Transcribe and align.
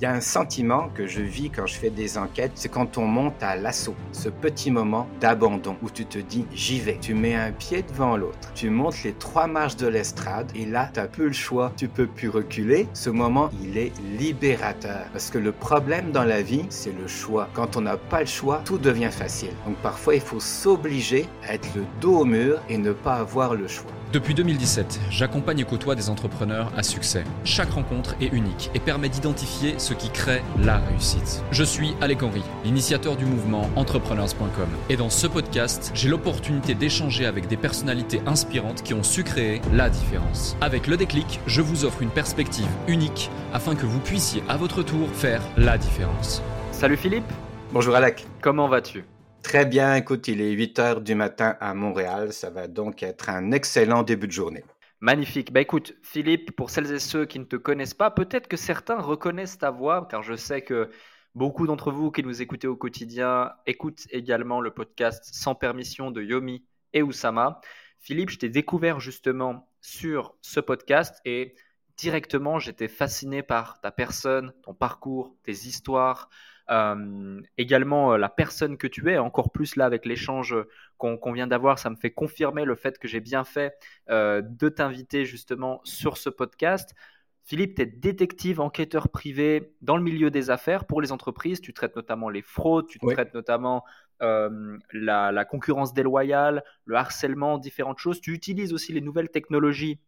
Il 0.00 0.04
y 0.04 0.06
a 0.06 0.14
un 0.14 0.22
sentiment 0.22 0.88
que 0.94 1.06
je 1.06 1.20
vis 1.20 1.50
quand 1.50 1.66
je 1.66 1.74
fais 1.74 1.90
des 1.90 2.16
enquêtes, 2.16 2.52
c'est 2.54 2.70
quand 2.70 2.96
on 2.96 3.04
monte 3.04 3.42
à 3.42 3.54
l'assaut, 3.54 3.94
ce 4.12 4.30
petit 4.30 4.70
moment 4.70 5.06
d'abandon 5.20 5.76
où 5.82 5.90
tu 5.90 6.06
te 6.06 6.16
dis 6.16 6.46
j'y 6.54 6.80
vais. 6.80 6.96
Tu 7.02 7.12
mets 7.12 7.34
un 7.34 7.52
pied 7.52 7.82
devant 7.82 8.16
l'autre, 8.16 8.50
tu 8.54 8.70
montes 8.70 9.02
les 9.04 9.12
trois 9.12 9.46
marches 9.46 9.76
de 9.76 9.86
l'estrade 9.86 10.50
et 10.54 10.64
là, 10.64 10.88
tu 10.94 11.00
n'as 11.00 11.06
plus 11.06 11.26
le 11.26 11.34
choix, 11.34 11.70
tu 11.76 11.86
peux 11.86 12.06
plus 12.06 12.30
reculer. 12.30 12.88
Ce 12.94 13.10
moment, 13.10 13.50
il 13.62 13.76
est 13.76 13.92
libérateur 14.18 15.04
parce 15.12 15.28
que 15.28 15.36
le 15.36 15.52
problème 15.52 16.12
dans 16.12 16.24
la 16.24 16.40
vie, 16.40 16.64
c'est 16.70 16.98
le 16.98 17.06
choix. 17.06 17.50
Quand 17.52 17.76
on 17.76 17.82
n'a 17.82 17.98
pas 17.98 18.20
le 18.20 18.26
choix, 18.26 18.62
tout 18.64 18.78
devient 18.78 19.12
facile. 19.12 19.52
Donc 19.66 19.76
parfois, 19.82 20.14
il 20.14 20.22
faut 20.22 20.40
s'obliger 20.40 21.26
à 21.46 21.52
être 21.52 21.68
le 21.76 21.84
dos 22.00 22.20
au 22.20 22.24
mur 22.24 22.58
et 22.70 22.78
ne 22.78 22.94
pas 22.94 23.16
avoir 23.16 23.54
le 23.54 23.68
choix. 23.68 23.92
Depuis 24.12 24.34
2017, 24.34 25.02
j'accompagne 25.08 25.60
et 25.60 25.64
côtoie 25.64 25.94
des 25.94 26.10
entrepreneurs 26.10 26.72
à 26.76 26.82
succès. 26.82 27.22
Chaque 27.44 27.70
rencontre 27.70 28.16
est 28.20 28.32
unique 28.32 28.68
et 28.74 28.80
permet 28.80 29.08
d'identifier 29.08 29.78
ce 29.78 29.94
qui 29.94 30.10
crée 30.10 30.42
la 30.58 30.78
réussite. 30.78 31.44
Je 31.52 31.62
suis 31.62 31.94
Alec 32.00 32.24
Henry, 32.24 32.42
l'initiateur 32.64 33.16
du 33.16 33.24
mouvement 33.24 33.70
entrepreneurs.com. 33.76 34.68
Et 34.88 34.96
dans 34.96 35.10
ce 35.10 35.28
podcast, 35.28 35.92
j'ai 35.94 36.08
l'opportunité 36.08 36.74
d'échanger 36.74 37.24
avec 37.24 37.46
des 37.46 37.56
personnalités 37.56 38.20
inspirantes 38.26 38.82
qui 38.82 38.94
ont 38.94 39.04
su 39.04 39.22
créer 39.22 39.60
la 39.72 39.88
différence. 39.88 40.56
Avec 40.60 40.88
le 40.88 40.96
déclic, 40.96 41.38
je 41.46 41.62
vous 41.62 41.84
offre 41.84 42.02
une 42.02 42.10
perspective 42.10 42.68
unique 42.88 43.30
afin 43.52 43.76
que 43.76 43.86
vous 43.86 44.00
puissiez 44.00 44.42
à 44.48 44.56
votre 44.56 44.82
tour 44.82 45.08
faire 45.10 45.42
la 45.56 45.78
différence. 45.78 46.42
Salut 46.72 46.96
Philippe 46.96 47.30
Bonjour 47.72 47.94
Alec. 47.94 48.26
Comment 48.40 48.66
vas-tu? 48.66 49.04
Très 49.42 49.66
bien, 49.66 49.94
écoute, 49.94 50.28
il 50.28 50.40
est 50.40 50.52
8 50.52 50.78
heures 50.78 51.00
du 51.00 51.14
matin 51.14 51.56
à 51.60 51.74
Montréal. 51.74 52.32
Ça 52.32 52.50
va 52.50 52.68
donc 52.68 53.02
être 53.02 53.30
un 53.30 53.52
excellent 53.52 54.02
début 54.02 54.26
de 54.26 54.32
journée. 54.32 54.64
Magnifique. 55.00 55.50
Bah 55.50 55.62
écoute, 55.62 55.96
Philippe, 56.02 56.54
pour 56.54 56.68
celles 56.68 56.92
et 56.92 56.98
ceux 56.98 57.24
qui 57.24 57.38
ne 57.38 57.44
te 57.44 57.56
connaissent 57.56 57.94
pas, 57.94 58.10
peut-être 58.10 58.48
que 58.48 58.58
certains 58.58 59.00
reconnaissent 59.00 59.58
ta 59.58 59.70
voix, 59.70 60.06
car 60.10 60.22
je 60.22 60.34
sais 60.34 60.60
que 60.60 60.90
beaucoup 61.34 61.66
d'entre 61.66 61.90
vous 61.90 62.10
qui 62.10 62.22
nous 62.22 62.42
écoutez 62.42 62.66
au 62.66 62.76
quotidien 62.76 63.52
écoutent 63.66 64.06
également 64.10 64.60
le 64.60 64.72
podcast 64.72 65.24
Sans 65.32 65.54
permission 65.54 66.10
de 66.10 66.22
Yomi 66.22 66.64
et 66.92 67.02
Oussama. 67.02 67.62
Philippe, 67.98 68.30
je 68.30 68.38
t'ai 68.38 68.50
découvert 68.50 69.00
justement 69.00 69.70
sur 69.80 70.34
ce 70.42 70.60
podcast 70.60 71.16
et 71.24 71.54
directement, 71.96 72.58
j'étais 72.58 72.88
fasciné 72.88 73.42
par 73.42 73.80
ta 73.80 73.90
personne, 73.90 74.52
ton 74.62 74.74
parcours, 74.74 75.34
tes 75.44 75.52
histoires, 75.52 76.28
euh, 76.70 77.40
également, 77.58 78.12
euh, 78.12 78.16
la 78.16 78.28
personne 78.28 78.76
que 78.76 78.86
tu 78.86 79.10
es, 79.10 79.18
encore 79.18 79.50
plus 79.50 79.76
là 79.76 79.86
avec 79.86 80.06
l'échange 80.06 80.54
qu'on 80.98 81.32
vient 81.32 81.46
d'avoir, 81.46 81.78
ça 81.78 81.90
me 81.90 81.96
fait 81.96 82.10
confirmer 82.10 82.64
le 82.64 82.76
fait 82.76 82.98
que 82.98 83.08
j'ai 83.08 83.20
bien 83.20 83.44
fait 83.44 83.74
euh, 84.08 84.42
de 84.42 84.68
t'inviter 84.68 85.24
justement 85.24 85.80
sur 85.84 86.16
ce 86.16 86.30
podcast. 86.30 86.94
Philippe, 87.42 87.74
tu 87.74 87.82
es 87.82 87.86
détective, 87.86 88.60
enquêteur 88.60 89.08
privé 89.08 89.74
dans 89.80 89.96
le 89.96 90.02
milieu 90.02 90.30
des 90.30 90.50
affaires 90.50 90.84
pour 90.84 91.00
les 91.00 91.10
entreprises. 91.10 91.60
Tu 91.60 91.72
traites 91.72 91.96
notamment 91.96 92.28
les 92.28 92.42
fraudes, 92.42 92.86
tu 92.86 92.98
traites 93.00 93.34
notamment 93.34 93.84
la, 94.20 95.32
la, 95.32 95.44
concurrence 95.46 95.94
déloyale, 95.94 96.62
le 96.84 96.96
harcèlement, 96.96 97.58
différentes 97.58 97.98
choses. 97.98 98.20
Tu 98.20 98.32
utilises 98.32 98.72
aussi 98.74 98.92
les 98.92 99.00
nouvelles 99.00 99.30
technologies, 99.30 99.98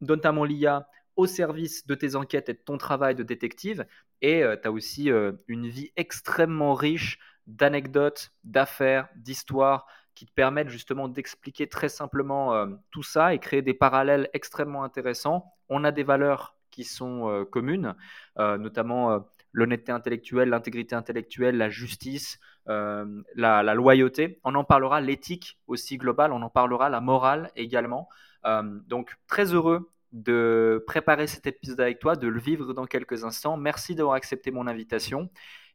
notamment 0.00 0.44
l'IA, 0.44 0.88
au 1.16 1.26
service 1.26 1.86
de 1.86 1.94
tes 1.94 2.14
enquêtes 2.14 2.48
et 2.48 2.54
de 2.54 2.58
ton 2.58 2.78
travail 2.78 3.14
de 3.14 3.22
détective. 3.22 3.84
Et 4.22 4.42
euh, 4.42 4.56
tu 4.60 4.68
as 4.68 4.72
aussi 4.72 5.10
euh, 5.10 5.32
une 5.48 5.68
vie 5.68 5.92
extrêmement 5.96 6.74
riche 6.74 7.18
d'anecdotes, 7.46 8.32
d'affaires, 8.44 9.08
d'histoires 9.16 9.86
qui 10.14 10.26
te 10.26 10.32
permettent 10.32 10.70
justement 10.70 11.08
d'expliquer 11.08 11.68
très 11.68 11.88
simplement 11.88 12.54
euh, 12.54 12.66
tout 12.90 13.02
ça 13.02 13.34
et 13.34 13.38
créer 13.38 13.62
des 13.62 13.74
parallèles 13.74 14.30
extrêmement 14.32 14.82
intéressants. 14.82 15.52
On 15.68 15.84
a 15.84 15.92
des 15.92 16.02
valeurs 16.02 16.56
qui 16.70 16.84
sont 16.84 17.46
communes, 17.50 17.94
notamment 18.36 19.26
l'honnêteté 19.52 19.92
intellectuelle, 19.92 20.50
l'intégrité 20.50 20.94
intellectuelle, 20.94 21.56
la 21.56 21.70
justice, 21.70 22.38
la, 22.66 23.06
la, 23.34 23.74
loyauté. 23.74 24.40
On 24.44 24.54
en 24.54 24.62
parlera, 24.62 25.00
l'éthique 25.00 25.58
aussi 25.68 25.96
globale, 25.96 26.32
on 26.32 26.42
en 26.42 26.50
parlera, 26.50 26.90
la 26.90 27.00
morale 27.00 27.50
également. 27.56 28.10
donc 28.44 29.16
très 29.26 29.54
heureux 29.54 29.90
de 30.16 30.82
préparer 30.86 31.26
cet 31.26 31.46
épisode 31.46 31.80
avec 31.80 31.98
toi, 31.98 32.16
de 32.16 32.26
le 32.26 32.40
vivre 32.40 32.72
dans 32.72 32.86
quelques 32.86 33.24
instants. 33.24 33.56
Merci 33.56 33.94
d'avoir 33.94 34.16
accepté 34.16 34.50
mon 34.50 34.66
invitation. 34.66 35.30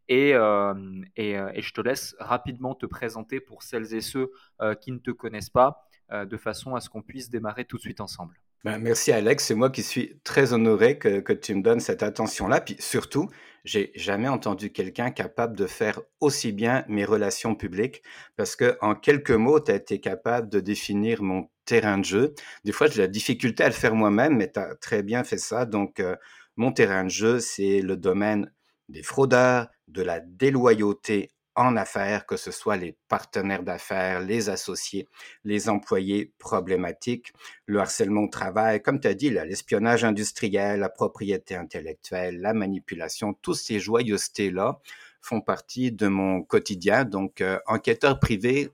Et, 0.08 0.34
euh, 0.34 0.74
euh, 1.20 1.52
et, 1.54 1.62
je 1.62 1.74
te 1.74 1.80
laisse 1.80 2.16
rapidement 2.20 2.74
te 2.74 2.86
présenter 2.86 3.40
pour 3.40 3.64
celles 3.64 3.94
et 3.94 4.02
ceux 4.02 4.32
euh, 4.62 4.74
qui 4.74 4.92
ne 4.92 4.98
te 4.98 5.12
connaissent 5.12 5.50
pas, 5.50 5.88
de 6.12 6.36
façon 6.36 6.76
à 6.76 6.82
ce 6.82 6.90
qu'on 6.90 7.02
puisse 7.02 7.30
démarrer 7.30 7.64
tout 7.64 7.78
de 7.78 7.82
suite 7.82 8.02
ensemble. 8.02 8.38
Ben, 8.66 8.78
merci 8.80 9.14
Alex, 9.14 9.46
c'est 9.46 9.56
moi 9.56 9.70
qui 9.70 9.82
suis 9.82 10.20
très 10.26 10.52
honoré 10.52 11.00
que, 11.00 11.22
que 11.22 11.32
tu 11.32 11.56
me 11.56 11.62
donnes 11.62 11.80
cette 11.80 12.04
attention-là. 12.04 12.60
Puis 12.60 12.76
surtout, 12.80 13.30
j'ai 13.64 13.94
jamais 13.96 14.28
entendu 14.28 14.74
quelqu'un 14.74 15.12
capable 15.12 15.56
de 15.56 15.68
faire 15.68 16.02
aussi 16.20 16.52
bien 16.52 16.84
mes 16.90 17.06
relations 17.06 17.56
publiques 17.56 18.04
parce 18.36 18.58
que 18.58 18.78
en 18.82 18.94
quelques 18.94 19.32
mots, 19.32 19.62
tu 19.62 19.72
as 19.72 19.76
été 19.76 20.02
capable 20.02 20.50
de 20.50 20.60
définir 20.60 21.24
mon 21.24 21.50
terrain 21.72 21.98
de 21.98 22.04
jeu. 22.04 22.36
Des 22.66 22.74
fois, 22.74 22.88
j'ai 22.88 23.02
la 23.02 23.08
difficulté 23.08 23.64
à 23.64 23.68
le 23.68 23.74
faire 23.74 23.96
moi-même, 23.96 24.36
mais 24.36 24.52
tu 24.52 24.60
as 24.60 24.76
très 24.76 25.04
bien 25.04 25.24
fait 25.24 25.38
ça. 25.38 25.66
Donc, 25.66 26.02
euh, 26.02 26.18
mon 26.58 26.74
terrain 26.74 27.06
de 27.06 27.10
jeu, 27.10 27.40
c'est 27.40 27.80
le 27.80 27.96
domaine 27.96 28.52
des 28.90 29.04
fraudeurs, 29.04 29.70
de 29.88 30.02
la 30.02 30.20
déloyauté 30.20 31.30
en 31.56 31.78
affaires, 31.78 32.26
que 32.26 32.36
ce 32.36 32.52
soit 32.52 32.76
les 32.76 32.98
partenaires 33.08 33.64
d'affaires, 33.64 34.20
les 34.20 34.50
associés, 34.50 35.08
les 35.46 35.70
employés 35.70 36.34
problématiques, 36.40 37.32
le 37.68 37.80
harcèlement 37.80 38.24
au 38.24 38.30
travail, 38.30 38.82
comme 38.82 39.00
tu 39.00 39.08
as 39.08 39.14
dit, 39.14 39.30
l'espionnage 39.30 40.04
industriel, 40.04 40.82
la 40.82 40.90
propriété 40.90 41.56
intellectuelle, 41.56 42.42
la 42.42 42.54
manipulation, 42.54 43.34
tous 43.34 43.54
ces 43.54 43.80
joyeusetés-là 43.80 44.82
font 45.22 45.40
partie 45.40 45.94
de 45.94 46.08
mon 46.08 46.42
quotidien. 46.42 47.06
Donc, 47.06 47.40
euh, 47.40 47.60
enquêteur 47.66 48.20
privé, 48.20 48.72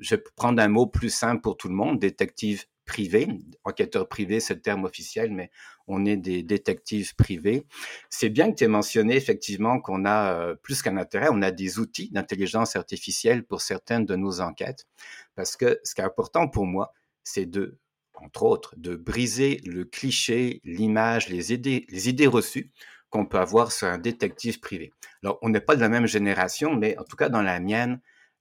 je 0.00 0.14
vais 0.14 0.22
prendre 0.36 0.62
un 0.62 0.68
mot 0.68 0.86
plus 0.86 1.10
simple 1.10 1.42
pour 1.42 1.56
tout 1.56 1.68
le 1.68 1.74
monde, 1.74 1.98
détective 1.98 2.64
privé. 2.86 3.28
Enquêteur 3.64 4.08
privé, 4.08 4.40
c'est 4.40 4.54
le 4.54 4.62
terme 4.62 4.84
officiel, 4.84 5.32
mais 5.32 5.50
on 5.88 6.06
est 6.06 6.16
des 6.16 6.42
détectives 6.42 7.14
privés. 7.16 7.66
C'est 8.08 8.30
bien 8.30 8.50
que 8.50 8.56
tu 8.56 8.64
aies 8.64 8.68
mentionné 8.68 9.16
effectivement 9.16 9.80
qu'on 9.80 10.04
a 10.04 10.32
euh, 10.32 10.54
plus 10.54 10.82
qu'un 10.82 10.96
intérêt, 10.96 11.28
on 11.30 11.42
a 11.42 11.50
des 11.50 11.78
outils 11.78 12.10
d'intelligence 12.10 12.76
artificielle 12.76 13.44
pour 13.44 13.60
certaines 13.60 14.06
de 14.06 14.16
nos 14.16 14.40
enquêtes, 14.40 14.86
parce 15.34 15.56
que 15.56 15.78
ce 15.84 15.94
qui 15.94 16.00
est 16.00 16.04
important 16.04 16.48
pour 16.48 16.66
moi, 16.66 16.92
c'est 17.24 17.46
de, 17.46 17.78
entre 18.14 18.44
autres, 18.44 18.74
de 18.76 18.96
briser 18.96 19.60
le 19.66 19.84
cliché, 19.84 20.60
l'image, 20.64 21.28
les 21.28 21.52
idées, 21.52 21.86
les 21.90 22.08
idées 22.08 22.28
reçues 22.28 22.70
qu'on 23.10 23.26
peut 23.26 23.38
avoir 23.38 23.72
sur 23.72 23.88
un 23.88 23.98
détective 23.98 24.60
privé. 24.60 24.92
Alors, 25.22 25.38
on 25.42 25.48
n'est 25.48 25.60
pas 25.60 25.76
de 25.76 25.80
la 25.80 25.88
même 25.88 26.06
génération, 26.06 26.74
mais 26.74 26.96
en 26.98 27.04
tout 27.04 27.16
cas 27.16 27.28
dans 27.28 27.42
la 27.42 27.60
mienne, 27.60 28.00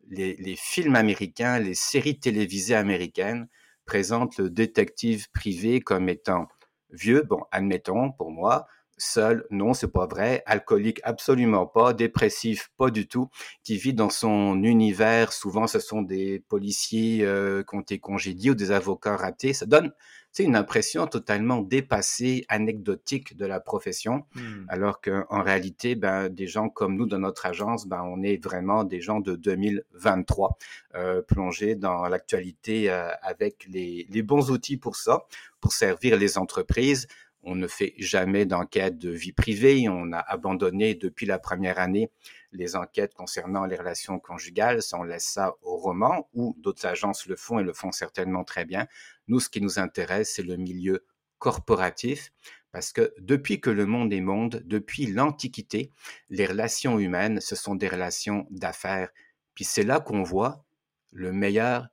les, 0.09 0.55
films 0.55 0.95
américains, 0.95 1.59
les 1.59 1.75
séries 1.75 2.19
télévisées 2.19 2.75
américaines 2.75 3.47
présentent 3.85 4.37
le 4.37 4.49
détective 4.49 5.29
privé 5.31 5.81
comme 5.81 6.09
étant 6.09 6.47
vieux, 6.91 7.23
bon, 7.23 7.43
admettons 7.51 8.11
pour 8.11 8.31
moi, 8.31 8.67
seul, 8.97 9.45
non, 9.51 9.73
c'est 9.73 9.91
pas 9.91 10.07
vrai, 10.07 10.41
alcoolique 10.45 11.01
absolument 11.03 11.65
pas, 11.65 11.93
dépressif 11.93 12.69
pas 12.77 12.89
du 12.89 13.07
tout, 13.07 13.29
qui 13.63 13.77
vit 13.77 13.93
dans 13.93 14.09
son 14.09 14.63
univers, 14.63 15.33
souvent 15.33 15.67
ce 15.67 15.79
sont 15.79 16.01
des 16.01 16.39
policiers 16.47 17.19
euh, 17.23 17.63
qui 17.63 17.75
ont 17.75 17.81
été 17.81 17.99
congédiés 17.99 18.51
ou 18.51 18.55
des 18.55 18.71
avocats 18.71 19.17
ratés, 19.17 19.53
ça 19.53 19.65
donne 19.65 19.91
c'est 20.35 20.43
une 20.43 20.57
impression 20.57 21.07
totalement 21.07 21.61
dépassée, 21.61 22.43
anecdotique 22.49 23.37
de 23.37 23.45
la 23.45 23.61
profession, 23.61 24.25
mmh. 24.35 24.65
alors 24.67 24.99
qu'en 24.99 25.41
réalité, 25.41 25.95
ben, 25.95 26.27
des 26.27 26.45
gens 26.45 26.67
comme 26.67 26.97
nous 26.97 27.05
dans 27.05 27.19
notre 27.19 27.45
agence, 27.45 27.87
ben, 27.87 28.03
on 28.03 28.21
est 28.21 28.43
vraiment 28.43 28.83
des 28.83 28.99
gens 28.99 29.21
de 29.21 29.37
2023, 29.37 30.57
euh, 30.95 31.21
plongés 31.21 31.75
dans 31.75 32.09
l'actualité 32.09 32.89
euh, 32.89 33.07
avec 33.21 33.65
les, 33.69 34.07
les 34.09 34.23
bons 34.23 34.51
outils 34.51 34.75
pour 34.75 34.97
ça, 34.97 35.25
pour 35.61 35.71
servir 35.71 36.17
les 36.17 36.37
entreprises, 36.37 37.07
on 37.45 37.55
ne 37.55 37.67
fait 37.67 37.93
jamais 37.97 38.45
d'enquête 38.45 38.97
de 38.97 39.11
vie 39.11 39.31
privée. 39.31 39.87
On 39.87 40.11
a 40.11 40.17
abandonné 40.17 40.95
depuis 40.95 41.27
la 41.27 41.39
première 41.39 41.79
année 41.79 42.09
les 42.55 42.75
enquêtes 42.75 43.13
concernant 43.13 43.65
les 43.65 43.75
relations 43.75 44.19
conjugales. 44.19 44.79
on 44.93 45.03
laisse 45.03 45.25
ça 45.25 45.55
au 45.61 45.77
roman, 45.77 46.29
ou 46.33 46.55
d'autres 46.59 46.85
agences 46.85 47.25
le 47.27 47.35
font 47.35 47.59
et 47.59 47.63
le 47.63 47.73
font 47.73 47.91
certainement 47.91 48.43
très 48.43 48.65
bien. 48.65 48.87
Nous, 49.27 49.39
ce 49.39 49.49
qui 49.49 49.61
nous 49.61 49.79
intéresse, 49.79 50.33
c'est 50.35 50.43
le 50.43 50.57
milieu 50.57 51.05
corporatif, 51.39 52.31
parce 52.71 52.91
que 52.91 53.13
depuis 53.19 53.61
que 53.61 53.69
le 53.69 53.85
monde 53.85 54.11
est 54.13 54.21
monde, 54.21 54.61
depuis 54.65 55.05
l'Antiquité, 55.05 55.91
les 56.29 56.45
relations 56.45 56.99
humaines, 56.99 57.39
ce 57.39 57.55
sont 57.55 57.75
des 57.75 57.87
relations 57.87 58.47
d'affaires. 58.51 59.09
Puis 59.53 59.63
c'est 59.63 59.83
là 59.83 59.99
qu'on 59.99 60.23
voit 60.23 60.65
le 61.11 61.31
meilleur 61.31 61.87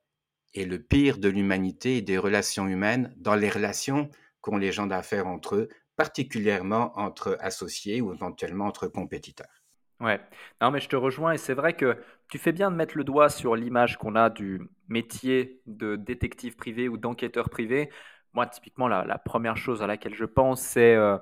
et 0.54 0.64
le 0.64 0.82
pire 0.82 1.18
de 1.18 1.28
l'humanité 1.28 1.98
et 1.98 2.02
des 2.02 2.18
relations 2.18 2.66
humaines 2.66 3.14
dans 3.16 3.36
les 3.36 3.48
relations 3.48 4.10
qu'ont 4.40 4.56
les 4.56 4.72
gens 4.72 4.86
d'affaires 4.86 5.26
entre 5.26 5.54
eux, 5.54 5.68
particulièrement 5.96 6.98
entre 6.98 7.36
associés 7.40 8.00
ou 8.00 8.12
éventuellement 8.12 8.66
entre 8.66 8.88
compétiteurs. 8.88 9.61
Ouais, 10.02 10.20
non 10.60 10.72
mais 10.72 10.80
je 10.80 10.88
te 10.88 10.96
rejoins 10.96 11.32
et 11.32 11.38
c'est 11.38 11.54
vrai 11.54 11.74
que 11.74 11.96
tu 12.28 12.38
fais 12.38 12.50
bien 12.50 12.72
de 12.72 12.76
mettre 12.76 12.96
le 12.96 13.04
doigt 13.04 13.28
sur 13.28 13.54
l'image 13.54 13.98
qu'on 13.98 14.16
a 14.16 14.30
du 14.30 14.60
métier 14.88 15.62
de 15.66 15.94
détective 15.94 16.56
privé 16.56 16.88
ou 16.88 16.96
d'enquêteur 16.96 17.48
privé. 17.50 17.88
Moi, 18.32 18.46
typiquement, 18.46 18.88
la, 18.88 19.18
première 19.18 19.56
chose 19.56 19.80
à 19.80 19.86
laquelle 19.86 20.14
je 20.14 20.24
pense, 20.24 20.60
c'est 20.60 20.96
euh, 20.96 21.18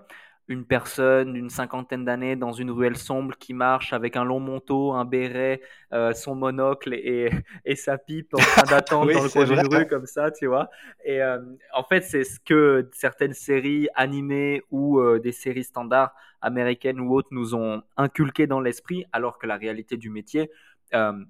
une 0.51 0.65
personne 0.65 1.33
d'une 1.33 1.49
cinquantaine 1.49 2.05
d'années 2.05 2.35
dans 2.35 2.53
une 2.53 2.73
ruelle 2.73 2.97
sombre 2.97 3.37
qui 3.39 3.55
marche 3.55 3.93
avec 3.93 4.17
un 4.17 4.25
long 4.25 4.41
manteau, 4.41 4.93
un 4.93 5.05
béret, 5.05 5.63
euh, 5.93 6.13
son 6.13 6.35
monocle 6.35 6.93
et, 6.93 7.31
et, 7.65 7.77
sa 7.77 7.99
pipe 7.99 8.35
en 8.35 8.39
train 8.39 8.63
d'attendre 8.65 9.13
dans 9.13 9.23
le 9.23 9.29
coin 9.29 9.45
d'une 9.45 9.75
rue 9.75 9.87
comme 9.87 10.07
ça, 10.07 10.33
tu 10.33 10.47
vois. 10.47 10.69
Et 11.05 11.23
euh, 11.23 11.39
en 11.73 11.85
fait, 11.85 12.01
c'est 12.01 12.25
ce 12.25 12.41
que 12.41 12.91
certaines 12.93 13.33
séries 13.33 13.89
animées 13.95 14.63
ou 14.73 14.99
euh, 14.99 15.21
des 15.21 15.31
séries 15.31 15.63
standards 15.63 16.13
américaines 16.43 16.99
ou 16.99 17.15
autres 17.15 17.29
nous 17.31 17.55
ont 17.55 17.85
inculqué 17.97 18.49
dans 18.49 18.61
l'esprit, 18.61 19.07
alors 19.13 19.39
que 19.39 19.47
la 19.47 19.57
réalité 19.57 19.97
du 19.97 20.11
métier, 20.11 20.51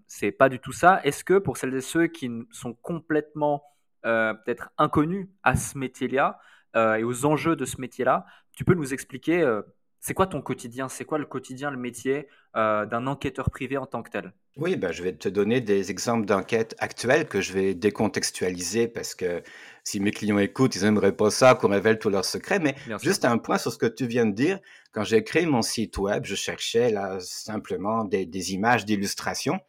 c'est 0.06 0.32
pas 0.32 0.48
du 0.48 0.58
tout 0.58 0.72
ça. 0.72 1.00
Est-ce 1.04 1.22
que 1.22 1.36
pour 1.36 1.58
celles 1.58 1.74
et 1.74 1.82
ceux 1.82 2.06
qui 2.06 2.30
sont 2.50 2.72
complètement 2.72 3.62
peut-être 4.02 4.70
inconnus 4.78 5.28
à 5.42 5.56
ce 5.56 5.76
métier-là 5.76 6.40
et 6.74 7.04
aux 7.04 7.24
enjeux 7.26 7.56
de 7.56 7.64
ce 7.64 7.80
métier-là, 7.80 8.26
tu 8.52 8.64
peux 8.64 8.74
nous 8.74 8.92
expliquer, 8.92 9.40
euh, 9.40 9.62
c'est 10.00 10.14
quoi 10.14 10.26
ton 10.26 10.42
quotidien 10.42 10.88
C'est 10.88 11.04
quoi 11.04 11.18
le 11.18 11.26
quotidien, 11.26 11.70
le 11.70 11.76
métier 11.76 12.28
euh, 12.56 12.86
d'un 12.86 13.06
enquêteur 13.06 13.50
privé 13.50 13.76
en 13.76 13.86
tant 13.86 14.02
que 14.02 14.10
tel? 14.10 14.32
Oui, 14.56 14.76
ben, 14.76 14.92
je 14.92 15.02
vais 15.02 15.12
te 15.12 15.28
donner 15.28 15.60
des 15.60 15.90
exemples 15.90 16.26
d'enquêtes 16.26 16.74
actuelles 16.78 17.26
que 17.26 17.40
je 17.40 17.52
vais 17.52 17.74
décontextualiser 17.74 18.88
parce 18.88 19.14
que 19.14 19.42
si 19.84 20.00
mes 20.00 20.10
clients 20.10 20.38
écoutent, 20.38 20.74
ils 20.76 20.82
n'aimeraient 20.82 21.16
pas 21.16 21.30
ça 21.30 21.54
qu'on 21.54 21.68
révèle 21.68 21.98
tous 21.98 22.10
leurs 22.10 22.24
secrets. 22.24 22.58
Mais 22.58 22.74
juste 23.00 23.24
un 23.24 23.38
point 23.38 23.58
sur 23.58 23.72
ce 23.72 23.78
que 23.78 23.86
tu 23.86 24.06
viens 24.06 24.26
de 24.26 24.34
dire. 24.34 24.58
Quand 24.92 25.04
j'ai 25.04 25.22
créé 25.22 25.46
mon 25.46 25.62
site 25.62 25.96
web, 25.98 26.24
je 26.24 26.34
cherchais 26.34 26.90
là 26.90 27.18
simplement 27.20 28.04
des, 28.04 28.26
des 28.26 28.52
images 28.52 28.84
d'illustration 28.84 29.60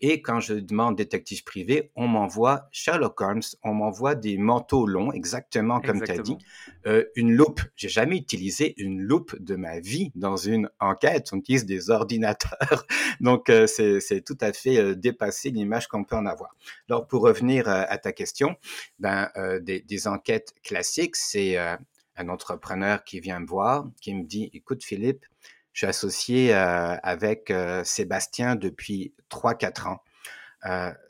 et 0.00 0.22
quand 0.22 0.40
je 0.40 0.54
demande 0.54 0.96
détective 0.96 1.44
privé, 1.44 1.90
on 1.94 2.08
m'envoie 2.08 2.68
Sherlock 2.72 3.20
Holmes, 3.20 3.42
on 3.62 3.74
m'envoie 3.74 4.14
des 4.14 4.38
manteaux 4.38 4.86
longs, 4.86 5.12
exactement 5.12 5.80
comme 5.80 6.00
tu 6.02 6.10
as 6.10 6.18
dit. 6.18 6.38
Euh, 6.86 7.04
une 7.16 7.32
loupe, 7.32 7.60
j'ai 7.76 7.88
jamais 7.88 8.16
utilisé 8.16 8.74
une 8.78 9.00
loupe 9.00 9.36
de 9.38 9.56
ma 9.56 9.80
vie 9.80 10.10
dans 10.14 10.36
une 10.36 10.70
enquête. 10.80 11.28
On 11.32 11.38
utilise 11.38 11.66
des 11.66 11.90
ordinateurs. 11.90 12.86
Donc, 13.20 13.50
euh, 13.50 13.66
c'est 13.66 14.24
tout 14.24 14.38
à 14.40 14.52
fait 14.52 14.78
euh, 14.78 14.94
dépassé 14.94 15.50
l'image 15.50 15.86
qu'on 15.86 16.04
peut 16.04 16.16
en 16.16 16.26
avoir. 16.26 16.56
Alors, 16.88 17.06
pour 17.06 17.22
revenir 17.22 17.68
à 17.68 17.98
ta 17.98 18.12
question, 18.12 18.56
ben, 18.98 19.28
des, 19.60 19.80
des, 19.80 20.08
enquêtes 20.08 20.54
classiques, 20.62 21.16
c'est 21.16 21.56
un 21.58 22.28
entrepreneur 22.28 23.04
qui 23.04 23.20
vient 23.20 23.40
me 23.40 23.46
voir, 23.46 23.86
qui 24.00 24.14
me 24.14 24.24
dit, 24.24 24.50
écoute 24.52 24.82
Philippe, 24.84 25.24
je 25.72 25.80
suis 25.80 25.86
associé 25.86 26.52
avec 26.52 27.52
Sébastien 27.84 28.56
depuis 28.56 29.14
3-4 29.30 29.88
ans. 29.88 30.02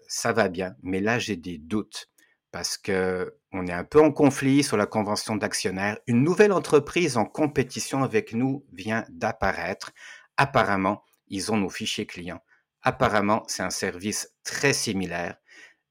Ça 0.09 0.33
va 0.33 0.49
bien, 0.49 0.75
mais 0.83 1.01
là 1.01 1.19
j'ai 1.19 1.37
des 1.37 1.59
doutes 1.59 2.09
parce 2.53 2.77
que 2.77 3.37
on 3.53 3.67
est 3.67 3.73
un 3.73 3.85
peu 3.85 4.01
en 4.01 4.13
conflit 4.13 4.63
sur 4.63 4.77
la 4.77 4.87
convention 4.87 5.37
d'actionnaires. 5.37 5.99
Une 6.07 6.23
nouvelle 6.23 6.53
entreprise 6.53 7.17
en 7.17 7.25
compétition 7.25 8.03
avec 8.03 8.33
nous 8.33 8.65
vient 8.73 9.05
d'apparaître. 9.09 9.93
Apparemment, 10.37 11.05
ils 11.29 11.53
ont 11.53 11.57
nos 11.57 11.69
fichiers 11.69 12.07
clients. 12.07 12.43
Apparemment, 12.83 13.45
c'est 13.47 13.63
un 13.63 13.71
service 13.71 14.33
très 14.43 14.73
similaire. 14.73 15.37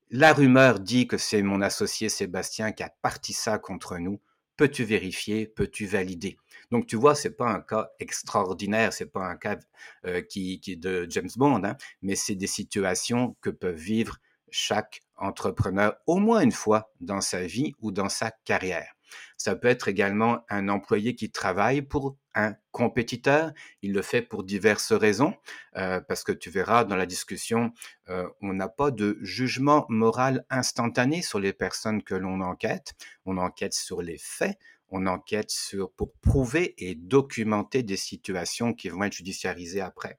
La 0.09 0.33
rumeur 0.33 0.79
dit 0.79 1.07
que 1.07 1.17
c'est 1.17 1.41
mon 1.43 1.61
associé 1.61 2.09
Sébastien 2.09 2.71
qui 2.71 2.83
a 2.83 2.91
parti 3.01 3.31
ça 3.31 3.57
contre 3.59 3.97
nous. 3.99 4.19
Peux-tu 4.59 4.83
vérifier 4.83 5.47
Peux-tu 5.47 5.85
valider? 5.85 6.35
Donc, 6.69 6.85
tu 6.85 6.97
vois, 6.97 7.15
c'est 7.15 7.31
pas 7.31 7.49
un 7.49 7.61
cas 7.61 7.91
extraordinaire, 8.01 8.91
c'est 8.91 9.05
pas 9.05 9.25
un 9.25 9.37
cas 9.37 9.57
euh, 10.05 10.21
qui, 10.21 10.59
qui 10.59 10.75
de 10.75 11.07
James 11.09 11.29
Bond, 11.37 11.63
hein, 11.63 11.77
mais 12.01 12.15
c'est 12.15 12.35
des 12.35 12.45
situations 12.45 13.37
que 13.39 13.49
peuvent 13.49 13.73
vivre 13.73 14.17
chaque 14.51 14.99
entrepreneur 15.15 15.95
au 16.07 16.17
moins 16.17 16.41
une 16.41 16.51
fois 16.51 16.91
dans 16.99 17.21
sa 17.21 17.45
vie 17.45 17.71
ou 17.79 17.93
dans 17.93 18.09
sa 18.09 18.31
carrière. 18.43 18.91
Ça 19.37 19.55
peut 19.55 19.69
être 19.69 19.87
également 19.87 20.41
un 20.49 20.67
employé 20.67 21.15
qui 21.15 21.31
travaille 21.31 21.81
pour 21.81 22.17
un 22.39 22.55
compétiteur. 22.71 23.51
Il 23.81 23.93
le 23.93 24.01
fait 24.01 24.21
pour 24.21 24.43
diverses 24.43 24.91
raisons, 24.91 25.33
euh, 25.75 25.99
parce 26.01 26.23
que 26.23 26.31
tu 26.31 26.49
verras 26.49 26.83
dans 26.83 26.95
la 26.95 27.05
discussion, 27.05 27.71
euh, 28.09 28.27
on 28.41 28.53
n'a 28.53 28.69
pas 28.69 28.91
de 28.91 29.17
jugement 29.21 29.85
moral 29.89 30.45
instantané 30.49 31.21
sur 31.21 31.39
les 31.39 31.53
personnes 31.53 32.03
que 32.03 32.15
l'on 32.15 32.41
enquête. 32.41 32.93
On 33.25 33.37
enquête 33.37 33.73
sur 33.73 34.01
les 34.01 34.17
faits, 34.17 34.57
on 34.89 35.05
enquête 35.05 35.51
sur, 35.51 35.91
pour 35.91 36.13
prouver 36.21 36.73
et 36.77 36.95
documenter 36.95 37.83
des 37.83 37.97
situations 37.97 38.73
qui 38.73 38.89
vont 38.89 39.03
être 39.03 39.13
judiciarisées 39.13 39.81
après. 39.81 40.17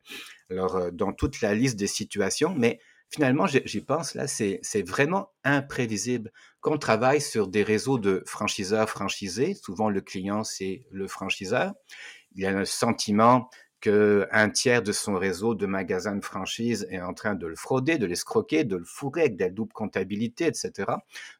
Alors, 0.50 0.76
euh, 0.76 0.90
dans 0.90 1.12
toute 1.12 1.40
la 1.40 1.54
liste 1.54 1.76
des 1.76 1.86
situations, 1.86 2.54
mais 2.56 2.80
finalement, 3.10 3.46
j'y 3.46 3.80
pense, 3.80 4.14
là, 4.14 4.26
c'est 4.26 4.82
vraiment 4.86 5.32
imprévisible. 5.44 6.32
Quand 6.60 6.72
on 6.72 6.78
travaille 6.78 7.20
sur 7.20 7.48
des 7.48 7.62
réseaux 7.62 7.98
de 7.98 8.22
franchiseurs 8.26 8.88
franchisés, 8.88 9.54
souvent 9.54 9.90
le 9.90 10.00
client, 10.00 10.44
c'est 10.44 10.86
le 10.90 11.08
franchiseur, 11.08 11.74
il 12.34 12.46
a 12.46 12.56
un 12.56 12.64
sentiment 12.64 13.50
qu'un 13.80 14.50
tiers 14.50 14.82
de 14.82 14.92
son 14.92 15.14
réseau 15.14 15.54
de 15.54 15.66
magasins 15.66 16.14
de 16.14 16.24
franchise 16.24 16.86
est 16.90 17.00
en 17.00 17.14
train 17.14 17.34
de 17.34 17.46
le 17.46 17.56
frauder, 17.56 17.96
de 17.96 18.04
l'escroquer, 18.04 18.64
de 18.64 18.76
le 18.76 18.84
fourrer 18.84 19.22
avec 19.22 19.36
de 19.36 19.44
la 19.44 19.50
double 19.50 19.72
comptabilité, 19.72 20.46
etc. 20.46 20.92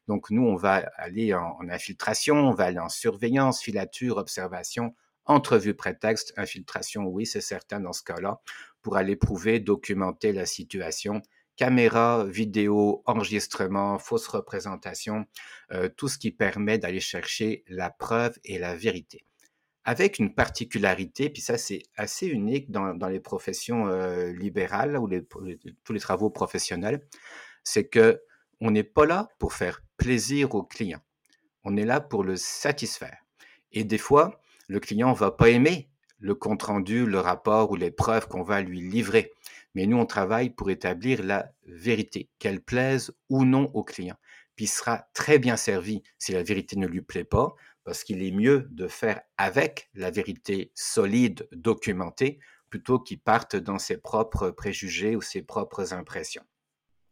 Donc 0.07 0.31
nous, 0.31 0.43
on 0.43 0.55
va 0.55 0.83
aller 0.97 1.35
en, 1.35 1.59
infiltration, 1.69 2.35
on 2.35 2.53
va 2.53 2.65
aller 2.65 2.79
en 2.79 2.89
surveillance, 2.89 3.61
filature, 3.61 4.17
observation, 4.17 4.95
entrevue 5.25 5.75
prétexte, 5.75 6.33
infiltration, 6.35 7.05
oui, 7.05 7.27
c'est 7.27 7.41
certain 7.41 7.79
dans 7.79 7.93
ce 7.93 8.03
cas-là, 8.03 8.41
pour 8.81 8.97
aller 8.97 9.15
prouver, 9.15 9.59
documenter 9.59 10.33
la 10.33 10.47
situation, 10.47 11.21
caméra, 11.61 12.25
vidéo, 12.25 13.03
enregistrement, 13.05 13.99
fausse 13.99 14.25
représentation, 14.25 15.27
euh, 15.71 15.89
tout 15.95 16.07
ce 16.07 16.17
qui 16.17 16.31
permet 16.31 16.79
d'aller 16.79 16.99
chercher 16.99 17.63
la 17.67 17.91
preuve 17.91 18.39
et 18.43 18.57
la 18.57 18.75
vérité 18.75 19.23
avec 19.83 20.17
une 20.17 20.33
particularité, 20.33 21.29
puis 21.29 21.43
ça 21.43 21.59
c'est 21.59 21.83
assez 21.95 22.25
unique 22.25 22.71
dans, 22.71 22.95
dans 22.95 23.09
les 23.09 23.19
professions 23.19 23.87
euh, 23.87 24.31
libérales 24.31 24.97
ou 24.97 25.07
tous 25.83 25.93
les 25.93 25.99
travaux 25.99 26.31
professionnels, 26.31 27.05
c'est 27.63 27.87
que 27.87 28.23
on 28.59 28.71
n'est 28.71 28.83
pas 28.83 29.05
là 29.05 29.29
pour 29.37 29.53
faire 29.53 29.83
plaisir 29.97 30.55
au 30.55 30.63
client, 30.63 31.01
on 31.63 31.77
est 31.77 31.85
là 31.85 31.99
pour 31.99 32.23
le 32.23 32.37
satisfaire. 32.37 33.19
Et 33.71 33.83
des 33.83 33.99
fois, 33.99 34.41
le 34.67 34.79
client 34.79 35.13
va 35.13 35.29
pas 35.29 35.49
aimer 35.49 35.91
le 36.21 36.35
compte 36.35 36.63
rendu, 36.63 37.05
le 37.05 37.19
rapport 37.19 37.71
ou 37.71 37.75
les 37.75 37.91
preuves 37.91 38.27
qu'on 38.27 38.43
va 38.43 38.61
lui 38.61 38.79
livrer. 38.79 39.31
Mais 39.75 39.85
nous, 39.85 39.97
on 39.97 40.05
travaille 40.05 40.49
pour 40.49 40.69
établir 40.69 41.23
la 41.23 41.51
vérité, 41.65 42.29
qu'elle 42.39 42.61
plaise 42.61 43.13
ou 43.29 43.45
non 43.45 43.71
au 43.73 43.83
client. 43.83 44.17
Puis 44.55 44.65
il 44.65 44.69
sera 44.69 45.07
très 45.13 45.39
bien 45.39 45.57
servi 45.57 46.03
si 46.19 46.33
la 46.33 46.43
vérité 46.43 46.75
ne 46.75 46.87
lui 46.87 47.01
plaît 47.01 47.23
pas, 47.23 47.55
parce 47.83 48.03
qu'il 48.03 48.21
est 48.23 48.31
mieux 48.31 48.67
de 48.71 48.87
faire 48.87 49.21
avec 49.37 49.89
la 49.93 50.11
vérité 50.11 50.71
solide, 50.75 51.47
documentée, 51.51 52.39
plutôt 52.69 52.99
qu'il 52.99 53.19
parte 53.19 53.55
dans 53.55 53.79
ses 53.79 53.97
propres 53.97 54.49
préjugés 54.49 55.15
ou 55.15 55.21
ses 55.21 55.41
propres 55.41 55.93
impressions. 55.93 56.43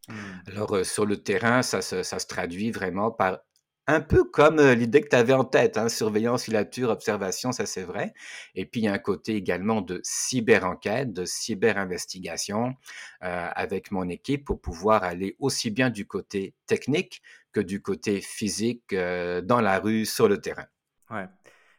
Mmh. 0.08 0.14
Alors, 0.46 0.76
euh, 0.76 0.84
sur 0.84 1.06
le 1.06 1.22
terrain, 1.22 1.62
ça, 1.62 1.82
ça, 1.82 2.02
se 2.02 2.26
traduit 2.26 2.70
vraiment 2.70 3.10
par 3.10 3.40
un 3.86 4.00
peu 4.00 4.24
comme 4.24 4.60
l'idée 4.60 5.00
que 5.00 5.08
tu 5.08 5.16
avais 5.16 5.32
en 5.32 5.44
tête, 5.44 5.76
hein, 5.76 5.88
surveillance, 5.88 6.44
filature, 6.44 6.90
observation, 6.90 7.50
ça 7.50 7.66
c'est 7.66 7.82
vrai. 7.82 8.12
Et 8.54 8.64
puis 8.64 8.82
il 8.82 8.84
y 8.84 8.88
a 8.88 8.92
un 8.92 8.98
côté 8.98 9.34
également 9.34 9.80
de 9.80 10.00
cyber-enquête, 10.04 11.12
de 11.12 11.24
cyber-investigation 11.24 12.74
avec 13.20 13.90
mon 13.90 14.08
équipe 14.08 14.44
pour 14.44 14.60
pouvoir 14.60 15.02
aller 15.02 15.34
aussi 15.40 15.70
bien 15.70 15.90
du 15.90 16.06
côté 16.06 16.54
technique 16.66 17.22
que 17.52 17.60
du 17.60 17.82
côté 17.82 18.20
physique 18.20 18.94
dans 18.94 19.60
la 19.60 19.80
rue, 19.80 20.06
sur 20.06 20.28
le 20.28 20.40
terrain. 20.40 20.66
Ouais. 21.10 21.26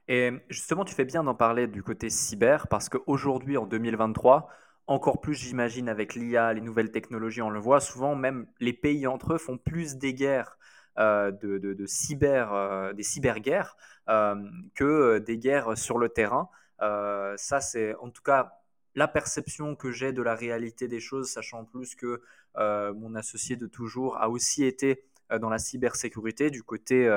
Et 0.09 0.31
justement, 0.49 0.83
tu 0.83 0.93
fais 0.93 1.05
bien 1.05 1.23
d'en 1.23 1.35
parler 1.35 1.67
du 1.67 1.81
côté 1.83 2.09
cyber 2.09 2.67
parce 2.67 2.89
qu'aujourd'hui, 2.89 3.55
en 3.55 3.65
2023, 3.65 4.49
encore 4.87 5.21
plus, 5.21 5.35
j'imagine, 5.35 5.87
avec 5.87 6.15
l'IA, 6.15 6.51
les 6.51 6.59
nouvelles 6.59 6.91
technologies, 6.91 7.41
on 7.41 7.49
le 7.49 7.59
voit 7.59 7.79
souvent, 7.79 8.15
même 8.15 8.47
les 8.59 8.73
pays 8.73 9.07
entre 9.07 9.35
eux 9.35 9.37
font 9.37 9.57
plus 9.57 9.95
des 9.95 10.13
guerres 10.13 10.57
euh, 10.99 11.31
de, 11.31 11.85
cyber, 11.85 12.53
euh, 12.53 12.91
des 12.91 13.03
cyberguerres 13.03 13.77
euh, 14.09 14.35
que 14.75 15.19
des 15.19 15.37
guerres 15.37 15.77
sur 15.77 15.97
le 15.97 16.09
terrain. 16.09 16.49
ça, 16.79 17.61
c'est 17.61 17.95
en 17.95 18.09
tout 18.09 18.21
cas 18.21 18.57
la 18.95 19.07
perception 19.07 19.75
que 19.77 19.89
j'ai 19.89 20.11
de 20.11 20.21
la 20.21 20.35
réalité 20.35 20.89
des 20.89 20.99
choses, 20.99 21.31
sachant 21.31 21.63
plus 21.63 21.95
que 21.95 22.21
mon 22.57 23.15
associé 23.15 23.55
de 23.55 23.67
toujours 23.67 24.17
a 24.17 24.29
aussi 24.29 24.65
été 24.65 25.05
dans 25.39 25.49
la 25.49 25.59
cybersécurité 25.59 26.49
du 26.49 26.61
côté, 26.61 27.09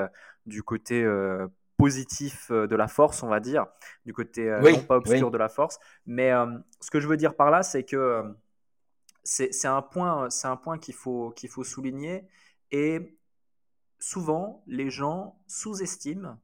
du 0.46 0.62
côté 0.62 1.04
positif 1.76 2.52
de 2.52 2.76
la 2.76 2.86
force, 2.86 3.24
on 3.24 3.28
va 3.28 3.40
dire, 3.40 3.66
du 4.06 4.12
côté 4.12 4.56
non 4.62 4.82
pas 4.84 4.98
obscur 4.98 5.32
de 5.32 5.38
la 5.38 5.48
force. 5.48 5.80
Mais 6.06 6.30
ce 6.80 6.92
que 6.92 7.00
je 7.00 7.08
veux 7.08 7.16
dire 7.16 7.34
par 7.34 7.50
là, 7.50 7.64
c'est 7.64 7.82
que 7.82 8.22
c'est 9.24 9.66
un 9.66 9.82
point, 9.82 10.30
c'est 10.30 10.46
un 10.46 10.56
point 10.56 10.78
qu'il 10.78 10.94
faut 10.94 11.30
qu'il 11.30 11.48
faut 11.48 11.64
souligner 11.64 12.28
et 12.70 13.18
souvent, 13.98 14.62
les 14.66 14.90
gens 14.90 15.38
sous-estiment 15.46 16.38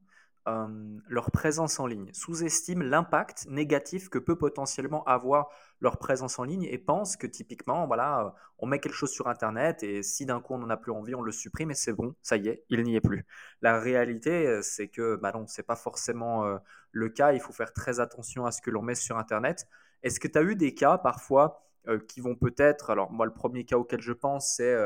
leur 1.07 1.31
présence 1.31 1.79
en 1.79 1.87
ligne, 1.87 2.11
sous-estiment 2.13 2.83
l'impact 2.83 3.47
négatif 3.49 4.09
que 4.09 4.19
peut 4.19 4.37
potentiellement 4.37 5.05
avoir 5.05 5.49
leur 5.81 5.99
présence 5.99 6.41
en 6.41 6.45
ligne 6.45 6.65
et 6.65 6.77
pensent 6.77 7.17
que 7.17 7.29
typiquement, 7.29 7.87
voilà, 7.87 8.35
on 8.59 8.67
met 8.67 8.81
quelque 8.81 8.95
chose 8.95 9.13
sur 9.13 9.29
Internet 9.29 9.85
et 9.85 10.03
si 10.03 10.27
d'un 10.27 10.41
coup 10.41 10.55
on 10.55 10.59
n'en 10.59 10.71
a 10.71 10.77
plus 10.77 10.91
envie, 10.91 11.15
on 11.15 11.23
le 11.23 11.31
supprime 11.31 11.71
et 11.71 11.75
c'est 11.75 11.93
bon, 11.93 12.17
ça 12.23 12.37
y 12.37 12.49
est, 12.49 12.65
il 12.69 12.83
n'y 12.83 12.97
est 12.97 13.01
plus. 13.01 13.27
La 13.63 13.79
réalité, 13.79 14.61
c'est 14.63 14.89
que 14.89 15.15
bah 15.17 15.31
non, 15.33 15.47
c'est 15.47 15.63
pas 15.63 15.77
forcément 15.77 16.59
le 16.91 17.09
cas. 17.11 17.33
Il 17.33 17.41
faut 17.41 17.53
faire 17.53 17.73
très 17.73 18.01
attention 18.01 18.45
à 18.45 18.51
ce 18.51 18.61
que 18.61 18.71
l'on 18.71 18.83
met 18.83 18.97
sur 18.97 19.19
Internet. 19.19 19.69
Est-ce 20.03 20.19
que 20.19 20.27
tu 20.27 20.39
as 20.39 20.43
eu 20.43 20.57
des 20.57 20.75
cas 20.75 20.99
parfois 20.99 21.63
qui 22.09 22.21
vont 22.21 22.35
peut-être, 22.35 22.91
alors 22.91 23.13
moi 23.13 23.25
le 23.25 23.33
premier 23.33 23.65
cas 23.65 23.77
auquel 23.77 24.01
je 24.01 24.13
pense, 24.13 24.57
c'est 24.57 24.77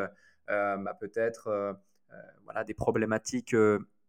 bah, 0.47 0.95
peut-être 1.01 1.79
voilà, 2.45 2.65
des 2.65 2.75
problématiques 2.75 3.55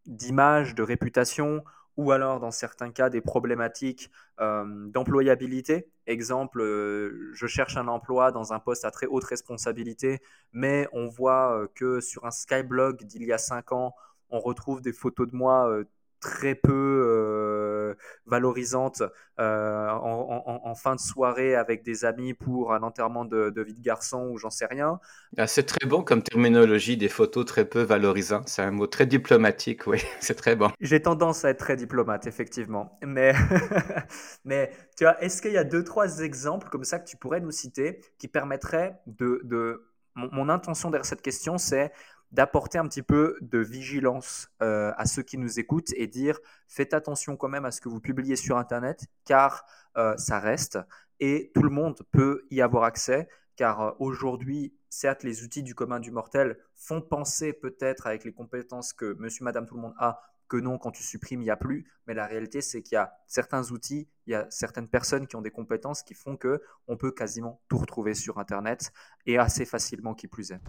d'image, 0.06 0.76
de 0.76 0.84
réputation, 0.84 1.64
ou 1.98 2.12
alors 2.12 2.40
dans 2.40 2.52
certains 2.52 2.92
cas 2.92 3.10
des 3.10 3.22
problématiques 3.22 4.12
euh, 4.42 4.88
d'employabilité. 4.90 5.88
Exemple, 6.08 6.62
euh, 6.62 7.32
je 7.34 7.48
cherche 7.48 7.78
un 7.78 7.88
emploi 7.88 8.32
dans 8.32 8.54
un 8.54 8.60
poste 8.60 8.86
à 8.86 8.92
très 8.92 9.08
haute 9.08 9.24
responsabilité, 9.24 10.22
mais 10.52 10.88
on 10.92 11.08
voit 11.08 11.58
euh, 11.58 11.68
que 11.74 12.02
sur 12.02 12.26
un 12.26 12.32
Skyblog 12.32 13.04
d'il 13.04 13.24
y 13.24 13.32
a 13.32 13.38
5 13.38 13.72
ans, 13.72 13.96
on 14.30 14.40
retrouve 14.40 14.82
des 14.82 14.94
photos 14.94 15.30
de 15.30 15.36
moi 15.36 15.84
très 16.20 16.56
peu 16.56 16.72
euh, 16.74 17.45
valorisante 18.26 19.04
euh, 19.40 19.90
en, 19.90 20.76
fin 20.76 20.96
de 20.96 21.00
soirée 21.00 21.56
avec 21.56 21.84
des 21.84 22.06
amis 22.06 22.34
pour 22.34 22.74
un 22.74 22.84
enterrement 22.84 23.26
de, 23.26 23.62
vie 23.62 23.74
de 23.74 23.82
garçon 23.82 24.30
ou 24.32 24.38
j'en 24.38 24.50
sais 24.50 24.66
rien. 24.66 25.00
Ah, 25.38 25.48
c'est 25.48 25.64
très 25.64 25.86
bon 25.86 26.04
comme 26.04 26.24
terminologie, 26.24 26.98
des 26.98 27.10
photos 27.10 27.46
très 27.46 27.66
peu 27.66 27.82
valorisantes. 27.82 28.50
C'est 28.50 28.62
un 28.62 28.72
mot 28.72 28.88
très 28.88 29.06
diplomatique, 29.06 29.88
oui, 29.88 30.02
c'est 30.20 30.36
très 30.36 30.56
bon. 30.56 30.72
J'ai 30.80 31.02
tendance 31.02 31.46
à 31.46 31.50
être 31.50 31.60
très 31.60 31.76
diplomate, 31.76 32.28
effectivement. 32.28 32.98
Mais, 33.04 33.34
mais 34.46 34.72
tu 34.98 35.04
vois, 35.04 35.22
est-ce 35.22 35.42
qu'il 35.42 35.54
y 35.54 35.58
a 35.58 35.64
deux, 35.64 35.84
trois 35.84 36.20
exemples 36.20 36.70
comme 36.70 36.84
ça 36.84 37.00
que 37.00 37.08
tu 37.08 37.18
pourrais 37.18 37.42
nous 37.42 37.52
citer 37.52 38.02
qui 38.18 38.28
permettraient 38.28 39.00
de... 39.08 39.42
de... 39.44 39.86
mon 40.16 40.50
intention 40.50 40.92
derrière 40.92 41.06
cette 41.06 41.22
question, 41.22 41.58
c'est 41.58 41.92
d'apporter 42.32 42.78
un 42.78 42.88
petit 42.88 43.02
peu 43.02 43.38
de 43.42 43.60
vigilance 43.60 44.50
euh, 44.62 44.92
à 44.98 45.06
ceux 45.06 45.24
qui 45.24 45.38
nous 45.38 45.60
écoutent 45.60 45.94
et 45.96 46.08
dire 46.08 46.40
faites 46.68 46.94
attention 46.94 47.38
quand 47.38 47.50
même 47.50 47.66
à 47.66 47.72
ce 47.72 47.82
que 47.82 47.90
vous 47.90 48.02
publiez 48.02 48.36
sur 48.36 48.58
Internet 48.58 49.06
car 49.24 49.66
euh, 49.98 50.16
ça 50.18 50.40
reste 50.40 50.80
et 51.20 51.52
tout 51.54 51.64
le 51.64 51.70
monde 51.70 52.02
peut 52.12 52.46
y 52.50 52.62
avoir 52.62 52.84
accès 52.84 53.28
car 53.56 53.82
euh, 53.82 53.92
aujourd'hui, 54.00 54.74
certes, 54.90 55.24
les 55.24 55.44
outils 55.44 55.64
du 55.64 55.76
commun 55.76 56.00
du 56.00 56.12
mortel 56.12 56.58
font 56.76 57.02
penser 57.02 57.54
peut-être 57.54 58.08
avec 58.08 58.24
les 58.24 58.34
compétences 58.34 58.94
que 58.94 59.16
monsieur, 59.20 59.44
madame, 59.46 59.66
tout 59.66 59.76
le 59.76 59.82
monde 59.82 59.96
a 59.98 60.22
que 60.48 60.58
non, 60.58 60.78
quand 60.78 60.92
tu 60.92 61.04
supprimes, 61.04 61.42
il 61.42 61.46
n'y 61.46 61.52
a 61.52 61.58
plus. 61.58 61.86
Mais 62.08 62.14
la 62.14 62.28
réalité, 62.28 62.62
c'est 62.62 62.82
qu'il 62.82 62.96
y 62.96 62.98
a 62.98 63.14
certains 63.28 63.72
outils, 63.72 64.08
il 64.28 64.32
y 64.32 64.36
a 64.36 64.46
certaines 64.50 64.88
personnes 64.88 65.28
qui 65.28 65.36
ont 65.36 65.42
des 65.42 65.52
compétences 65.52 66.04
qui 66.04 66.14
font 66.14 66.38
que 66.38 66.62
on 66.88 66.98
peut 66.98 67.12
quasiment 67.12 67.62
tout 67.68 67.78
retrouver 67.78 68.14
sur 68.14 68.38
Internet 68.38 68.92
et 69.26 69.38
assez 69.38 69.66
facilement 69.66 70.14
qui 70.14 70.28
plus 70.28 70.52
est. 70.52 70.60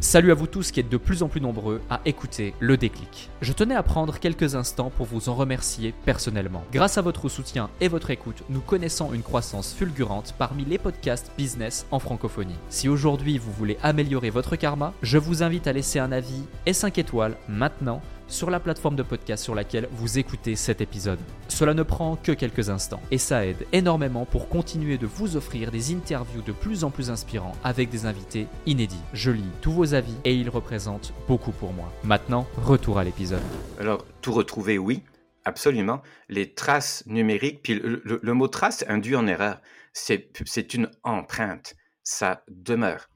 Salut 0.00 0.30
à 0.30 0.34
vous 0.34 0.46
tous 0.46 0.70
qui 0.70 0.80
êtes 0.80 0.88
de 0.88 0.96
plus 0.96 1.22
en 1.22 1.28
plus 1.28 1.40
nombreux 1.40 1.80
à 1.90 2.00
écouter 2.04 2.54
le 2.60 2.76
déclic. 2.76 3.30
Je 3.40 3.52
tenais 3.52 3.74
à 3.74 3.82
prendre 3.82 4.18
quelques 4.18 4.54
instants 4.54 4.90
pour 4.90 5.06
vous 5.06 5.28
en 5.28 5.34
remercier 5.34 5.94
personnellement. 6.04 6.64
Grâce 6.72 6.98
à 6.98 7.02
votre 7.02 7.28
soutien 7.28 7.70
et 7.80 7.88
votre 7.88 8.10
écoute, 8.10 8.44
nous 8.50 8.60
connaissons 8.60 9.12
une 9.12 9.22
croissance 9.22 9.72
fulgurante 9.72 10.34
parmi 10.38 10.64
les 10.64 10.78
podcasts 10.78 11.32
business 11.36 11.86
en 11.90 11.98
francophonie. 11.98 12.58
Si 12.68 12.88
aujourd'hui 12.88 13.38
vous 13.38 13.52
voulez 13.52 13.78
améliorer 13.82 14.30
votre 14.30 14.56
karma, 14.56 14.92
je 15.02 15.18
vous 15.18 15.42
invite 15.42 15.66
à 15.66 15.72
laisser 15.72 15.98
un 15.98 16.12
avis 16.12 16.44
et 16.66 16.72
5 16.72 16.98
étoiles 16.98 17.36
maintenant 17.48 18.02
sur 18.28 18.50
la 18.50 18.60
plateforme 18.60 18.96
de 18.96 19.02
podcast 19.02 19.42
sur 19.42 19.54
laquelle 19.54 19.88
vous 19.92 20.18
écoutez 20.18 20.56
cet 20.56 20.80
épisode. 20.80 21.18
Cela 21.48 21.74
ne 21.74 21.82
prend 21.82 22.16
que 22.16 22.32
quelques 22.32 22.70
instants 22.70 23.00
et 23.10 23.18
ça 23.18 23.46
aide 23.46 23.66
énormément 23.72 24.24
pour 24.24 24.48
continuer 24.48 24.98
de 24.98 25.06
vous 25.06 25.36
offrir 25.36 25.70
des 25.70 25.92
interviews 25.94 26.42
de 26.42 26.52
plus 26.52 26.84
en 26.84 26.90
plus 26.90 27.10
inspirants 27.10 27.56
avec 27.62 27.90
des 27.90 28.06
invités 28.06 28.46
inédits. 28.66 29.02
Je 29.12 29.30
lis 29.30 29.44
tous 29.60 29.72
vos 29.72 29.94
avis 29.94 30.14
et 30.24 30.34
ils 30.34 30.48
représentent 30.48 31.12
beaucoup 31.28 31.52
pour 31.52 31.72
moi. 31.72 31.92
Maintenant, 32.02 32.46
retour 32.56 32.98
à 32.98 33.04
l'épisode. 33.04 33.42
Alors, 33.78 34.04
tout 34.20 34.32
retrouver, 34.32 34.78
oui, 34.78 35.02
absolument. 35.44 36.02
Les 36.28 36.54
traces 36.54 37.04
numériques, 37.06 37.62
puis 37.62 37.74
le, 37.74 38.32
mot 38.32 38.48
trace 38.48 38.84
induit 38.88 39.16
en 39.16 39.26
erreur. 39.26 39.60
C'est 39.92 40.74
une 40.74 40.90
empreinte, 41.02 41.76
ça 42.02 42.42
demeure. 42.48 43.08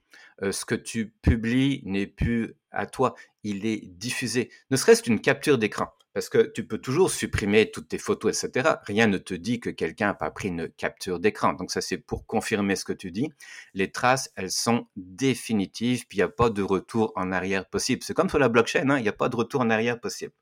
Euh, 0.43 0.53
ce 0.53 0.65
que 0.65 0.77
tu 0.77 1.13
publies 1.23 1.83
n'est 1.85 2.07
plus 2.07 2.55
à 2.71 2.87
toi, 2.87 3.15
il 3.43 3.67
est 3.67 3.83
diffusé. 3.87 4.51
Ne 4.71 4.77
serait-ce 4.77 5.03
qu'une 5.03 5.21
capture 5.21 5.59
d'écran, 5.59 5.89
parce 6.13 6.29
que 6.29 6.51
tu 6.53 6.67
peux 6.67 6.79
toujours 6.79 7.11
supprimer 7.11 7.71
toutes 7.71 7.89
tes 7.89 7.99
photos, 7.99 8.43
etc. 8.43 8.71
Rien 8.83 9.07
ne 9.07 9.19
te 9.19 9.35
dit 9.35 9.61
que 9.61 9.71
quelqu'un 9.71 10.09
n'a 10.09 10.15
pas 10.15 10.31
pris 10.31 10.49
une 10.49 10.69
capture 10.69 11.21
d'écran. 11.21 11.53
Donc 11.53 11.71
ça, 11.71 11.81
c'est 11.81 11.99
pour 11.99 12.27
confirmer 12.27 12.77
ce 12.77 12.85
que 12.85 12.93
tu 12.93 13.11
dis. 13.11 13.31
Les 13.75 13.93
traces, 13.93 14.33
elles 14.35 14.51
sont 14.51 14.87
définitives, 14.97 16.07
puis 16.09 16.19
il 16.19 16.21
n'y 16.21 16.25
a 16.25 16.29
pas 16.29 16.51
de 16.51 16.63
retour 16.63 17.13
en 17.15 17.31
arrière 17.31 17.67
possible. 17.67 18.03
C'est 18.03 18.15
comme 18.15 18.29
sur 18.29 18.39
la 18.39 18.49
blockchain, 18.49 18.91
hein, 18.91 18.99
il 18.99 19.03
n'y 19.03 19.09
a 19.09 19.13
pas 19.13 19.29
de 19.29 19.37
retour 19.37 19.61
en 19.61 19.71
arrière 19.71 20.01
possible. 20.01 20.33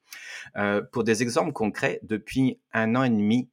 Euh, 0.57 0.81
pour 0.81 1.05
des 1.05 1.23
exemples 1.23 1.53
concrets, 1.53 2.01
depuis 2.03 2.59
un 2.73 2.95
an 2.95 3.05
et 3.05 3.11
demi, 3.11 3.51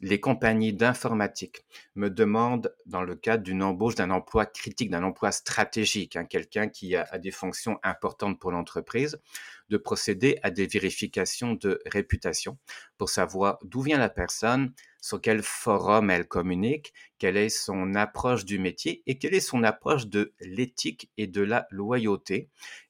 les 0.00 0.20
compagnies 0.20 0.72
d'informatique 0.72 1.64
me 1.94 2.10
demandent, 2.10 2.74
dans 2.86 3.02
le 3.02 3.16
cadre 3.16 3.42
d'une 3.42 3.62
embauche 3.62 3.94
d'un 3.94 4.10
emploi 4.10 4.46
critique, 4.46 4.90
d'un 4.90 5.02
emploi 5.02 5.32
stratégique, 5.32 6.16
hein, 6.16 6.24
quelqu'un 6.24 6.68
qui 6.68 6.96
a, 6.96 7.18
des 7.18 7.30
fonctions 7.30 7.78
importantes 7.82 8.38
pour 8.38 8.50
l'entreprise, 8.50 9.20
de 9.68 9.76
procéder 9.76 10.38
à 10.42 10.50
des 10.50 10.66
vérifications 10.66 11.54
de 11.54 11.80
réputation 11.86 12.58
pour 12.98 13.10
savoir 13.10 13.58
d'où 13.64 13.82
vient 13.82 13.98
la 13.98 14.08
personne, 14.08 14.72
sur 15.00 15.20
quel 15.20 15.42
forum 15.42 16.10
elle 16.10 16.26
communique, 16.26 16.92
quelle 17.18 17.36
est 17.36 17.48
son 17.48 17.94
approche 17.94 18.44
du 18.44 18.58
métier 18.58 19.02
et 19.06 19.18
quelle 19.18 19.34
est 19.34 19.40
son 19.40 19.62
approche 19.62 20.06
de 20.06 20.32
l'éthique 20.40 21.10
et 21.16 21.26
de 21.26 21.42
la 21.42 21.66
loyauté, 21.70 22.48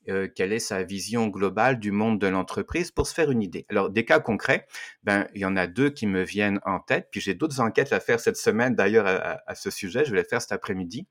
euh, 0.09 0.29
quelle 0.33 0.53
est 0.53 0.61
sa 0.61 0.85
vision 0.85 1.27
globale 1.27 1.81
du 1.81 1.91
monde 1.91 2.21
de 2.21 2.29
l'entreprise 2.29 2.93
pour 2.93 3.07
se 3.07 3.15
faire 3.15 3.31
une 3.31 3.43
idée. 3.43 3.67
Alors, 3.69 3.91
des 3.91 4.05
cas 4.05 4.21
concrets, 4.21 4.67
ben, 5.03 5.27
il 5.35 5.41
y 5.41 5.45
en 5.45 5.57
a 5.57 5.67
deux 5.67 5.91
qui 5.91 6.07
me 6.07 6.23
viennent 6.23 6.61
en 6.65 6.79
tête, 6.79 7.09
puis 7.11 7.21
j'ai 7.21 7.35
d'autres 7.35 7.61
enquêtes 7.61 7.93
à 7.93 7.99
faire 7.99 8.21
cette 8.21 8.37
semaine 8.37 8.75
d'ailleurs 8.75 9.07
à, 9.07 9.55
ce 9.55 9.71
sujet, 9.71 10.05
je 10.05 10.13
vais 10.13 10.19
les 10.19 10.25
faire 10.25 10.41
cet 10.41 10.53
après-midi. 10.53 11.07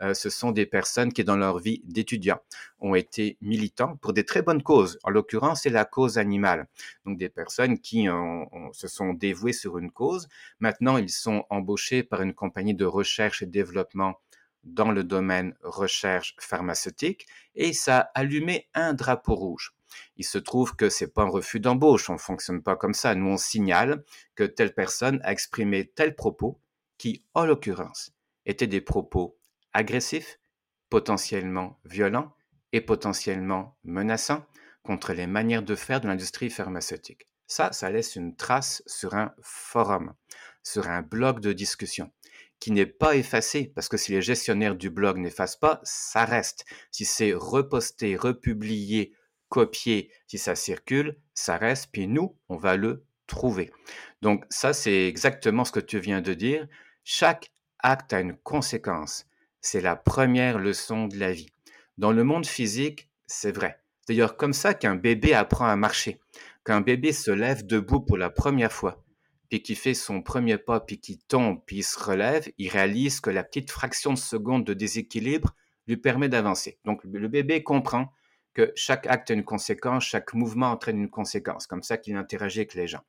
Euh, 0.00 0.14
ce 0.14 0.30
sont 0.30 0.52
des 0.52 0.64
personnes 0.64 1.12
qui, 1.12 1.24
dans 1.24 1.36
leur 1.36 1.58
vie 1.58 1.82
d'étudiant, 1.84 2.40
ont 2.80 2.94
été 2.94 3.36
militants 3.42 3.96
pour 3.96 4.12
des 4.12 4.24
très 4.24 4.42
bonnes 4.42 4.62
causes. 4.62 4.98
En 5.02 5.10
l'occurrence, 5.10 5.62
c'est 5.62 5.70
la 5.70 5.84
cause 5.84 6.16
animale. 6.16 6.68
Donc, 7.04 7.18
des 7.18 7.28
personnes 7.28 7.78
qui 7.78 8.06
se 8.72 8.88
sont 8.88 9.12
dévouées 9.12 9.52
sur 9.52 9.78
une 9.78 9.90
cause. 9.90 10.28
Maintenant, 10.60 10.96
ils 10.96 11.10
sont 11.10 11.44
embauchés 11.50 12.02
par 12.02 12.22
une 12.22 12.32
compagnie 12.32 12.57
de 12.62 12.84
recherche 12.84 13.42
et 13.42 13.46
développement 13.46 14.20
dans 14.64 14.90
le 14.90 15.04
domaine 15.04 15.54
recherche 15.62 16.36
pharmaceutique 16.40 17.26
et 17.54 17.72
ça 17.72 17.98
a 17.98 18.20
allumé 18.20 18.68
un 18.74 18.92
drapeau 18.92 19.34
rouge. 19.34 19.74
Il 20.16 20.24
se 20.24 20.38
trouve 20.38 20.76
que 20.76 20.90
c'est 20.90 21.12
pas 21.12 21.22
un 21.22 21.28
refus 21.28 21.60
d'embauche, 21.60 22.10
on 22.10 22.18
fonctionne 22.18 22.62
pas 22.62 22.76
comme 22.76 22.94
ça. 22.94 23.14
Nous, 23.14 23.28
on 23.28 23.36
signale 23.36 24.04
que 24.34 24.44
telle 24.44 24.74
personne 24.74 25.20
a 25.24 25.32
exprimé 25.32 25.86
tel 25.86 26.14
propos 26.14 26.60
qui, 26.98 27.24
en 27.34 27.46
l'occurrence, 27.46 28.12
étaient 28.44 28.66
des 28.66 28.80
propos 28.80 29.38
agressifs, 29.72 30.38
potentiellement 30.90 31.78
violents 31.84 32.34
et 32.72 32.80
potentiellement 32.80 33.76
menaçants 33.84 34.44
contre 34.82 35.12
les 35.12 35.26
manières 35.26 35.62
de 35.62 35.74
faire 35.74 36.00
de 36.00 36.08
l'industrie 36.08 36.50
pharmaceutique. 36.50 37.28
Ça, 37.46 37.72
ça 37.72 37.90
laisse 37.90 38.16
une 38.16 38.36
trace 38.36 38.82
sur 38.86 39.14
un 39.14 39.34
forum, 39.40 40.14
sur 40.62 40.88
un 40.88 41.02
blog 41.02 41.40
de 41.40 41.52
discussion 41.52 42.10
qui 42.60 42.72
n'est 42.72 42.86
pas 42.86 43.16
effacé, 43.16 43.72
parce 43.74 43.88
que 43.88 43.96
si 43.96 44.12
les 44.12 44.22
gestionnaires 44.22 44.76
du 44.76 44.90
blog 44.90 45.18
n'effacent 45.18 45.58
pas, 45.58 45.80
ça 45.84 46.24
reste. 46.24 46.64
Si 46.90 47.04
c'est 47.04 47.32
reposté, 47.32 48.16
republié, 48.16 49.12
copié, 49.48 50.10
si 50.26 50.38
ça 50.38 50.54
circule, 50.54 51.16
ça 51.34 51.56
reste, 51.56 51.90
puis 51.92 52.06
nous, 52.06 52.36
on 52.48 52.56
va 52.56 52.76
le 52.76 53.04
trouver. 53.26 53.70
Donc 54.22 54.44
ça, 54.50 54.72
c'est 54.72 55.06
exactement 55.06 55.64
ce 55.64 55.72
que 55.72 55.80
tu 55.80 55.98
viens 55.98 56.20
de 56.20 56.34
dire. 56.34 56.66
Chaque 57.04 57.52
acte 57.78 58.12
a 58.12 58.20
une 58.20 58.36
conséquence. 58.36 59.26
C'est 59.60 59.80
la 59.80 59.96
première 59.96 60.58
leçon 60.58 61.06
de 61.06 61.16
la 61.18 61.32
vie. 61.32 61.50
Dans 61.96 62.12
le 62.12 62.24
monde 62.24 62.46
physique, 62.46 63.08
c'est 63.26 63.52
vrai. 63.52 63.80
D'ailleurs, 64.08 64.36
comme 64.36 64.52
ça 64.52 64.74
qu'un 64.74 64.94
bébé 64.96 65.34
apprend 65.34 65.66
à 65.66 65.76
marcher. 65.76 66.20
Quand 66.64 66.74
un 66.74 66.80
bébé 66.80 67.12
se 67.12 67.30
lève 67.30 67.66
debout 67.66 68.00
pour 68.00 68.16
la 68.16 68.30
première 68.30 68.72
fois, 68.72 69.02
puis 69.48 69.62
qui 69.62 69.74
fait 69.74 69.94
son 69.94 70.22
premier 70.22 70.58
pas, 70.58 70.80
puis 70.80 71.00
qui 71.00 71.18
tombe, 71.18 71.62
puis 71.66 71.78
il 71.78 71.82
se 71.82 71.98
relève, 71.98 72.48
il 72.58 72.68
réalise 72.68 73.20
que 73.20 73.30
la 73.30 73.42
petite 73.42 73.70
fraction 73.70 74.12
de 74.12 74.18
seconde 74.18 74.64
de 74.64 74.74
déséquilibre 74.74 75.54
lui 75.86 75.96
permet 75.96 76.28
d'avancer. 76.28 76.78
Donc 76.84 77.02
le 77.04 77.28
bébé 77.28 77.62
comprend 77.62 78.12
que 78.54 78.72
chaque 78.74 79.06
acte 79.06 79.30
a 79.30 79.34
une 79.34 79.44
conséquence, 79.44 80.04
chaque 80.04 80.34
mouvement 80.34 80.70
entraîne 80.70 80.98
une 80.98 81.10
conséquence, 81.10 81.66
comme 81.66 81.82
ça 81.82 81.96
qu'il 81.96 82.16
interagit 82.16 82.60
avec 82.60 82.74
les 82.74 82.86
gens. 82.86 83.02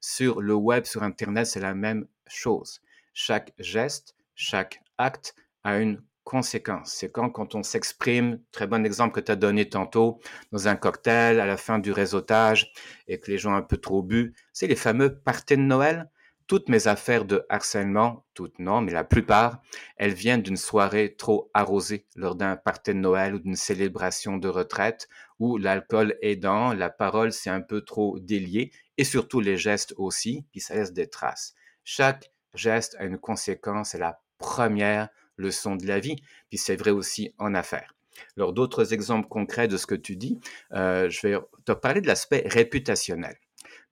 Sur 0.00 0.40
le 0.40 0.54
web, 0.54 0.84
sur 0.84 1.02
Internet, 1.02 1.46
c'est 1.46 1.60
la 1.60 1.74
même 1.74 2.06
chose. 2.26 2.80
Chaque 3.12 3.52
geste, 3.58 4.14
chaque 4.34 4.80
acte 4.98 5.34
a 5.64 5.78
une 5.78 6.02
conséquences. 6.24 6.92
C'est 6.92 7.10
quand, 7.10 7.30
quand 7.30 7.54
on 7.54 7.62
s'exprime, 7.62 8.40
très 8.52 8.66
bon 8.66 8.84
exemple 8.86 9.14
que 9.14 9.20
tu 9.20 9.32
as 9.32 9.36
donné 9.36 9.68
tantôt, 9.68 10.20
dans 10.52 10.68
un 10.68 10.76
cocktail, 10.76 11.40
à 11.40 11.46
la 11.46 11.56
fin 11.56 11.78
du 11.78 11.92
réseautage, 11.92 12.72
et 13.08 13.18
que 13.18 13.30
les 13.30 13.38
gens 13.38 13.54
un 13.54 13.62
peu 13.62 13.76
trop 13.76 14.02
bu, 14.02 14.34
c'est 14.52 14.66
les 14.66 14.76
fameux 14.76 15.18
parties 15.18 15.56
de 15.56 15.62
Noël. 15.62 16.10
Toutes 16.48 16.68
mes 16.68 16.86
affaires 16.86 17.24
de 17.24 17.46
harcèlement, 17.48 18.26
toutes 18.34 18.58
non, 18.58 18.82
mais 18.82 18.92
la 18.92 19.04
plupart, 19.04 19.62
elles 19.96 20.12
viennent 20.12 20.42
d'une 20.42 20.56
soirée 20.56 21.14
trop 21.16 21.50
arrosée 21.54 22.06
lors 22.14 22.34
d'un 22.34 22.56
party 22.56 22.92
de 22.92 22.98
Noël 22.98 23.34
ou 23.34 23.38
d'une 23.38 23.56
célébration 23.56 24.36
de 24.36 24.48
retraite 24.48 25.08
où 25.38 25.56
l'alcool 25.56 26.16
aidant, 26.20 26.74
la 26.74 26.90
parole 26.90 27.32
c'est 27.32 27.48
un 27.48 27.62
peu 27.62 27.80
trop 27.80 28.18
déliée 28.18 28.70
et 28.98 29.04
surtout 29.04 29.40
les 29.40 29.56
gestes 29.56 29.94
aussi, 29.96 30.44
puis 30.52 30.60
ça 30.60 30.74
laisse 30.74 30.92
des 30.92 31.08
traces. 31.08 31.54
Chaque 31.84 32.30
geste 32.54 32.96
a 32.98 33.04
une 33.04 33.18
conséquence, 33.18 33.90
c'est 33.90 33.98
la 33.98 34.20
première 34.38 35.08
leçon 35.36 35.76
de 35.76 35.86
la 35.86 36.00
vie, 36.00 36.16
puis 36.48 36.58
c'est 36.58 36.76
vrai 36.76 36.90
aussi 36.90 37.34
en 37.38 37.54
affaires. 37.54 37.94
Alors 38.36 38.52
d'autres 38.52 38.92
exemples 38.92 39.28
concrets 39.28 39.68
de 39.68 39.76
ce 39.76 39.86
que 39.86 39.94
tu 39.94 40.16
dis, 40.16 40.40
euh, 40.72 41.08
je 41.08 41.26
vais 41.26 41.38
te 41.64 41.72
parler 41.72 42.00
de 42.00 42.06
l'aspect 42.06 42.44
réputationnel. 42.46 43.36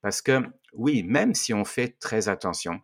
Parce 0.02 0.22
que 0.22 0.42
oui, 0.72 1.02
même 1.02 1.34
si 1.34 1.52
on 1.52 1.64
fait 1.64 1.98
très 1.98 2.28
attention, 2.28 2.80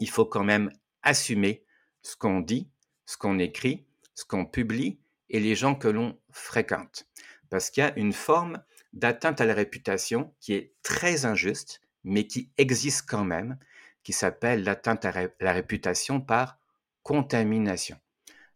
il 0.00 0.10
faut 0.10 0.26
quand 0.26 0.44
même 0.44 0.70
assumer 1.02 1.64
ce 2.02 2.16
qu'on 2.16 2.40
dit, 2.40 2.68
ce 3.06 3.16
qu'on 3.16 3.38
écrit, 3.38 3.86
ce 4.14 4.24
qu'on 4.24 4.46
publie 4.46 4.98
et 5.30 5.40
les 5.40 5.54
gens 5.54 5.74
que 5.74 5.88
l'on 5.88 6.18
fréquente. 6.30 7.06
Parce 7.50 7.70
qu'il 7.70 7.82
y 7.82 7.86
a 7.86 7.96
une 7.98 8.12
forme 8.12 8.62
d'atteinte 8.92 9.40
à 9.40 9.46
la 9.46 9.54
réputation 9.54 10.32
qui 10.40 10.54
est 10.54 10.72
très 10.82 11.24
injuste, 11.24 11.80
mais 12.04 12.26
qui 12.26 12.50
existe 12.58 13.08
quand 13.08 13.24
même, 13.24 13.58
qui 14.02 14.12
s'appelle 14.12 14.62
l'atteinte 14.62 15.04
à 15.04 15.12
la 15.40 15.52
réputation 15.52 16.20
par 16.20 16.58
contamination. 17.04 17.96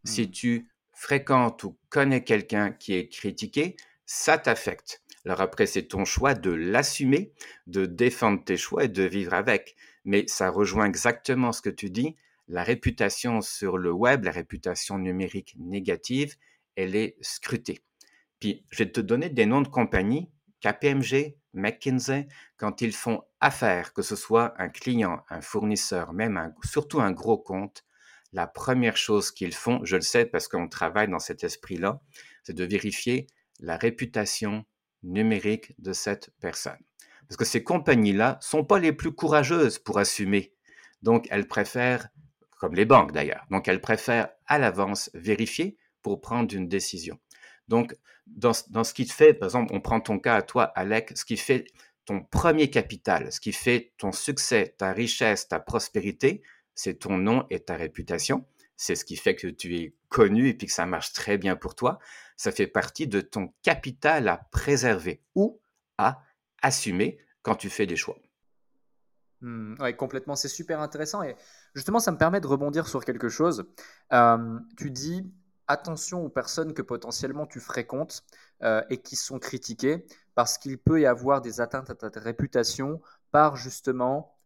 Si 0.03 0.23
mmh. 0.23 0.31
tu 0.31 0.69
fréquentes 0.91 1.63
ou 1.63 1.77
connais 1.87 2.25
quelqu'un 2.25 2.71
qui 2.73 2.93
est 2.93 3.07
critiqué, 3.07 3.77
ça 4.05 4.37
t'affecte. 4.37 5.01
Alors 5.25 5.39
après, 5.39 5.65
c'est 5.65 5.87
ton 5.87 6.03
choix 6.03 6.33
de 6.33 6.51
l'assumer, 6.51 7.31
de 7.67 7.85
défendre 7.85 8.43
tes 8.43 8.57
choix 8.57 8.83
et 8.83 8.89
de 8.89 9.03
vivre 9.03 9.33
avec. 9.33 9.77
Mais 10.03 10.25
ça 10.27 10.49
rejoint 10.49 10.85
exactement 10.85 11.51
ce 11.51 11.61
que 11.61 11.69
tu 11.69 11.89
dis. 11.89 12.15
La 12.47 12.63
réputation 12.63 13.41
sur 13.41 13.77
le 13.77 13.91
web, 13.91 14.23
la 14.23 14.31
réputation 14.31 14.97
numérique 14.97 15.55
négative, 15.59 16.35
elle 16.75 16.95
est 16.95 17.15
scrutée. 17.21 17.81
Puis, 18.39 18.65
je 18.71 18.79
vais 18.79 18.91
te 18.91 19.01
donner 19.01 19.29
des 19.29 19.45
noms 19.45 19.61
de 19.61 19.67
compagnies, 19.67 20.31
KPMG, 20.61 21.35
McKinsey, 21.53 22.27
quand 22.57 22.81
ils 22.81 22.93
font 22.93 23.21
affaire, 23.41 23.93
que 23.93 24.01
ce 24.01 24.15
soit 24.15 24.53
un 24.61 24.69
client, 24.69 25.23
un 25.29 25.41
fournisseur, 25.41 26.13
même 26.13 26.53
surtout 26.63 27.01
un 27.01 27.11
gros 27.11 27.37
compte, 27.37 27.83
la 28.33 28.47
première 28.47 28.97
chose 28.97 29.31
qu'ils 29.31 29.53
font, 29.53 29.83
je 29.83 29.95
le 29.95 30.01
sais 30.01 30.25
parce 30.25 30.47
qu'on 30.47 30.67
travaille 30.67 31.09
dans 31.09 31.19
cet 31.19 31.43
esprit-là, 31.43 32.01
c'est 32.43 32.53
de 32.53 32.63
vérifier 32.63 33.27
la 33.59 33.77
réputation 33.77 34.65
numérique 35.03 35.73
de 35.79 35.93
cette 35.93 36.31
personne. 36.39 36.77
Parce 37.27 37.37
que 37.37 37.45
ces 37.45 37.63
compagnies-là 37.63 38.37
sont 38.41 38.63
pas 38.63 38.79
les 38.79 38.93
plus 38.93 39.11
courageuses 39.11 39.79
pour 39.79 39.99
assumer. 39.99 40.53
Donc, 41.01 41.27
elles 41.29 41.47
préfèrent, 41.47 42.09
comme 42.57 42.75
les 42.75 42.85
banques 42.85 43.11
d'ailleurs, 43.11 43.45
donc 43.51 43.67
elles 43.67 43.81
préfèrent 43.81 44.29
à 44.47 44.57
l'avance 44.57 45.09
vérifier 45.13 45.77
pour 46.01 46.21
prendre 46.21 46.53
une 46.55 46.67
décision. 46.67 47.19
Donc, 47.67 47.95
dans, 48.25 48.51
dans, 48.69 48.83
ce 48.83 48.93
qui 48.93 49.05
te 49.05 49.13
fait, 49.13 49.33
par 49.33 49.47
exemple, 49.47 49.73
on 49.73 49.81
prend 49.81 50.01
ton 50.01 50.19
cas 50.19 50.35
à 50.35 50.41
toi, 50.41 50.63
Alec, 50.75 51.11
ce 51.15 51.25
qui 51.25 51.37
fait 51.37 51.65
ton 52.05 52.21
premier 52.21 52.69
capital, 52.69 53.31
ce 53.31 53.39
qui 53.39 53.53
fait 53.53 53.93
ton 53.97 54.11
succès, 54.11 54.75
ta 54.77 54.91
richesse, 54.91 55.47
ta 55.47 55.59
prospérité, 55.59 56.41
c'est 56.79 56.93
ton 56.93 57.17
nom 57.17 57.45
et 57.49 57.59
ta 57.59 57.75
réputation. 57.75 58.45
C'est 58.77 58.95
ce 58.95 59.03
qui 59.03 59.17
fait 59.17 59.35
que 59.35 59.47
tu 59.47 59.75
es 59.75 59.97
connu 60.07 60.47
et 60.47 60.53
puis 60.53 60.65
que 60.67 60.71
ça 60.71 60.85
marche 60.85 61.11
très 61.11 61.37
bien 61.37 61.57
pour 61.57 61.75
toi. 61.75 61.99
Ça 62.37 62.53
fait 62.53 62.67
partie 62.67 63.05
de 63.05 63.19
ton 63.19 63.53
capital 63.63 64.29
à 64.29 64.37
préserver 64.49 65.21
ou 65.35 65.59
à 65.97 66.23
assumer 66.61 67.19
quand 67.41 67.55
tu 67.55 67.69
fais 67.69 67.85
des 67.85 67.97
choix. 67.97 68.17
Mmh, 69.41 69.75
oui, 69.81 69.93
complètement. 69.97 70.37
C'est 70.37 70.47
super 70.47 70.79
intéressant. 70.79 71.21
Et 71.21 71.35
justement, 71.75 71.99
ça 71.99 72.13
me 72.13 72.17
permet 72.17 72.39
de 72.39 72.47
rebondir 72.47 72.87
sur 72.87 73.03
quelque 73.03 73.27
chose. 73.27 73.65
Tu 74.77 74.89
dis 74.89 75.29
attention 75.67 76.23
aux 76.23 76.29
personnes 76.29 76.73
que 76.73 76.81
potentiellement 76.81 77.45
tu 77.45 77.59
fréquentes 77.59 78.23
euh, 78.63 78.81
et 78.89 79.01
qui 79.01 79.17
sont 79.17 79.37
critiquées 79.37 80.05
parce 80.33 80.57
qu'il 80.57 80.77
peut 80.77 81.01
y 81.01 81.05
avoir 81.05 81.41
des 81.41 81.59
atteintes 81.59 81.89
à 81.89 81.95
ta 81.95 82.19
réputation 82.21 83.01
par 83.31 83.57
justement 83.57 84.39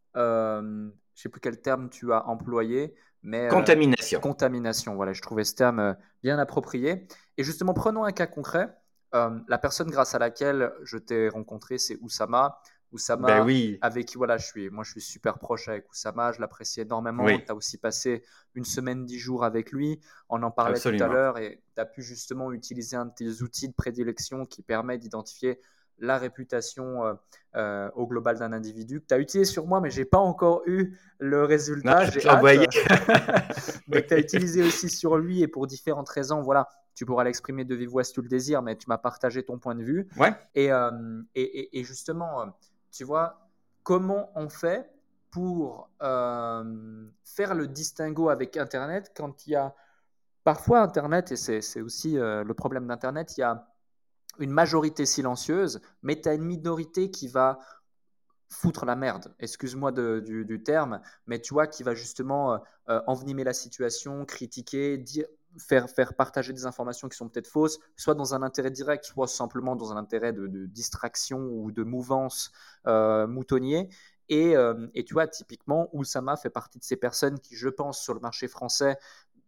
je 1.14 1.22
sais 1.22 1.28
plus 1.28 1.40
quel 1.40 1.60
terme 1.60 1.88
tu 1.90 2.12
as 2.12 2.26
employé, 2.26 2.94
mais 3.22 3.46
euh, 3.46 3.50
contamination. 3.50 4.20
contamination, 4.20 4.94
voilà, 4.94 5.12
je 5.12 5.22
trouvais 5.22 5.44
ce 5.44 5.54
terme 5.54 5.78
euh, 5.80 5.94
bien 6.22 6.38
approprié. 6.38 7.06
Et 7.38 7.42
justement, 7.42 7.72
prenons 7.72 8.04
un 8.04 8.12
cas 8.12 8.26
concret. 8.26 8.76
Euh, 9.14 9.38
la 9.48 9.58
personne 9.58 9.90
grâce 9.90 10.14
à 10.14 10.18
laquelle 10.18 10.72
je 10.82 10.98
t'ai 10.98 11.28
rencontré, 11.28 11.78
c'est 11.78 11.96
Oussama. 12.00 12.60
Oussama, 12.92 13.26
ben 13.26 13.44
oui. 13.44 13.78
avec 13.80 14.06
qui 14.06 14.16
voilà, 14.16 14.36
je 14.36 14.46
suis, 14.46 14.70
moi 14.70 14.84
je 14.84 14.92
suis 14.92 15.00
super 15.00 15.40
proche 15.40 15.66
avec 15.66 15.90
Oussama, 15.90 16.30
je 16.30 16.40
l'apprécie 16.40 16.80
énormément. 16.80 17.26
Tu 17.26 17.44
as 17.48 17.54
aussi 17.54 17.76
passé 17.76 18.22
une 18.54 18.64
semaine, 18.64 19.04
dix 19.04 19.18
jours 19.18 19.42
avec 19.42 19.72
lui. 19.72 20.00
On 20.28 20.40
en 20.44 20.52
parlait 20.52 20.78
tout 20.78 20.88
à 20.88 21.08
l'heure 21.08 21.38
et 21.38 21.60
tu 21.74 21.80
as 21.80 21.86
pu 21.86 22.02
justement 22.02 22.52
utiliser 22.52 22.94
un 22.94 23.06
de 23.06 23.12
tes 23.12 23.42
outils 23.42 23.68
de 23.68 23.74
prédilection 23.74 24.46
qui 24.46 24.62
permet 24.62 24.96
d'identifier 24.98 25.60
la 25.98 26.18
réputation 26.18 27.04
euh, 27.04 27.14
euh, 27.56 27.90
au 27.94 28.06
global 28.06 28.38
d'un 28.38 28.52
individu 28.52 29.00
que 29.00 29.06
tu 29.06 29.14
as 29.14 29.18
utilisé 29.18 29.50
sur 29.50 29.66
moi, 29.66 29.80
mais 29.80 29.90
j'ai 29.90 30.04
pas 30.04 30.18
encore 30.18 30.62
eu 30.66 30.98
le 31.18 31.44
résultat. 31.44 32.10
J'ai 32.10 32.28
envoyé. 32.28 32.66
mais 33.88 34.04
tu 34.04 34.14
as 34.14 34.18
utilisé 34.18 34.62
aussi 34.62 34.88
sur 34.88 35.16
lui 35.16 35.42
et 35.42 35.48
pour 35.48 35.66
différentes 35.66 36.08
raisons. 36.08 36.42
Voilà, 36.42 36.68
tu 36.94 37.06
pourras 37.06 37.24
l'exprimer 37.24 37.64
de 37.64 37.74
vive 37.74 37.90
voix 37.90 38.04
si 38.04 38.12
tu 38.12 38.22
le 38.22 38.28
désires, 38.28 38.62
mais 38.62 38.76
tu 38.76 38.88
m'as 38.88 38.98
partagé 38.98 39.44
ton 39.44 39.58
point 39.58 39.74
de 39.74 39.82
vue. 39.82 40.08
Ouais. 40.16 40.34
Et, 40.54 40.72
euh, 40.72 40.90
et, 41.34 41.78
et, 41.78 41.84
justement, 41.84 42.56
tu 42.90 43.04
vois, 43.04 43.48
comment 43.82 44.30
on 44.34 44.48
fait 44.48 44.90
pour 45.30 45.90
faire 46.00 47.54
le 47.54 47.66
distinguo 47.66 48.28
avec 48.28 48.56
Internet 48.56 49.12
quand 49.16 49.46
il 49.46 49.50
y 49.50 49.56
a 49.56 49.74
parfois 50.44 50.80
Internet, 50.80 51.32
et 51.32 51.36
c'est 51.36 51.80
aussi 51.80 52.14
le 52.14 52.52
problème 52.52 52.86
d'Internet, 52.86 53.36
il 53.36 53.40
y 53.40 53.44
a 53.44 53.66
une 54.38 54.50
majorité 54.50 55.06
silencieuse, 55.06 55.80
mais 56.02 56.20
tu 56.20 56.28
as 56.28 56.34
une 56.34 56.44
minorité 56.44 57.10
qui 57.10 57.28
va 57.28 57.58
foutre 58.48 58.84
la 58.84 58.96
merde, 58.96 59.34
excuse-moi 59.40 59.92
du, 59.92 60.62
terme, 60.62 61.00
mais 61.26 61.40
tu 61.40 61.54
vois, 61.54 61.66
qui 61.66 61.82
va 61.82 61.94
justement 61.94 62.54
euh, 62.54 62.58
euh, 62.88 63.00
envenimer 63.06 63.44
la 63.44 63.52
situation, 63.52 64.24
critiquer, 64.24 64.96
dire, 64.96 65.26
faire, 65.58 65.88
faire 65.90 66.14
partager 66.14 66.52
des 66.52 66.66
informations 66.66 67.08
qui 67.08 67.16
sont 67.16 67.28
peut-être 67.28 67.48
fausses, 67.48 67.78
soit 67.96 68.14
dans 68.14 68.34
un 68.34 68.42
intérêt 68.42 68.70
direct, 68.70 69.04
soit 69.04 69.26
simplement 69.26 69.76
dans 69.76 69.92
un 69.92 69.96
intérêt 69.96 70.32
de, 70.32 70.46
distraction 70.66 71.40
ou 71.40 71.72
de 71.72 71.82
mouvance 71.82 72.52
euh, 72.86 73.26
moutonnier. 73.26 73.88
Et, 74.30 74.54
et, 74.94 75.04
tu 75.04 75.12
vois, 75.12 75.28
typiquement, 75.28 75.90
Oussama 75.92 76.38
fait 76.38 76.48
partie 76.48 76.78
de 76.78 76.84
ces 76.84 76.96
personnes 76.96 77.38
qui, 77.40 77.56
je 77.56 77.68
pense, 77.68 78.00
sur 78.00 78.14
le 78.14 78.20
marché 78.20 78.48
français, 78.48 78.96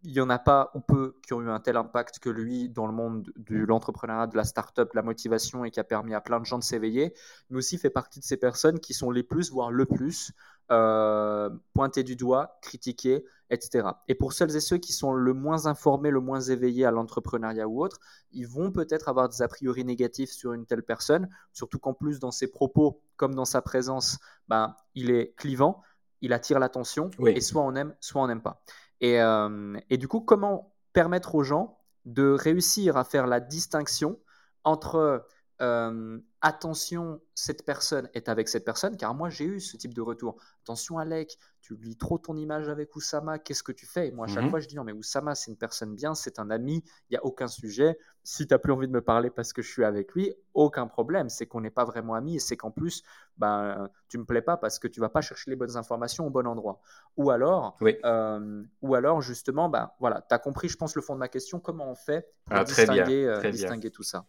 il 0.07 0.13
n'y 0.13 0.21
en 0.21 0.31
a 0.31 0.39
pas 0.39 0.71
ou 0.75 0.81
peu 0.81 1.17
qui 1.27 1.33
ont 1.33 1.43
eu 1.43 1.51
un 1.51 1.59
tel 1.59 1.77
impact 1.77 2.21
que 2.21 2.31
lui 2.31 2.69
dans 2.69 2.87
le 2.87 2.93
monde 2.93 3.29
de 3.37 3.57
l'entrepreneuriat, 3.57 4.29
de 4.29 4.37
la 4.37 4.45
start-up, 4.45 4.93
de 4.93 4.97
la 4.97 5.03
motivation 5.03 5.65
et 5.65 5.73
qui 5.73 5.81
a 5.81 5.85
permis 5.85 6.15
à 6.15 6.21
plein 6.21 6.39
de 6.39 6.45
gens 6.45 6.59
de 6.59 6.63
s'éveiller, 6.63 7.13
mais 7.51 7.59
aussi 7.59 7.77
fait 7.77 7.91
partie 7.91 8.21
de 8.21 8.25
ces 8.25 8.37
personnes 8.37 8.79
qui 8.79 8.95
sont 8.95 9.11
les 9.11 9.25
plus, 9.25 9.51
voire 9.51 9.73
le 9.73 9.85
plus, 9.85 10.31
euh, 10.71 11.51
pointées 11.75 12.05
du 12.05 12.15
doigt, 12.15 12.57
critiquées, 12.63 13.25
etc. 13.51 13.89
Et 14.07 14.15
pour 14.15 14.33
celles 14.33 14.55
et 14.55 14.61
ceux 14.61 14.79
qui 14.79 14.93
sont 14.93 15.13
le 15.13 15.33
moins 15.33 15.67
informés, 15.67 16.13
le 16.13 16.21
moins 16.21 16.41
éveillés 16.41 16.85
à 16.85 16.93
l'entrepreneuriat 16.93 17.67
ou 17.67 17.83
autre, 17.83 17.99
ils 18.31 18.47
vont 18.47 18.71
peut-être 18.71 19.09
avoir 19.09 19.29
des 19.29 19.43
a 19.43 19.49
priori 19.49 19.85
négatifs 19.85 20.31
sur 20.31 20.53
une 20.53 20.67
telle 20.67 20.85
personne, 20.85 21.29
surtout 21.53 21.81
qu'en 21.81 21.95
plus 21.95 22.21
dans 22.21 22.31
ses 22.31 22.47
propos 22.47 23.01
comme 23.17 23.35
dans 23.35 23.45
sa 23.45 23.61
présence, 23.61 24.19
ben, 24.47 24.77
il 24.95 25.11
est 25.11 25.35
clivant, 25.37 25.83
il 26.21 26.33
attire 26.33 26.61
l'attention, 26.61 27.11
et 27.27 27.41
soit 27.41 27.63
on 27.63 27.75
aime, 27.75 27.95
soit 27.99 28.23
on 28.23 28.29
n'aime 28.29 28.43
pas. 28.43 28.63
Euh, 29.03 29.79
et, 29.91 29.97
du 29.97 30.09
coup, 30.09 30.21
comment 30.21 30.75
permettre 30.93 31.35
aux 31.35 31.43
gens 31.43 31.79
de 32.05 32.31
réussir 32.31 32.97
à 32.97 33.05
faire 33.05 33.27
la 33.27 33.41
distinction 33.41 34.19
entre 34.65 35.27
euh, 35.63 36.19
attention, 36.43 37.21
cette 37.35 37.65
personne 37.65 38.09
est 38.15 38.29
avec 38.29 38.49
cette 38.49 38.65
personne, 38.65 38.97
car 38.97 39.15
moi 39.15 39.31
j'ai 39.31 39.45
eu 39.45 39.61
ce 39.61 39.77
type 39.77 39.95
de 39.95 40.03
retour. 40.03 40.37
Attention 40.63 40.99
Alec, 40.99 41.39
tu 41.61 41.77
lis 41.77 41.97
trop 41.97 42.19
ton 42.19 42.37
image 42.37 42.69
avec 42.69 42.95
Oussama, 42.95 43.39
qu'est-ce 43.39 43.63
que 43.63 43.73
tu 43.73 43.87
fais? 43.87 44.11
Moi 44.11 44.27
à 44.27 44.29
chaque 44.29 44.45
mhm. 44.45 44.51
fois 44.51 44.61
je 44.61 44.69
dis 44.69 44.77
non 44.77 44.85
mais 44.85 44.93
Oussama 44.93 45.35
c'est 45.35 45.51
une 45.51 45.57
personne 45.57 45.95
bien, 45.95 46.15
c'est 46.15 46.39
un 46.39 46.51
ami, 46.51 46.85
il 47.09 47.13
n'y 47.13 47.17
a 47.17 47.25
aucun 47.25 47.49
sujet. 47.49 47.99
Si 48.23 48.47
tu 48.47 48.53
n'as 48.53 48.59
plus 48.59 48.73
envie 48.73 48.87
de 48.87 48.93
me 48.93 49.01
parler 49.01 49.31
parce 49.31 49.53
que 49.53 49.63
je 49.63 49.71
suis 49.71 49.85
avec 49.85 50.13
lui, 50.13 50.35
aucun 50.53 50.87
problème, 50.87 51.29
c'est 51.31 51.47
qu'on 51.47 51.63
n'est 51.63 51.71
pas 51.71 51.85
vraiment 51.85 52.15
amis 52.15 52.37
et 52.37 52.41
c'est 52.41 52.57
qu'en 52.57 52.71
plus 52.71 53.03
ben, 53.39 53.89
tu 54.09 54.19
me 54.19 54.25
plais 54.25 54.43
pas 54.43 54.57
parce 54.57 54.79
que 54.79 54.89
tu 54.89 55.01
vas 55.01 55.09
pas 55.09 55.21
chercher 55.23 55.51
les 55.51 55.57
bonnes 55.57 55.77
informations 55.77 56.27
au 56.27 56.31
bon 56.31 56.47
endroit. 56.47 56.81
Ou 57.17 57.31
alors, 57.31 57.79
euh, 57.83 58.63
ou 58.83 58.95
alors 58.95 59.23
justement, 59.23 59.69
ben, 59.69 59.91
voilà, 60.01 60.25
tu 60.29 60.35
as 60.35 60.39
compris 60.39 60.69
je 60.69 60.77
pense 60.77 60.95
le 60.95 61.03
fond 61.03 61.15
de 61.15 61.21
ma 61.21 61.29
question, 61.29 61.61
comment 61.61 61.91
on 61.91 61.95
fait 61.95 62.29
pour 62.45 62.57
ah, 62.57 62.65
distinguer, 62.65 63.27
euh, 63.27 63.51
distinguer 63.51 63.91
tout 63.91 64.03
ça? 64.03 64.27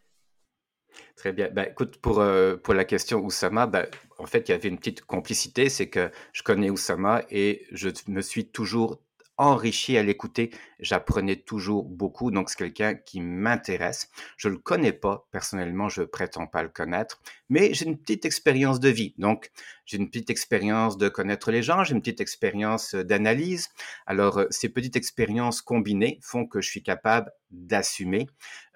Très 1.15 1.34
bien. 1.34 1.50
Bah, 1.52 1.67
écoute, 1.67 1.97
pour, 1.97 2.19
euh, 2.19 2.56
pour 2.58 2.73
la 2.73 2.86
question 2.86 3.19
Oussama, 3.19 3.67
bah, 3.67 3.88
en 4.17 4.26
fait, 4.26 4.47
il 4.50 4.52
y 4.52 4.56
avait 4.56 4.69
une 4.69 4.78
petite 4.78 5.02
complicité, 5.02 5.69
c'est 5.69 5.89
que 5.89 6.12
je 6.34 6.43
connais 6.43 6.69
Oussama 6.69 7.23
et 7.30 7.65
je 7.71 7.89
me 8.08 8.21
suis 8.21 8.47
toujours 8.47 9.00
enrichi 9.38 9.97
à 9.97 10.04
l'écouter. 10.04 10.52
J'apprenais 10.80 11.36
toujours 11.36 11.86
beaucoup, 11.86 12.32
donc 12.32 12.50
c'est 12.50 12.58
quelqu'un 12.58 12.95
qui 12.95 13.21
m'intéresse. 13.21 14.10
Je 14.36 14.50
le 14.50 14.58
connais 14.58 14.93
pas 14.93 15.28
personnellement, 15.32 15.89
je 15.89 16.02
prétends 16.02 16.47
pas 16.47 16.63
le 16.63 16.69
connaître, 16.69 17.21
mais 17.50 17.73
j'ai 17.73 17.86
une 17.86 17.97
petite 17.97 18.26
expérience 18.26 18.80
de 18.80 18.89
vie. 18.89 19.13
Donc 19.17 19.52
j'ai 19.86 19.97
une 19.97 20.10
petite 20.10 20.30
expérience 20.30 20.97
de 20.97 21.10
connaître 21.10 21.52
les 21.52 21.63
gens, 21.63 21.84
j'ai 21.84 21.93
une 21.93 22.02
petite 22.02 22.21
expérience 22.21 22.95
d'analyse. 22.95 23.69
Alors 24.06 24.39
euh, 24.39 24.47
ces 24.50 24.69
petites 24.69 24.95
expériences 24.95 25.62
combinées 25.62 26.19
font 26.21 26.45
que 26.45 26.62
je 26.62 26.69
suis 26.69 26.84
capable 26.84 27.32
d'assumer 27.52 28.28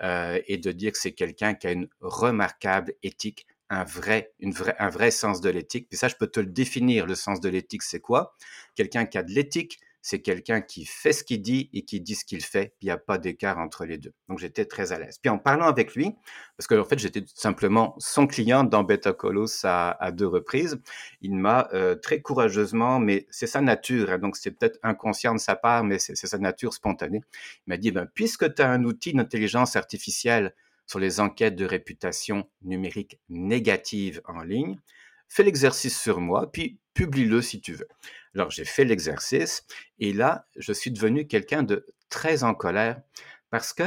euh, 0.01 0.39
et 0.47 0.57
de 0.57 0.71
dire 0.71 0.91
que 0.93 0.97
c'est 0.97 1.13
quelqu'un 1.13 1.53
qui 1.55 1.67
a 1.67 1.71
une 1.71 1.87
remarquable 1.99 2.93
éthique 3.03 3.45
un 3.71 3.85
vrai, 3.85 4.33
une 4.39 4.51
vraie, 4.51 4.75
un 4.79 4.89
vrai 4.89 5.11
sens 5.11 5.39
de 5.39 5.49
l'éthique. 5.49 5.87
Puis 5.89 5.97
ça, 5.97 6.09
je 6.09 6.15
peux 6.15 6.27
te 6.27 6.41
le 6.41 6.47
définir. 6.47 7.05
Le 7.05 7.15
sens 7.15 7.39
de 7.39 7.47
l'éthique, 7.47 7.83
c'est 7.83 8.01
quoi? 8.01 8.35
Quelqu'un 8.75 9.05
qui 9.05 9.17
a 9.17 9.23
de 9.23 9.31
l'éthique, 9.31 9.79
c'est 10.01 10.21
quelqu'un 10.21 10.61
qui 10.61 10.85
fait 10.85 11.13
ce 11.13 11.23
qu'il 11.23 11.41
dit 11.41 11.69
et 11.73 11.83
qui 11.83 12.01
dit 12.01 12.15
ce 12.15 12.25
qu'il 12.25 12.43
fait. 12.43 12.73
Il 12.81 12.85
n'y 12.85 12.91
a 12.91 12.97
pas 12.97 13.17
d'écart 13.17 13.59
entre 13.59 13.85
les 13.85 13.97
deux. 13.97 14.13
Donc 14.29 14.39
j'étais 14.39 14.65
très 14.65 14.91
à 14.91 14.99
l'aise. 14.99 15.19
Puis 15.21 15.29
en 15.29 15.37
parlant 15.37 15.67
avec 15.67 15.93
lui, 15.93 16.15
parce 16.57 16.67
que 16.67 16.75
en 16.75 16.85
fait 16.85 16.97
j'étais 16.97 17.21
tout 17.21 17.35
simplement 17.35 17.95
son 17.99 18.25
client 18.25 18.63
dans 18.63 18.83
Beta 18.83 19.13
Colos 19.13 19.63
à, 19.63 20.11
deux 20.11 20.27
reprises, 20.27 20.79
il 21.21 21.35
m'a 21.35 21.69
euh, 21.73 21.95
très 21.95 22.21
courageusement, 22.21 22.99
mais 22.99 23.27
c'est 23.29 23.47
sa 23.47 23.61
nature, 23.61 24.09
hein, 24.09 24.17
donc 24.17 24.35
c'est 24.35 24.51
peut-être 24.51 24.79
inconscient 24.83 25.33
de 25.33 25.39
sa 25.39 25.55
part, 25.55 25.83
mais 25.83 25.99
c'est 25.99 26.15
sa 26.15 26.37
nature 26.39 26.73
spontanée. 26.73 27.21
Il 27.67 27.69
m'a 27.69 27.77
dit, 27.77 27.91
ben, 27.91 28.07
puisque 28.13 28.53
tu 28.55 28.61
as 28.61 28.69
un 28.69 28.83
outil 28.83 29.13
d'intelligence 29.13 29.75
artificielle 29.75 30.53
sur 30.87 30.99
les 30.99 31.19
enquêtes 31.19 31.55
de 31.55 31.65
réputation 31.65 32.49
numérique 32.63 33.19
négative 33.29 34.21
en 34.25 34.41
ligne, 34.41 34.79
fais 35.29 35.43
l'exercice 35.43 35.97
sur 35.97 36.19
moi, 36.19 36.51
puis 36.51 36.79
publie-le 36.93 37.41
si 37.41 37.61
tu 37.61 37.73
veux. 37.73 37.87
Alors 38.35 38.49
j'ai 38.49 38.65
fait 38.65 38.85
l'exercice 38.85 39.65
et 39.99 40.13
là, 40.13 40.47
je 40.55 40.73
suis 40.73 40.91
devenu 40.91 41.27
quelqu'un 41.27 41.63
de 41.63 41.85
très 42.09 42.43
en 42.43 42.53
colère 42.53 43.01
parce 43.49 43.73
que 43.73 43.83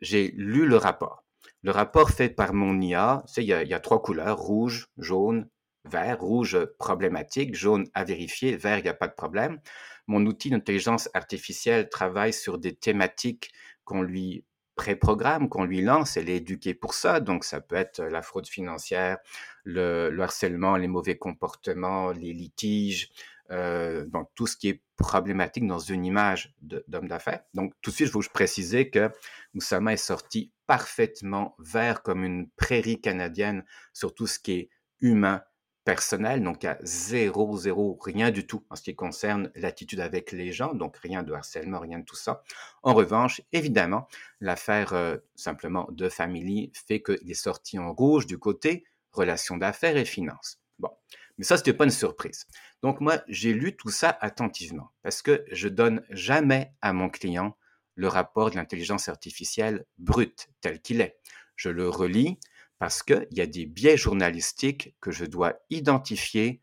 j'ai 0.00 0.32
lu 0.36 0.66
le 0.66 0.76
rapport. 0.76 1.24
Le 1.62 1.70
rapport 1.70 2.10
fait 2.10 2.30
par 2.30 2.54
mon 2.54 2.80
IA, 2.80 3.24
il 3.36 3.44
y, 3.44 3.52
a, 3.52 3.62
il 3.62 3.68
y 3.68 3.74
a 3.74 3.80
trois 3.80 4.00
couleurs, 4.00 4.38
rouge, 4.38 4.88
jaune, 4.96 5.48
vert, 5.84 6.20
rouge 6.20 6.58
problématique, 6.78 7.54
jaune 7.54 7.86
à 7.94 8.04
vérifier, 8.04 8.56
vert, 8.56 8.78
il 8.78 8.82
n'y 8.82 8.88
a 8.88 8.94
pas 8.94 9.08
de 9.08 9.14
problème. 9.14 9.60
Mon 10.06 10.24
outil 10.26 10.50
d'intelligence 10.50 11.08
artificielle 11.14 11.88
travaille 11.88 12.32
sur 12.32 12.58
des 12.58 12.74
thématiques 12.74 13.52
qu'on 13.84 14.02
lui 14.02 14.44
pré-programme 14.80 15.50
qu'on 15.50 15.64
lui 15.64 15.82
lance, 15.82 16.16
elle 16.16 16.30
est 16.30 16.36
éduquée 16.36 16.72
pour 16.72 16.94
ça. 16.94 17.20
Donc, 17.20 17.44
ça 17.44 17.60
peut 17.60 17.76
être 17.76 18.02
la 18.02 18.22
fraude 18.22 18.46
financière, 18.46 19.18
le, 19.62 20.10
harcèlement, 20.18 20.78
les 20.78 20.88
mauvais 20.88 21.18
comportements, 21.18 22.12
les 22.12 22.32
litiges, 22.32 23.10
euh, 23.50 24.06
donc 24.06 24.28
tout 24.34 24.46
ce 24.46 24.56
qui 24.56 24.68
est 24.68 24.82
problématique 24.96 25.66
dans 25.66 25.78
une 25.78 26.04
image 26.04 26.54
d'homme 26.60 27.08
d'affaires. 27.08 27.42
Donc, 27.54 27.72
tout 27.80 27.90
de 27.90 27.94
suite, 27.94 28.08
je 28.08 28.12
veux 28.12 28.24
préciser 28.32 28.90
que 28.90 29.10
Oussama 29.54 29.94
est 29.94 29.96
sorti 29.96 30.52
parfaitement 30.66 31.56
vert 31.58 32.02
comme 32.02 32.24
une 32.24 32.48
prairie 32.50 33.00
canadienne 33.00 33.64
sur 33.92 34.14
tout 34.14 34.26
ce 34.26 34.38
qui 34.38 34.52
est 34.52 34.70
humain, 35.00 35.42
personnel, 35.84 36.42
donc 36.42 36.64
à 36.64 36.78
zéro, 36.82 37.56
zéro, 37.56 37.98
rien 38.00 38.30
du 38.30 38.46
tout 38.46 38.64
en 38.68 38.76
ce 38.76 38.82
qui 38.82 38.94
concerne 38.94 39.50
l'attitude 39.54 40.00
avec 40.00 40.30
les 40.30 40.52
gens, 40.52 40.74
donc 40.74 40.96
rien 40.98 41.22
de 41.22 41.32
harcèlement, 41.32 41.80
rien 41.80 41.98
de 41.98 42.04
tout 42.04 42.16
ça. 42.16 42.42
En 42.82 42.92
revanche, 42.92 43.40
évidemment, 43.52 44.06
l'affaire 44.40 44.92
euh, 44.92 45.16
simplement 45.34 45.88
de 45.90 46.08
Family 46.08 46.70
fait 46.74 47.02
qu'il 47.02 47.30
est 47.30 47.34
sorti 47.34 47.78
en 47.78 47.92
rouge 47.94 48.26
du 48.26 48.38
côté 48.38 48.84
relations 49.12 49.56
d'affaires 49.56 49.96
et 49.96 50.04
finances. 50.04 50.60
Bon, 50.78 50.90
mais 51.40 51.46
ça, 51.46 51.56
c'était 51.56 51.72
pas 51.72 51.84
une 51.84 51.90
surprise. 51.90 52.46
Donc 52.82 53.00
moi, 53.00 53.22
j'ai 53.26 53.54
lu 53.54 53.74
tout 53.74 53.88
ça 53.88 54.18
attentivement 54.20 54.90
parce 55.02 55.22
que 55.22 55.42
je 55.50 55.68
donne 55.68 56.04
jamais 56.10 56.74
à 56.82 56.92
mon 56.92 57.08
client 57.08 57.56
le 57.94 58.08
rapport 58.08 58.50
de 58.50 58.56
l'intelligence 58.56 59.08
artificielle 59.08 59.86
brut 59.96 60.50
tel 60.60 60.82
qu'il 60.82 61.00
est. 61.00 61.16
Je 61.56 61.70
le 61.70 61.88
relis, 61.88 62.38
parce 62.78 63.02
qu'il 63.02 63.26
y 63.30 63.40
a 63.40 63.46
des 63.46 63.64
biais 63.64 63.96
journalistiques 63.96 64.94
que 65.00 65.10
je 65.10 65.24
dois 65.24 65.54
identifier, 65.70 66.60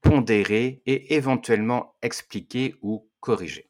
pondérer 0.00 0.80
et 0.86 1.16
éventuellement 1.16 1.96
expliquer 2.00 2.76
ou 2.82 3.10
corriger. 3.18 3.68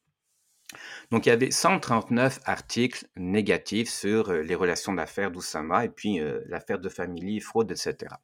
Donc 1.10 1.24
il 1.24 1.30
y 1.30 1.32
avait 1.32 1.50
139 1.50 2.40
articles 2.44 3.06
négatifs 3.16 3.88
sur 3.88 4.28
euh, 4.28 4.42
les 4.42 4.54
relations 4.54 4.92
d'affaires 4.92 5.30
d'Oussama 5.30 5.86
et 5.86 5.88
puis 5.88 6.20
euh, 6.20 6.42
l'affaire 6.48 6.78
de 6.78 6.90
famille, 6.90 7.40
fraude, 7.40 7.70
etc. 7.70 8.14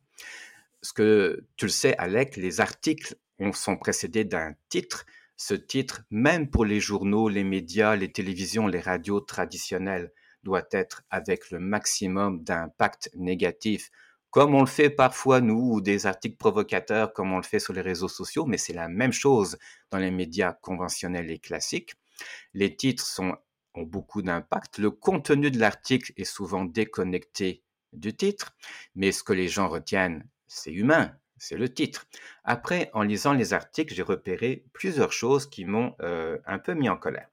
Ce 0.87 0.93
que 0.93 1.45
tu 1.57 1.65
le 1.65 1.71
sais, 1.73 1.97
Alec, 1.97 2.37
les 2.37 2.61
articles 2.61 3.17
sont 3.55 3.77
précédés 3.77 4.25
d'un 4.25 4.55
titre. 4.69 5.05
Ce 5.37 5.53
titre, 5.55 6.03
même 6.11 6.49
pour 6.49 6.65
les 6.65 6.79
journaux, 6.79 7.29
les 7.29 7.43
médias, 7.43 7.97
les 7.97 8.13
télévisions, 8.13 8.69
les 8.69 8.79
radios 8.79 9.19
traditionnelles, 9.19 10.13
doit 10.45 10.69
être 10.71 11.03
avec 11.11 11.51
le 11.51 11.59
maximum 11.59 12.45
d'impact 12.45 13.11
négatif, 13.17 13.91
comme 14.31 14.55
on 14.55 14.61
le 14.61 14.69
fait 14.69 14.89
parfois 14.89 15.41
nous, 15.41 15.73
ou 15.73 15.81
des 15.81 16.07
articles 16.07 16.37
provocateurs, 16.37 17.13
comme 17.13 17.33
on 17.33 17.39
le 17.39 17.43
fait 17.43 17.59
sur 17.59 17.73
les 17.73 17.81
réseaux 17.81 18.07
sociaux, 18.07 18.47
mais 18.47 18.57
c'est 18.57 18.73
la 18.73 18.87
même 18.87 19.13
chose 19.13 19.59
dans 19.91 19.99
les 19.99 20.13
médias 20.13 20.53
conventionnels 20.53 21.33
et 21.33 21.41
classiques. 21.41 21.95
Les 22.55 22.77
titres 22.77 23.21
ont 23.75 23.83
beaucoup 23.83 24.23
d'impact. 24.23 24.79
Le 24.79 24.93
contenu 24.93 25.51
de 25.51 25.59
l'article 25.59 26.13
est 26.17 26.23
souvent 26.23 26.65
déconnecté 26.65 27.65
du 27.93 28.15
titre, 28.15 28.55
mais 28.95 29.11
ce 29.11 29.25
que 29.25 29.33
les 29.33 29.49
gens 29.49 29.69
retiennent, 29.69 30.29
c'est 30.47 30.73
humain, 30.73 31.17
c'est 31.39 31.57
le 31.57 31.73
titre. 31.73 32.07
Après, 32.45 32.91
en 32.95 33.03
lisant 33.03 33.33
les 33.33 33.53
articles, 33.53 33.95
j'ai 33.95 34.03
repéré 34.03 34.65
plusieurs 34.73 35.13
choses 35.13 35.49
qui 35.49 35.65
m'ont 35.65 35.95
euh, 36.01 36.39
un 36.47 36.59
peu 36.59 36.75
mis 36.75 36.89
en 36.89 36.97
colère. 36.97 37.29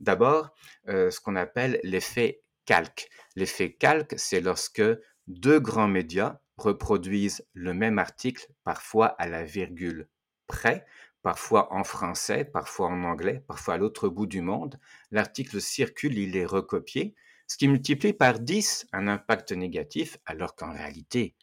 D'abord, 0.00 0.54
euh, 0.88 1.10
ce 1.10 1.20
qu'on 1.20 1.36
appelle 1.36 1.80
l'effet 1.82 2.42
calque. 2.66 3.08
L'effet 3.36 3.72
calque, 3.72 4.14
c'est 4.16 4.40
lorsque 4.40 4.82
deux 5.26 5.60
grands 5.60 5.88
médias 5.88 6.38
reproduisent 6.56 7.46
le 7.54 7.72
même 7.74 7.98
article, 7.98 8.48
parfois 8.64 9.06
à 9.06 9.28
la 9.28 9.44
virgule 9.44 10.08
près, 10.46 10.84
parfois 11.22 11.72
en 11.72 11.84
français, 11.84 12.44
parfois 12.44 12.88
en 12.88 13.04
anglais, 13.04 13.42
parfois 13.46 13.74
à 13.74 13.78
l'autre 13.78 14.08
bout 14.08 14.26
du 14.26 14.40
monde. 14.40 14.78
L'article 15.10 15.60
circule, 15.60 16.18
il 16.18 16.36
est 16.36 16.44
recopié, 16.44 17.14
ce 17.46 17.56
qui 17.56 17.68
multiplie 17.68 18.12
par 18.12 18.38
10 18.38 18.88
un 18.92 19.08
impact 19.08 19.52
négatif, 19.52 20.18
alors 20.26 20.54
qu'en 20.54 20.72
réalité, 20.72 21.34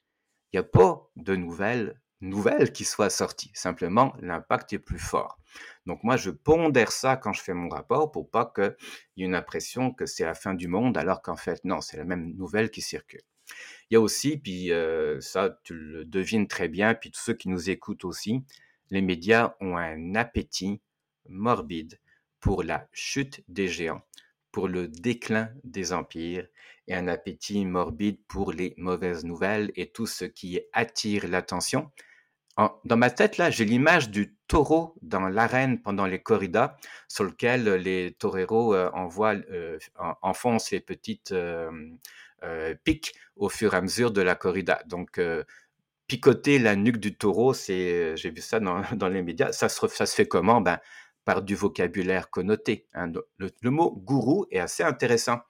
il 0.52 0.58
n'y 0.58 0.60
a 0.60 0.64
pas 0.64 1.10
de 1.16 1.36
nouvelles 1.36 2.00
nouvelles 2.22 2.72
qui 2.72 2.86
soient 2.86 3.10
sorties. 3.10 3.52
Simplement, 3.54 4.16
l'impact 4.20 4.74
est 4.74 4.80
plus 4.80 5.00
fort. 5.00 5.38
Donc 5.86 6.04
moi, 6.04 6.18
je 6.18 6.32
pondère 6.32 6.92
ça 6.92 7.18
quand 7.18 7.34
je 7.34 7.42
fais 7.42 7.54
mon 7.54 7.70
rapport 7.70 8.12
pour 8.12 8.30
pas 8.30 8.52
qu'il 8.54 8.76
y 9.18 9.24
ait 9.24 9.26
une 9.26 9.36
impression 9.36 9.92
que 9.92 10.06
c'est 10.06 10.26
la 10.26 10.34
fin 10.34 10.54
du 10.54 10.68
monde, 10.68 10.98
alors 10.98 11.22
qu'en 11.22 11.36
fait, 11.36 11.64
non, 11.64 11.82
c'est 11.82 11.98
la 11.98 12.06
même 12.06 12.34
nouvelle 12.36 12.72
qui 12.72 12.82
circule. 12.82 13.22
Il 13.90 13.94
y 13.94 13.98
a 13.98 14.02
aussi, 14.02 14.38
puis 14.38 14.72
euh, 14.72 15.20
ça, 15.22 15.60
tu 15.64 15.76
le 15.76 16.06
devines 16.06 16.48
très 16.48 16.68
bien, 16.68 16.96
puis 16.96 17.12
tous 17.12 17.22
ceux 17.22 17.36
qui 17.36 17.50
nous 17.50 17.70
écoutent 17.70 18.06
aussi, 18.06 18.44
les 18.90 19.02
médias 19.02 19.56
ont 19.60 19.78
un 19.78 20.16
appétit 20.16 20.82
morbide 21.30 22.00
pour 22.40 22.64
la 22.64 22.88
chute 22.92 23.44
des 23.48 23.68
géants, 23.68 24.02
pour 24.56 24.70
le 24.70 24.88
déclin 24.88 25.50
des 25.66 25.92
empires 25.92 26.48
et 26.88 26.96
un 26.96 27.10
appétit 27.10 27.66
morbide 27.66 28.20
pour 28.26 28.54
les 28.54 28.74
mauvaises 28.78 29.26
nouvelles 29.26 29.70
et 29.76 29.92
tout 29.92 30.08
ce 30.08 30.24
qui 30.24 30.62
attire 30.72 31.28
l'attention. 31.28 31.92
Dans 32.56 32.96
ma 32.96 33.10
tête, 33.10 33.38
là, 33.38 33.50
j'ai 33.50 33.66
l'image 33.66 34.12
du 34.12 34.34
taureau 34.48 34.96
dans 35.02 35.28
l'arène 35.28 35.82
pendant 35.82 36.06
les 36.06 36.20
corridas, 36.24 36.78
sur 37.10 37.26
lequel 37.26 37.66
les 37.66 38.16
toreros 38.18 38.74
euh, 38.74 38.90
envoient, 38.94 39.36
euh, 39.52 39.78
enfoncent 40.22 40.72
les 40.72 40.80
petites 40.80 41.34
euh, 41.34 41.70
piques 42.86 43.14
au 43.36 43.50
fur 43.50 43.74
et 43.74 43.78
à 43.78 43.82
mesure 43.82 44.12
de 44.12 44.22
la 44.22 44.36
corrida. 44.36 44.82
Donc, 44.86 45.20
picoter 46.08 46.60
la 46.60 46.78
nuque 46.78 47.00
du 47.00 47.18
taureau, 47.18 47.54
c'est, 47.54 48.16
j'ai 48.16 48.30
vu 48.30 48.40
ça 48.40 48.60
dans, 48.62 49.10
les 49.10 49.22
médias, 49.22 49.52
ça 49.52 49.68
se, 49.68 49.86
ça 49.90 50.06
se 50.06 50.16
fait 50.16 50.30
comment? 50.30 50.62
Ben, 50.62 50.80
Par 51.26 51.42
du 51.42 51.56
vocabulaire 51.56 52.30
connoté. 52.30 52.88
Hein. 52.94 53.12
Le, 53.38 53.70
mot 53.70 53.92
gourou 53.92 54.46
est 54.52 54.60
assez 54.60 54.84
intéressant, 54.84 55.42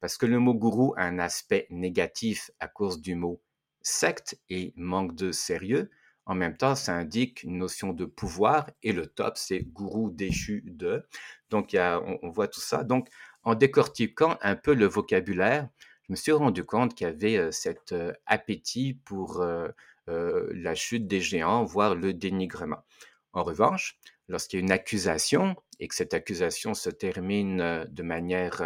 parce 0.00 0.18
que 0.18 0.26
le 0.26 0.38
mot 0.38 0.54
gourou 0.54 0.94
a 0.96 1.04
un 1.04 1.18
aspect 1.18 1.66
négatif 1.70 2.50
à 2.60 2.68
cause 2.68 3.00
du 3.00 3.14
mot 3.14 3.40
secte 3.80 4.38
et 4.50 4.74
manque 4.76 5.14
de 5.14 5.32
sérieux 5.32 5.90
en 6.30 6.36
même 6.36 6.56
temps, 6.56 6.76
ça 6.76 6.94
indique 6.94 7.42
une 7.42 7.58
notion 7.58 7.92
de 7.92 8.04
pouvoir 8.04 8.70
et 8.84 8.92
le 8.92 9.06
top, 9.06 9.36
c'est 9.36 9.62
gourou 9.62 10.10
déchu 10.10 10.62
de. 10.64 11.04
Donc, 11.50 11.76
on, 11.76 12.30
voit 12.30 12.46
tout 12.46 12.60
ça. 12.60 12.84
Donc, 12.84 13.08
en 13.42 13.56
décortiquant 13.56 14.38
un 14.40 14.54
peu 14.54 14.74
le 14.74 14.86
vocabulaire, 14.86 15.68
je 16.04 16.12
me 16.12 16.16
suis 16.16 16.30
rendu 16.30 16.64
compte 16.64 16.94
qu'il 16.94 17.08
y 17.08 17.10
avait 17.10 17.36
euh, 17.36 17.50
cet 17.50 17.90
euh, 17.90 18.12
appétit 18.26 18.94
pour 19.04 19.40
euh, 19.40 19.70
la 20.06 20.76
chute 20.76 21.08
des 21.08 21.20
géants, 21.20 21.64
voire 21.64 21.96
le 21.96 22.14
dénigrement. 22.14 22.84
En 23.32 23.42
revanche, 23.42 23.98
lorsqu'il 24.30 24.60
y 24.60 24.62
a 24.62 24.64
une 24.64 24.72
accusation 24.72 25.56
et 25.78 25.88
que 25.88 25.94
cette 25.94 26.14
accusation 26.14 26.74
se 26.74 26.88
termine 26.88 27.86
de 27.88 28.02
manière 28.02 28.62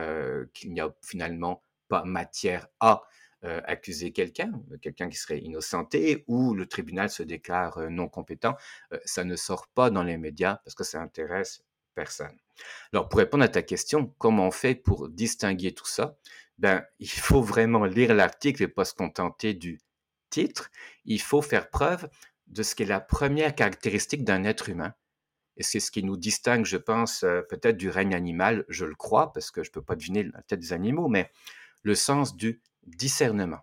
qu'il 0.53 0.73
n'y 0.73 0.81
a 0.81 0.95
finalement 1.03 1.63
pas 1.89 2.05
matière 2.05 2.69
à 2.81 3.03
euh, 3.45 3.61
accuser 3.65 4.11
quelqu'un, 4.11 4.53
quelqu'un 4.81 5.11
qui 5.11 5.19
serait 5.19 5.39
innocenté, 5.39 6.25
ou 6.29 6.55
le 6.55 6.65
tribunal 6.65 7.11
se 7.11 7.23
déclare 7.23 7.77
euh, 7.77 7.89
non 7.91 8.09
compétent, 8.09 8.57
euh, 8.95 8.99
ça 9.05 9.23
ne 9.23 9.37
sort 9.37 9.69
pas 9.69 9.91
dans 9.91 10.03
les 10.03 10.17
médias 10.17 10.61
parce 10.65 10.75
que 10.75 10.83
ça 10.83 11.03
intéresse 11.03 11.63
personne. 11.95 12.35
Alors, 12.95 13.07
pour 13.07 13.19
répondre 13.19 13.45
à 13.45 13.49
ta 13.49 13.61
question, 13.61 14.15
comment 14.17 14.47
on 14.47 14.51
fait 14.51 14.75
pour 14.75 15.11
distinguer 15.11 15.75
tout 15.75 15.87
ça? 15.87 16.17
Ben, 16.57 16.87
il 17.01 17.11
faut 17.11 17.43
vraiment 17.43 17.85
lire 17.85 18.15
l'article 18.15 18.63
et 18.63 18.69
pas 18.69 18.87
se 18.87 18.95
contenter 18.95 19.53
du 19.53 19.79
titre. 20.31 20.71
Il 21.05 21.21
faut 21.21 21.43
faire 21.43 21.69
preuve 21.69 22.09
de 22.47 22.63
ce 22.63 22.75
qui 22.75 22.85
est 22.85 22.87
la 22.87 23.01
première 23.01 23.55
caractéristique 23.55 24.25
d'un 24.25 24.45
être 24.45 24.71
humain. 24.71 24.95
Et 25.57 25.63
c'est 25.63 25.81
ce 25.81 25.91
qui 25.91 26.03
nous 26.03 26.17
distingue, 26.17 26.65
je 26.65 26.77
pense, 26.77 27.23
euh, 27.23 27.43
peut-être 27.43 27.77
du 27.77 27.89
règne 27.89 28.15
animal, 28.15 28.65
je 28.69 28.85
le 28.85 28.95
crois, 28.95 29.33
parce 29.33 29.51
que 29.51 29.63
je 29.63 29.71
ne 29.71 29.73
peux 29.73 29.83
pas 29.83 29.97
deviner 29.97 30.25
la 30.25 30.43
tête 30.43 30.61
des 30.61 30.73
animaux, 30.73 31.09
mais 31.09 31.31
le 31.83 31.95
sens 31.95 32.37
du 32.37 32.61
discernement. 32.87 33.61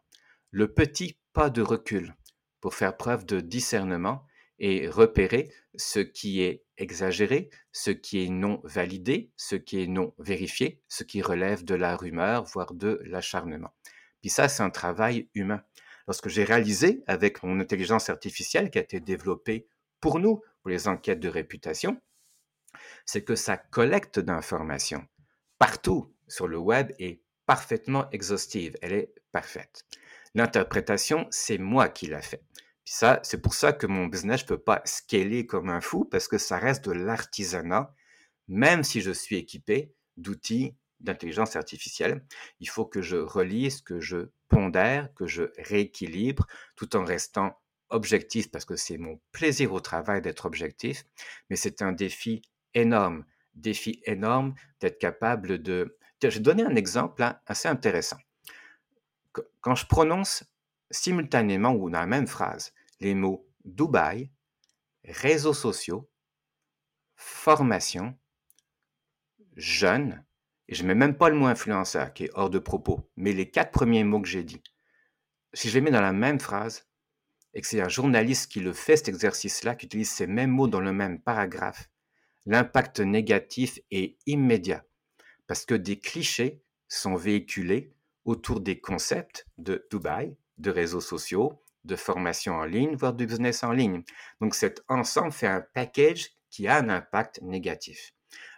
Le 0.52 0.74
petit 0.74 1.18
pas 1.34 1.50
de 1.50 1.62
recul 1.62 2.16
pour 2.60 2.76
faire 2.76 2.96
preuve 2.96 3.26
de 3.26 3.40
discernement 3.40 4.26
et 4.60 4.88
repérer 4.88 5.52
ce 5.76 6.00
qui 6.00 6.42
est 6.42 6.64
exagéré, 6.78 7.50
ce 7.72 7.92
qui 7.92 8.24
est 8.24 8.30
non 8.30 8.62
validé, 8.64 9.32
ce 9.36 9.56
qui 9.56 9.82
est 9.82 9.88
non 9.88 10.14
vérifié, 10.20 10.82
ce 10.88 11.04
qui 11.04 11.22
relève 11.22 11.64
de 11.64 11.76
la 11.76 11.96
rumeur, 11.96 12.44
voire 12.46 12.74
de 12.74 13.00
l'acharnement. 13.04 13.74
Puis 14.22 14.30
ça, 14.30 14.48
c'est 14.48 14.64
un 14.64 14.70
travail 14.70 15.30
humain. 15.34 15.64
Lorsque 16.08 16.30
j'ai 16.30 16.44
réalisé 16.44 17.04
avec 17.08 17.42
mon 17.44 17.60
intelligence 17.60 18.10
artificielle 18.10 18.70
qui 18.70 18.78
a 18.78 18.82
été 18.82 19.00
développée 19.00 19.68
pour 20.00 20.20
nous, 20.20 20.42
pour 20.62 20.69
les 20.69 20.88
enquêtes 20.88 21.19
de 21.19 21.30
réputation, 21.30 22.02
c'est 23.06 23.24
que 23.24 23.36
sa 23.36 23.58
collecte 23.58 24.19
d'informations 24.19 25.06
partout 25.62 26.12
sur 26.28 26.47
le 26.47 26.58
web 26.58 26.91
est 26.97 27.21
parfaitement 27.45 28.10
exhaustive, 28.10 28.76
elle 28.82 28.93
est 28.93 29.13
parfaite. 29.32 29.86
L'interprétation, 30.34 31.28
c'est 31.30 31.60
moi 31.60 31.88
qui 31.88 32.08
l'a 32.08 32.24
fait. 32.24 32.43
Puis 32.84 32.95
ça, 32.95 33.19
c'est 33.21 33.41
pour 33.41 33.54
ça 33.54 33.71
que 33.71 33.86
mon 33.86 34.08
business, 34.08 34.41
je 34.41 34.45
peux 34.47 34.58
pas 34.58 34.82
scaler 34.86 35.45
comme 35.45 35.69
un 35.69 35.82
fou 35.82 36.06
parce 36.06 36.28
que 36.28 36.39
ça 36.39 36.58
reste 36.58 36.86
de 36.86 36.93
l'artisanat, 36.93 37.93
même 38.47 38.84
si 38.84 39.02
je 39.02 39.12
suis 39.12 39.36
équipé 39.36 39.93
d'outils 40.17 40.76
d'intelligence 41.00 41.56
artificielle. 41.56 42.26
Il 42.60 42.69
faut 42.69 42.86
que 42.86 43.04
je 43.04 43.17
relise, 43.17 43.82
que 43.82 44.00
je 44.00 44.32
pondère, 44.47 45.13
que 45.13 45.28
je 45.28 45.43
rééquilibre, 45.60 46.47
tout 46.76 46.95
en 46.95 47.04
restant 47.04 47.62
objectif 47.92 48.50
parce 48.52 48.66
que 48.66 48.76
c'est 48.76 48.98
mon 48.98 49.20
plaisir 49.32 49.74
au 49.74 49.80
travail 49.80 50.22
d'être 50.22 50.46
objectif, 50.46 51.06
mais 51.50 51.56
c'est 51.56 51.82
un 51.82 51.92
défi 51.92 52.42
énorme, 52.74 53.26
défi 53.54 54.02
énorme 54.06 54.56
d'être 54.80 55.00
capable 55.00 55.62
de... 55.62 55.98
Je 56.24 56.30
vais 56.30 56.40
donner 56.40 56.64
un 56.64 56.76
exemple 56.76 57.24
hein, 57.24 57.40
assez 57.48 57.68
intéressant. 57.68 58.18
Quand 59.62 59.76
je 59.76 59.86
prononce 59.86 60.44
simultanément 60.90 61.74
ou 61.74 61.90
dans 61.90 62.00
la 62.00 62.06
même 62.06 62.28
phrase 62.28 62.74
les 63.00 63.16
mots 63.16 63.48
Dubaï, 63.64 64.30
réseaux 65.04 65.54
sociaux, 65.54 66.10
formation, 67.16 68.18
jeune, 69.56 70.24
et 70.68 70.76
je 70.76 70.84
ne 70.84 70.90
mets 70.90 70.96
même 70.96 71.18
pas 71.18 71.30
le 71.30 71.36
mot 71.36 71.48
influenceur 71.48 72.14
qui 72.14 72.26
est 72.26 72.32
hors 72.34 72.50
de 72.50 72.60
propos, 72.60 73.10
mais 73.16 73.34
les 73.34 73.50
quatre 73.50 73.72
premiers 73.72 74.04
mots 74.04 74.22
que 74.22 74.28
j'ai 74.28 74.44
dit, 74.44 74.62
si 75.54 75.70
je 75.70 75.76
les 75.76 75.82
mets 75.82 75.92
dans 75.92 76.02
la 76.02 76.14
même 76.14 76.40
phrase, 76.40 76.88
et 77.54 77.62
que 77.62 77.68
c'est 77.68 77.82
un 77.82 77.90
journaliste 77.90 78.52
qui 78.52 78.60
le 78.60 78.74
fait, 78.74 78.98
cet 78.98 79.10
exercice-là, 79.10 79.76
qui 79.76 79.86
utilise 79.86 80.10
ces 80.10 80.28
mêmes 80.28 80.52
mots 80.52 80.68
dans 80.68 80.80
le 80.80 80.94
même 80.94 81.20
paragraphe, 81.20 81.90
l'impact 82.46 83.00
négatif 83.00 83.80
est 83.92 84.18
immédiat. 84.26 84.84
Parce 85.48 85.66
que 85.66 85.76
des 85.76 86.00
clichés 86.00 86.62
sont 86.88 87.16
véhiculés 87.16 87.94
autour 88.26 88.62
des 88.62 88.80
concepts 88.80 89.48
de 89.58 89.86
Dubaï, 89.92 90.36
de 90.58 90.72
réseaux 90.72 91.02
sociaux, 91.02 91.62
de 91.84 91.96
formation 91.96 92.54
en 92.54 92.66
ligne, 92.66 92.96
voire 92.96 93.14
de 93.14 93.26
business 93.26 93.64
en 93.64 93.72
ligne. 93.72 94.04
Donc 94.40 94.56
cet 94.56 94.84
ensemble 94.88 95.32
fait 95.32 95.48
un 95.48 95.62
package 95.74 96.32
qui 96.50 96.68
a 96.68 96.78
un 96.78 96.90
impact 96.90 97.42
négatif. 97.42 98.14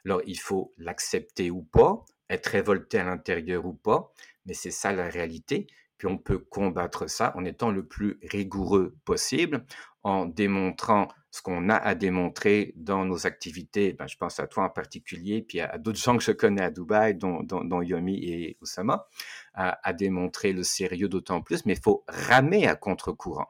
Alors 0.06 0.22
il 0.26 0.40
faut 0.40 0.74
l'accepter 0.78 1.50
ou 1.50 1.64
pas, 1.64 2.06
être 2.30 2.48
révolté 2.48 3.00
à 3.00 3.06
l'intérieur 3.06 3.66
ou 3.66 3.74
pas, 3.74 4.12
mais 4.46 4.54
c'est 4.54 4.72
ça 4.72 4.92
la 4.92 5.10
réalité 5.10 5.68
on 6.04 6.18
peut 6.18 6.40
combattre 6.40 7.10
ça 7.10 7.34
en 7.36 7.46
étant 7.46 7.72
le 7.72 7.86
plus 7.86 8.20
rigoureux 8.24 8.96
possible, 9.06 9.66
en 10.04 10.26
démontrant 10.26 11.08
ce 11.32 11.42
qu'on 11.42 11.70
a 11.70 11.76
à 11.76 11.96
démontrer 11.96 12.74
dans 12.76 13.06
nos 13.06 13.26
activités. 13.26 13.94
Ben, 13.94 14.06
je 14.08 14.18
pense 14.18 14.40
à 14.40 14.48
toi 14.48 14.66
en 14.66 14.70
particulier, 14.70 15.42
puis 15.42 15.62
à, 15.62 15.78
d'autres 15.78 16.00
gens 16.00 16.18
que 16.18 16.24
je 16.24 16.32
connais 16.32 16.62
à 16.62 16.70
Dubaï, 16.70 17.16
dont, 17.16 17.82
Yomi 17.82 18.24
et 18.24 18.58
Oussama, 18.62 19.08
à, 19.54 19.94
démontrer 19.94 20.54
le 20.54 20.64
sérieux 20.64 21.10
d'autant 21.10 21.42
plus, 21.42 21.66
mais 21.66 21.74
il 21.74 21.82
faut 21.82 22.04
ramer 22.08 22.68
à 22.68 22.76
contre-courant. 22.76 23.48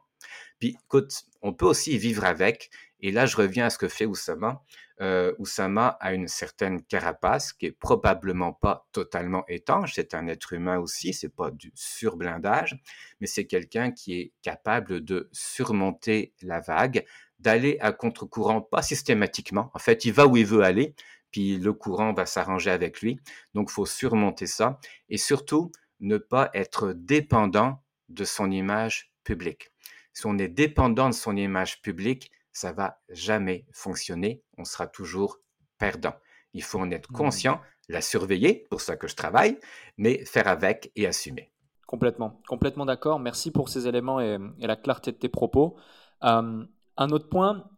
Puis 0.59 0.77
écoute, 0.85 1.23
on 1.41 1.53
peut 1.53 1.65
aussi 1.65 1.97
vivre 1.97 2.23
avec, 2.23 2.69
et 3.01 3.11
là 3.11 3.25
je 3.25 3.35
reviens 3.35 3.65
à 3.65 3.69
ce 3.69 3.77
que 3.77 3.89
fait 3.89 4.05
Oussama 4.05 4.63
euh, 5.01 5.33
Oussama 5.39 5.97
a 5.99 6.13
une 6.13 6.27
certaine 6.27 6.83
carapace 6.83 7.51
qui 7.53 7.65
est 7.67 7.71
probablement 7.71 8.53
pas 8.53 8.87
totalement 8.91 9.43
étanche. 9.47 9.93
C'est 9.95 10.13
un 10.13 10.27
être 10.27 10.53
humain 10.53 10.77
aussi, 10.77 11.13
c'est 11.13 11.33
pas 11.33 11.51
du 11.51 11.71
surblindage, 11.75 12.79
mais 13.19 13.27
c'est 13.27 13.45
quelqu'un 13.45 13.91
qui 13.91 14.19
est 14.19 14.31
capable 14.41 15.03
de 15.03 15.29
surmonter 15.31 16.33
la 16.41 16.59
vague, 16.59 17.05
d'aller 17.39 17.77
à 17.81 17.91
contre-courant, 17.91 18.61
pas 18.61 18.81
systématiquement. 18.81 19.71
En 19.73 19.79
fait, 19.79 20.05
il 20.05 20.13
va 20.13 20.27
où 20.27 20.37
il 20.37 20.45
veut 20.45 20.61
aller, 20.61 20.95
puis 21.31 21.57
le 21.57 21.73
courant 21.73 22.13
va 22.13 22.25
s'arranger 22.25 22.69
avec 22.69 23.01
lui. 23.01 23.19
Donc, 23.55 23.71
faut 23.71 23.87
surmonter 23.87 24.47
ça 24.47 24.79
et 25.09 25.17
surtout 25.17 25.71
ne 25.99 26.17
pas 26.17 26.49
être 26.53 26.93
dépendant 26.93 27.81
de 28.09 28.23
son 28.23 28.51
image 28.51 29.11
publique. 29.23 29.71
Si 30.13 30.27
on 30.27 30.37
est 30.37 30.47
dépendant 30.47 31.09
de 31.09 31.15
son 31.15 31.35
image 31.35 31.81
publique, 31.81 32.31
ça 32.51 32.71
va 32.71 33.01
jamais 33.09 33.65
fonctionner. 33.71 34.42
On 34.57 34.65
sera 34.65 34.87
toujours 34.87 35.39
perdant. 35.77 36.15
Il 36.53 36.63
faut 36.63 36.79
en 36.79 36.91
être 36.91 37.11
mmh. 37.11 37.15
conscient, 37.15 37.61
la 37.89 38.01
surveiller, 38.01 38.65
pour 38.69 38.81
ça 38.81 38.95
que 38.95 39.07
je 39.07 39.15
travaille, 39.15 39.59
mais 39.97 40.23
faire 40.25 40.47
avec 40.47 40.91
et 40.95 41.07
assumer. 41.07 41.51
Complètement, 41.87 42.41
complètement 42.47 42.85
d'accord. 42.85 43.19
Merci 43.19 43.51
pour 43.51 43.69
ces 43.69 43.87
éléments 43.87 44.19
et, 44.19 44.37
la 44.59 44.75
clarté 44.75 45.11
de 45.11 45.17
tes 45.17 45.29
propos. 45.29 45.75
un 46.21 46.67
autre 46.97 47.29
point, 47.29 47.69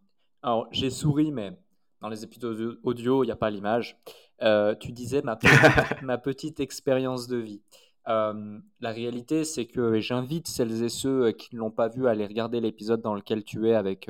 alors 0.42 0.68
j'ai 0.72 0.90
souri, 0.90 1.32
mais 1.32 1.58
dans 2.02 2.10
les 2.10 2.24
épisodes 2.24 2.80
audio, 2.84 3.24
il 3.24 3.28
n'y 3.28 3.32
a 3.32 3.36
pas 3.36 3.50
l'image. 3.50 4.00
Euh, 4.42 4.76
tu 4.76 4.92
disais 4.92 5.22
ma 5.22 5.40
ma 6.02 6.18
petite 6.18 6.60
expérience 6.60 7.28
de 7.28 7.38
vie 7.38 7.62
la 8.08 8.92
réalité, 8.92 9.44
c'est 9.44 9.66
que 9.66 10.00
j'invite 10.00 10.48
celles 10.48 10.84
et 10.84 10.90
ceux 10.90 11.32
qui 11.32 11.56
ne 11.56 11.60
l'ont 11.60 11.72
pas 11.72 11.88
vu 11.88 12.08
à 12.08 12.12
aller 12.12 12.26
regarder 12.26 12.60
l'épisode 12.62 13.02
dans 13.02 13.16
lequel 13.16 13.44
tu 13.44 13.68
es 13.68 13.74
avec 13.74 14.10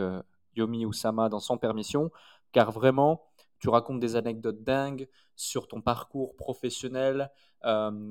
Yomi 0.55 0.85
Oussama 0.85 1.29
dans 1.29 1.39
Sans 1.39 1.57
Permission, 1.57 2.11
car 2.55 2.71
vraiment, 2.71 3.21
tu 3.59 3.67
racontes 3.67 3.99
des 3.99 4.15
anecdotes 4.15 4.63
dingues 4.63 5.09
sur 5.35 5.67
ton 5.67 5.81
parcours 5.81 6.37
professionnel, 6.37 7.29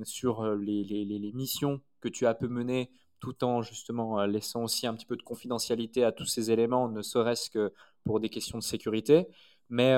sur 0.03 0.45
les, 0.57 0.85
les, 0.85 1.33
missions 1.33 1.81
que 2.03 2.09
tu 2.09 2.27
as 2.27 2.35
pu 2.35 2.49
mener, 2.49 2.91
tout 3.21 3.43
en 3.43 3.63
justement 3.63 4.27
laissant 4.27 4.65
aussi 4.65 4.87
un 4.87 4.93
petit 4.93 5.07
peu 5.07 5.17
de 5.17 5.23
confidentialité 5.23 6.05
à 6.05 6.13
tous 6.13 6.27
ces 6.27 6.51
éléments, 6.51 6.91
ne 6.91 7.01
serait-ce 7.01 7.49
que 7.49 7.73
pour 8.05 8.21
des 8.21 8.29
questions 8.29 8.59
de 8.59 8.63
sécurité. 8.63 9.29
Mais 9.71 9.97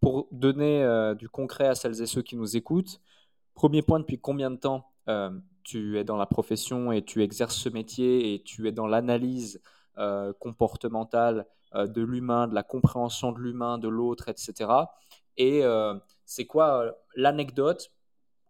pour 0.00 0.26
donner 0.30 1.12
du 1.18 1.28
concret 1.28 1.66
à 1.66 1.74
celles 1.74 2.00
et 2.00 2.06
ceux 2.06 2.22
qui 2.22 2.36
nous 2.36 2.56
écoutent, 2.56 2.98
premier 3.52 3.82
point, 3.82 4.00
depuis 4.00 4.18
combien 4.18 4.50
de 4.50 4.56
temps 4.56 4.90
euh, 5.10 5.30
tu 5.64 5.98
es 5.98 6.04
dans 6.04 6.16
la 6.16 6.26
profession 6.26 6.92
et 6.92 7.04
tu 7.04 7.22
exerces 7.22 7.56
ce 7.56 7.68
métier 7.68 8.32
et 8.32 8.42
tu 8.42 8.68
es 8.68 8.72
dans 8.72 8.86
l'analyse 8.86 9.60
euh, 9.98 10.32
comportementale 10.38 11.46
euh, 11.74 11.86
de 11.86 12.02
l'humain, 12.02 12.48
de 12.48 12.54
la 12.54 12.62
compréhension 12.62 13.32
de 13.32 13.38
l'humain, 13.38 13.78
de 13.78 13.88
l'autre, 13.88 14.28
etc. 14.28 14.70
Et 15.36 15.62
c'est 16.26 16.46
quoi 16.46 16.94
l'anecdote 17.16 17.90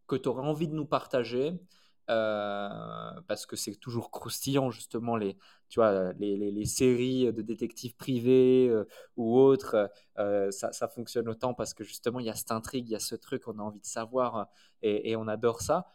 que 0.08 0.16
tu 0.16 0.28
aurais 0.28 0.46
envie 0.46 0.68
de 0.68 0.74
nous 0.74 0.86
partager 0.86 1.60
parce 2.06 3.46
que 3.46 3.56
c'est 3.56 3.76
toujours 3.76 4.10
croustillant 4.10 4.70
justement 4.70 5.16
les, 5.16 5.38
tu 5.68 5.78
vois, 5.80 6.12
les, 6.14 6.36
les, 6.36 6.64
séries 6.66 7.32
de 7.32 7.40
détectives 7.40 7.94
privés 7.94 8.70
ou 9.16 9.38
autres, 9.38 9.88
ça, 10.16 10.72
ça, 10.72 10.88
fonctionne 10.88 11.28
autant 11.28 11.54
parce 11.54 11.72
que 11.72 11.84
justement 11.84 12.18
il 12.18 12.26
y 12.26 12.30
a 12.30 12.34
cette 12.34 12.50
intrigue, 12.50 12.88
il 12.88 12.92
y 12.92 12.96
a 12.96 13.00
ce 13.00 13.14
truc, 13.14 13.46
on 13.46 13.58
a 13.58 13.62
envie 13.62 13.80
de 13.80 13.86
savoir 13.86 14.48
et 14.82 15.14
on 15.14 15.28
adore 15.28 15.60
ça. 15.60 15.86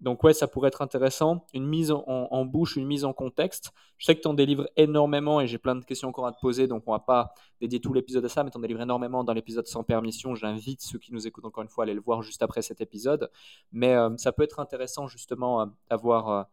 Euh, 0.00 0.04
donc 0.04 0.22
ouais, 0.22 0.32
ça 0.32 0.48
pourrait 0.48 0.68
être 0.68 0.82
intéressant. 0.82 1.46
Une 1.54 1.66
mise 1.66 1.90
en, 1.90 2.44
bouche, 2.44 2.76
une 2.76 2.86
mise 2.86 3.04
en 3.04 3.12
contexte. 3.12 3.72
Je 3.98 4.06
sais 4.06 4.14
que 4.14 4.20
tu 4.20 4.28
en 4.28 4.34
délivres 4.34 4.68
énormément 4.76 5.40
et 5.40 5.46
j'ai 5.46 5.58
plein 5.58 5.76
de 5.76 5.84
questions 5.84 6.08
encore 6.08 6.26
à 6.26 6.32
te 6.32 6.40
poser, 6.40 6.66
donc 6.66 6.84
on 6.86 6.92
va 6.92 7.00
pas 7.00 7.34
dédier 7.60 7.80
tout 7.80 7.92
l'épisode 7.92 8.24
à 8.24 8.28
ça, 8.28 8.42
mais 8.44 8.50
tu 8.50 8.56
en 8.56 8.60
délivres 8.60 8.80
énormément 8.80 9.24
dans 9.24 9.34
l'épisode 9.34 9.66
sans 9.66 9.84
permission. 9.84 10.34
J'invite 10.34 10.80
ceux 10.80 10.98
qui 10.98 11.12
nous 11.12 11.26
écoutent 11.26 11.44
encore 11.44 11.62
une 11.62 11.68
fois 11.68 11.84
à 11.84 11.86
aller 11.86 11.94
le 11.94 12.00
voir 12.00 12.22
juste 12.22 12.42
après 12.42 12.62
cet 12.62 12.80
épisode. 12.80 13.30
Mais 13.72 13.94
euh, 13.94 14.16
ça 14.16 14.32
peut 14.32 14.42
être 14.42 14.60
intéressant 14.60 15.06
justement 15.06 15.62
euh, 15.62 15.66
d'avoir 15.90 16.46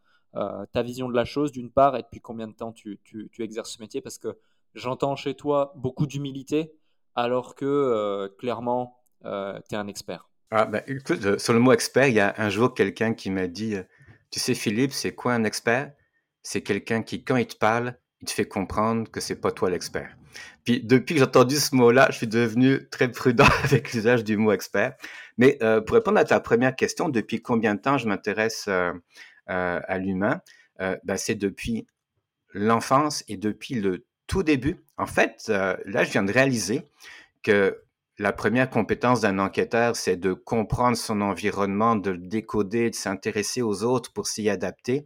ta 0.72 0.84
vision 0.84 1.10
de 1.10 1.16
la 1.16 1.26
chose 1.26 1.52
d'une 1.52 1.72
part 1.72 1.96
et 1.96 2.04
depuis 2.04 2.22
combien 2.22 2.48
de 2.48 2.54
temps 2.54 2.72
tu, 2.72 3.00
tu 3.04 3.30
exerces 3.40 3.72
ce 3.72 3.82
métier? 3.82 4.02
Parce 4.02 4.20
que 4.20 4.38
j'entends 4.76 5.16
chez 5.16 5.34
toi 5.34 5.74
beaucoup 5.76 6.06
d'humilité 6.06 6.76
alors 7.16 7.56
que 7.56 8.28
clairement 8.38 9.00
tu 9.24 9.30
es 9.30 9.76
un 9.76 9.88
expert. 9.88 10.30
Ah, 10.52 10.66
ben, 10.66 10.82
euh, 10.88 11.38
sur 11.38 11.54
le 11.54 11.60
mot 11.60 11.74
expert, 11.74 12.08
il 12.08 12.14
y 12.14 12.20
a 12.22 12.34
un 12.38 12.50
jour 12.50 12.74
quelqu'un 12.74 13.14
qui 13.14 13.30
m'a 13.30 13.48
dit 13.48 13.76
euh, 13.76 13.84
Tu 14.32 14.40
sais, 14.40 14.56
Philippe, 14.56 14.94
c'est 14.94 15.14
quoi 15.14 15.34
un 15.34 15.44
expert? 15.44 15.92
C'est 16.42 16.62
quelqu'un 16.62 17.04
qui, 17.04 17.24
quand 17.24 17.36
il 17.36 17.48
te 17.48 17.58
parle, 17.58 17.98
il 18.22 18.28
te 18.28 18.32
fait 18.32 18.48
comprendre 18.48 19.10
que 19.12 19.20
c'est 19.20 19.36
pas 19.36 19.52
toi 19.52 19.70
l'expert. 19.70 20.16
Puis 20.64 20.82
depuis 20.82 21.16
que 21.16 21.20
j'ai 21.20 21.26
entendu 21.26 21.58
ce 21.58 21.76
mot-là, 21.76 22.08
je 22.12 22.18
suis 22.18 22.28
devenu 22.28 22.88
très 22.90 23.12
prudent 23.12 23.48
avec 23.64 23.94
l'usage 23.94 24.24
du 24.24 24.38
mot 24.38 24.54
expert. 24.54 24.96
Mais 25.38 25.58
euh, 25.62 25.82
pour 25.82 25.96
répondre 25.96 26.18
à 26.18 26.24
ta 26.24 26.40
première 26.40 26.76
question, 26.76 27.10
depuis 27.10 27.42
combien 27.42 27.76
de 27.76 27.82
temps 27.82 27.98
je 27.98 28.08
m'intéresse 28.08 28.70
à 29.48 29.98
l'humain? 29.98 30.42
Ben, 30.80 31.18
C'est 31.18 31.36
depuis 31.36 31.88
l'enfance 32.54 33.24
et 33.28 33.38
depuis 33.38 33.76
le 33.76 34.06
tout 34.28 34.44
début. 34.44 34.84
En 34.98 35.08
fait, 35.08 35.48
là, 35.48 36.04
je 36.04 36.12
viens 36.12 36.24
de 36.24 36.32
réaliser 36.32 36.84
que 37.44 37.82
la 38.20 38.34
première 38.34 38.70
compétence 38.70 39.22
d'un 39.22 39.40
enquêteur, 39.40 39.96
c'est 39.96 40.18
de 40.18 40.34
comprendre 40.34 40.98
son 40.98 41.22
environnement, 41.22 41.96
de 41.96 42.12
le 42.12 42.18
décoder, 42.18 42.90
de 42.90 42.96
s'intéresser 42.96 43.62
aux 43.62 43.84
autres 43.84 44.12
pour 44.12 44.28
s'y 44.28 44.50
adapter. 44.50 45.06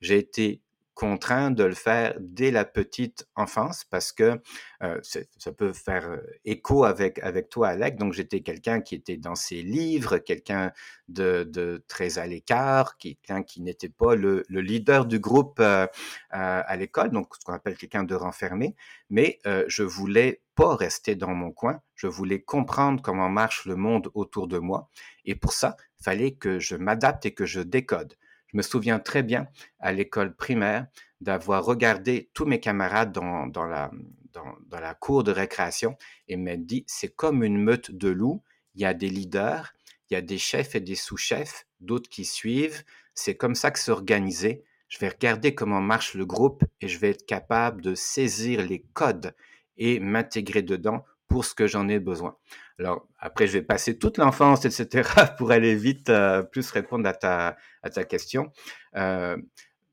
J'ai 0.00 0.18
été 0.18 0.61
contraint 0.94 1.50
de 1.50 1.64
le 1.64 1.74
faire 1.74 2.14
dès 2.20 2.50
la 2.50 2.64
petite 2.64 3.26
enfance 3.34 3.84
parce 3.84 4.12
que 4.12 4.40
euh, 4.82 5.00
ça 5.02 5.52
peut 5.52 5.72
faire 5.72 6.08
euh, 6.08 6.18
écho 6.44 6.84
avec, 6.84 7.18
avec 7.20 7.48
toi, 7.48 7.68
Alec. 7.68 7.96
Donc, 7.96 8.12
j'étais 8.12 8.40
quelqu'un 8.40 8.80
qui 8.80 8.94
était 8.94 9.16
dans 9.16 9.34
ses 9.34 9.62
livres, 9.62 10.18
quelqu'un 10.18 10.72
de, 11.08 11.44
de, 11.44 11.82
très 11.88 12.18
à 12.18 12.26
l'écart, 12.26 12.98
quelqu'un 12.98 13.42
qui 13.42 13.62
n'était 13.62 13.88
pas 13.88 14.14
le, 14.14 14.44
le, 14.48 14.60
leader 14.60 15.06
du 15.06 15.18
groupe 15.18 15.60
euh, 15.60 15.86
à 16.30 16.76
l'école, 16.76 17.10
donc 17.10 17.34
ce 17.38 17.44
qu'on 17.44 17.54
appelle 17.54 17.76
quelqu'un 17.76 18.04
de 18.04 18.14
renfermé. 18.14 18.74
Mais 19.10 19.38
je 19.66 19.82
voulais 19.82 20.42
pas 20.54 20.74
rester 20.76 21.14
dans 21.14 21.34
mon 21.34 21.52
coin. 21.52 21.80
Je 21.94 22.06
voulais 22.06 22.40
comprendre 22.40 23.02
comment 23.02 23.28
marche 23.28 23.66
le 23.66 23.76
monde 23.76 24.10
autour 24.14 24.48
de 24.48 24.58
moi. 24.58 24.88
Et 25.24 25.34
pour 25.34 25.52
ça, 25.52 25.76
fallait 26.02 26.32
que 26.32 26.58
je 26.58 26.76
m'adapte 26.76 27.26
et 27.26 27.34
que 27.34 27.46
je 27.46 27.60
décode. 27.60 28.16
Je 28.52 28.58
me 28.58 28.62
souviens 28.62 28.98
très 28.98 29.22
bien 29.22 29.48
à 29.80 29.92
l'école 29.92 30.36
primaire 30.36 30.86
d'avoir 31.20 31.64
regardé 31.64 32.30
tous 32.34 32.44
mes 32.44 32.60
camarades 32.60 33.12
dans, 33.12 33.66
la, 33.66 34.94
cour 35.00 35.24
de 35.24 35.32
récréation 35.32 35.96
et 36.28 36.36
me 36.36 36.56
dit, 36.56 36.84
c'est 36.86 37.14
comme 37.14 37.44
une 37.44 37.58
meute 37.58 37.92
de 37.92 38.08
loups, 38.08 38.42
il 38.74 38.82
y 38.82 38.84
a 38.84 38.92
des 38.92 39.08
leaders, 39.08 39.72
il 40.10 40.14
y 40.14 40.16
a 40.16 40.20
des 40.20 40.38
chefs 40.38 40.74
et 40.74 40.80
des 40.80 40.96
sous-chefs, 40.96 41.66
d'autres 41.80 42.10
qui 42.10 42.24
suivent, 42.24 42.84
c'est 43.14 43.36
comme 43.36 43.54
ça 43.54 43.70
que 43.70 43.78
c'est 43.78 43.90
organisé. 43.90 44.64
Je 44.88 44.98
vais 44.98 45.08
regarder 45.08 45.54
comment 45.54 45.80
marche 45.80 46.14
le 46.14 46.26
groupe 46.26 46.64
et 46.82 46.88
je 46.88 46.98
vais 46.98 47.10
être 47.10 47.24
capable 47.24 47.80
de 47.80 47.94
saisir 47.94 48.66
les 48.66 48.84
codes 48.92 49.34
et 49.78 50.00
m'intégrer 50.00 50.62
dedans 50.62 51.04
pour 51.28 51.46
ce 51.46 51.54
que 51.54 51.66
j'en 51.66 51.88
ai 51.88 51.98
besoin. 51.98 52.36
Alors, 52.78 53.06
après, 53.18 53.46
je 53.46 53.52
vais 53.52 53.62
passer 53.62 53.98
toute 53.98 54.18
l'enfance, 54.18 54.64
etc., 54.64 55.08
pour 55.38 55.50
aller 55.52 55.74
vite, 55.74 56.08
euh, 56.08 56.42
plus 56.42 56.70
répondre 56.70 57.08
à 57.08 57.12
ta, 57.12 57.56
à 57.82 57.90
ta 57.90 58.04
question. 58.04 58.52
Euh, 58.96 59.36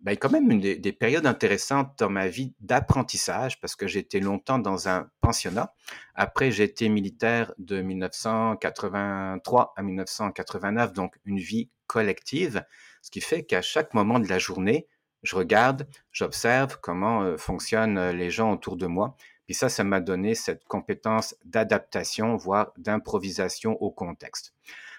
ben, 0.01 0.15
quand 0.15 0.31
même 0.31 0.49
une 0.49 0.61
des, 0.61 0.93
périodes 0.93 1.25
intéressantes 1.25 1.99
dans 1.99 2.09
ma 2.09 2.29
vie 2.29 2.53
d'apprentissage, 2.61 3.59
parce 3.59 3.75
que 3.75 3.85
j'étais 3.85 4.21
longtemps 4.21 4.59
dans 4.59 4.87
un 4.87 5.09
pensionnat. 5.19 5.73
Après, 6.15 6.51
j'ai 6.51 6.63
été 6.63 6.87
militaire 6.87 7.53
de 7.57 7.81
1983 7.81 9.73
à 9.75 9.83
1989, 9.83 10.93
donc 10.93 11.19
une 11.25 11.39
vie 11.39 11.69
collective, 11.87 12.63
ce 13.01 13.11
qui 13.11 13.19
fait 13.19 13.43
qu'à 13.43 13.61
chaque 13.61 13.93
moment 13.93 14.19
de 14.19 14.27
la 14.29 14.39
journée, 14.39 14.87
je 15.23 15.35
regarde, 15.35 15.85
j'observe 16.13 16.79
comment 16.81 17.23
euh, 17.23 17.35
fonctionnent 17.35 18.11
les 18.11 18.29
gens 18.29 18.53
autour 18.53 18.77
de 18.77 18.87
moi 18.87 19.17
et 19.49 19.53
ça, 19.53 19.67
ça 19.67 19.83
m'a 19.83 19.99
donné 19.99 20.35
cette 20.35 20.63
compétence 20.65 21.35
d'adaptation, 21.43 22.37
voire 22.37 22.71
d'improvisation 22.77 23.73
au 23.81 23.89
contexte. 23.89 24.53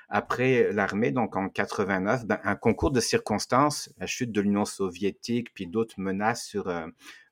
Après 0.09 0.73
l'armée, 0.73 1.13
donc 1.13 1.37
en 1.37 1.49
89, 1.49 2.27
ben, 2.27 2.41
un 2.43 2.57
concours 2.57 2.91
de 2.91 2.99
circonstances, 2.99 3.91
la 3.97 4.07
chute 4.07 4.33
de 4.33 4.41
l'Union 4.41 4.65
soviétique, 4.65 5.55
puis 5.55 5.69
d'autres 5.69 6.01
menaces 6.01 6.45
sur 6.45 6.69
euh, 6.69 6.85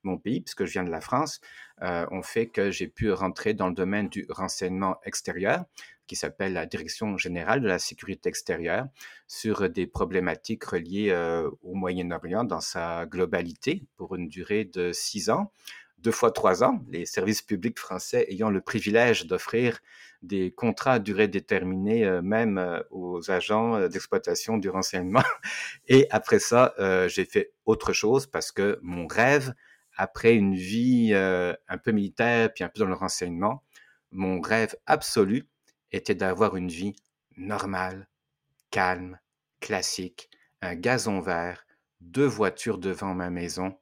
mon 0.05 0.17
pays, 0.17 0.41
puisque 0.41 0.65
je 0.65 0.71
viens 0.71 0.85
de 0.85 0.91
la 0.91 1.01
France, 1.01 1.41
euh, 1.83 2.07
ont 2.13 2.23
fait 2.23 2.47
que 2.47 2.71
j'ai 2.71 2.87
pu 2.87 3.11
rentrer 3.11 3.53
dans 3.53 3.67
le 3.67 3.75
domaine 3.75 4.09
du 4.09 4.25
renseignement 4.31 5.01
extérieur, 5.03 5.65
qui 6.07 6.15
s'appelle 6.15 6.53
la 6.53 6.67
Direction 6.67 7.19
générale 7.19 7.61
de 7.61 7.67
la 7.67 7.81
sécurité 7.81 8.29
extérieure, 8.29 8.87
sur 9.27 9.69
des 9.69 9.89
problématiques 9.89 10.63
reliées 10.63 11.11
euh, 11.11 11.51
au 11.63 11.75
Moyen-Orient 11.75 12.45
dans 12.45 12.61
sa 12.61 13.07
globalité 13.07 13.87
pour 13.97 14.15
une 14.15 14.29
durée 14.29 14.65
de 14.65 14.93
six 14.93 15.31
ans 15.31 15.51
deux 15.99 16.13
fois 16.13 16.31
trois 16.31 16.63
ans, 16.63 16.85
les 16.89 17.07
services 17.07 17.43
publics 17.43 17.79
français 17.79 18.27
ayant 18.29 18.51
le 18.51 18.61
privilège 18.61 19.27
d'offrir 19.27 19.81
des 20.23 20.53
contrats 20.53 20.95
à 20.95 20.99
durée 20.99 21.29
déterminée 21.29 22.05
euh, 22.05 22.23
même 22.23 22.59
euh, 22.59 22.81
aux 22.91 23.31
agents 23.31 23.77
euh, 23.77 23.89
d'exploitation 23.89 24.59
du 24.59 24.69
renseignement. 24.69 25.23
Et 25.87 26.07
après 26.11 26.39
ça, 26.39 26.75
j'ai 27.09 27.25
fait 27.25 27.53
autre 27.65 27.93
chose 27.93 28.27
parce 28.27 28.53
que 28.53 28.79
mon 28.83 29.07
rêve, 29.07 29.55
après 29.97 30.35
une 30.35 30.55
vie 30.55 31.13
un 31.15 31.79
peu 31.79 31.93
militaire 31.93 32.53
puis 32.53 32.63
un 32.63 32.69
peu 32.69 32.81
dans 32.81 32.87
le 32.87 32.95
renseignement, 32.95 33.65
mon 34.13 34.41
rêve 34.41 34.77
absolu 34.87 35.49
était 35.93 36.15
d'avoir 36.15 36.57
une 36.57 36.69
vie 36.69 36.95
normale, 37.37 38.09
calme, 38.71 39.19
classique, 39.61 40.31
un 40.61 40.75
gazon 40.75 41.21
vert, 41.21 41.67
deux 42.01 42.27
voitures 42.27 42.79
devant 42.79 43.15
ma 43.15 43.31
maison, 43.31 43.77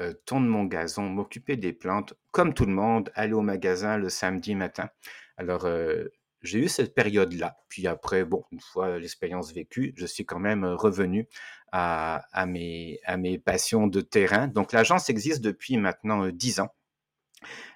euh, 0.00 0.12
tondre 0.26 0.46
mon 0.46 0.64
gazon, 0.64 1.04
m'occuper 1.04 1.56
des 1.56 1.72
plantes, 1.72 2.14
comme 2.30 2.54
tout 2.54 2.66
le 2.66 2.72
monde, 2.72 3.10
aller 3.14 3.32
au 3.32 3.42
magasin 3.42 3.96
le 3.96 4.08
samedi 4.08 4.54
matin. 4.54 4.88
Alors, 5.36 5.64
euh, 5.64 6.08
j'ai 6.42 6.58
eu 6.60 6.68
cette 6.68 6.94
période-là. 6.94 7.56
Puis 7.68 7.86
après, 7.86 8.24
bon, 8.24 8.44
une 8.52 8.60
fois 8.60 8.98
l'expérience 8.98 9.52
vécue, 9.52 9.92
je 9.96 10.06
suis 10.06 10.26
quand 10.26 10.40
même 10.40 10.64
revenu 10.64 11.28
à, 11.70 12.24
mes, 12.46 13.00
à 13.04 13.16
mes 13.16 13.38
passions 13.38 13.86
de 13.86 14.00
terrain. 14.00 14.48
Donc, 14.48 14.72
l'agence 14.72 15.08
existe 15.08 15.40
depuis 15.40 15.76
maintenant 15.76 16.24
euh, 16.24 16.32
dix 16.32 16.60
ans. 16.60 16.74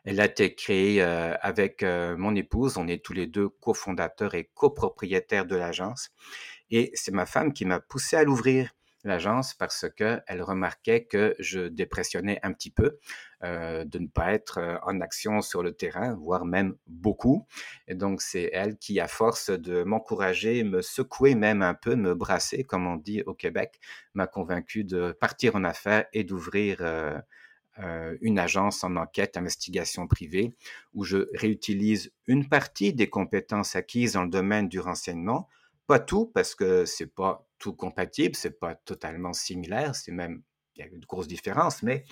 Elle 0.05 0.21
a 0.21 0.27
été 0.27 0.55
créée 0.55 1.03
avec 1.03 1.83
mon 1.83 2.37
épouse. 2.37 2.77
On 2.77 2.87
est 2.87 3.05
tous 3.05 3.15
les 3.15 3.27
deux 3.27 3.49
cofondateurs 3.49 4.37
et 4.37 4.49
copropriétaires 4.55 5.45
de 5.45 5.57
l'agence. 5.57 6.11
Et 6.71 6.93
c'est 6.95 7.11
ma 7.11 7.27
femme 7.27 7.53
qui 7.53 7.65
m'a 7.65 7.81
poussé 7.81 8.15
à 8.15 8.23
l'ouvrir 8.23 8.76
l'agence 9.07 9.55
parce 9.55 9.87
qu'elle 9.95 10.42
remarquait 10.42 11.05
que 11.05 11.35
je 11.38 11.69
dépressionnais 11.69 12.38
un 12.42 12.53
petit 12.53 12.71
peu, 12.71 12.99
euh, 13.45 13.85
de 13.85 13.99
ne 13.99 14.09
pas 14.09 14.33
être 14.33 14.59
euh, 14.59 14.77
en 14.83 15.01
action 15.01 15.40
sur 15.40 15.62
le 15.62 15.73
terrain, 15.73 16.14
voire 16.14 16.45
même 16.45 16.77
beaucoup. 16.87 17.47
Et 17.88 17.95
donc 17.95 18.21
c'est 18.21 18.51
elle 18.53 18.77
qui, 18.77 19.01
à 19.01 19.09
force 19.09 19.51
de 19.51 19.83
m'encourager, 19.83 20.64
me 20.64 20.83
secouer 20.83 21.35
même 21.35 21.62
un 21.62 21.75
peu, 21.75 21.97
me 21.97 22.14
brasser, 22.14 22.64
comme 22.64 22.87
on 22.87 22.97
dit 22.97 23.23
au 23.23 23.35
Québec, 23.35 23.81
m'a 24.14 24.27
convaincu 24.27 24.85
de 24.85 25.12
partir 25.12 25.57
en 25.57 25.64
affaires 25.64 26.07
et 26.12 26.25
d'ouvrir 26.25 26.83
euh, 27.79 28.16
une 28.23 28.38
agence 28.38 28.85
en 28.85 28.97
enquête, 28.97 29.37
investigation 29.37 30.07
privée, 30.07 30.55
où 30.95 31.05
je 31.05 31.29
réutilise 31.35 32.11
une 32.27 32.49
partie 32.49 32.95
des 32.95 33.11
compétences 33.11 33.77
acquises 33.77 34.14
dans 34.14 34.23
le 34.23 34.31
domaine 34.31 34.69
du 34.69 34.81
renseignement, 34.81 35.47
pas 35.87 35.99
tout 35.99 36.27
parce 36.27 36.55
que 36.55 36.87
c'est 36.87 37.07
pas 37.14 37.46
tout 37.59 37.75
compatible, 37.75 38.37
c'est 38.37 38.59
pas 38.59 38.75
totalement 38.75 39.33
similaire, 39.33 39.95
c'est 39.95 40.12
même 40.12 40.42
il 40.77 40.81
y 40.81 40.83
a 40.83 40.88
une 40.88 41.01
grosse 41.01 41.27
différence, 41.27 41.83
mais 41.83 42.05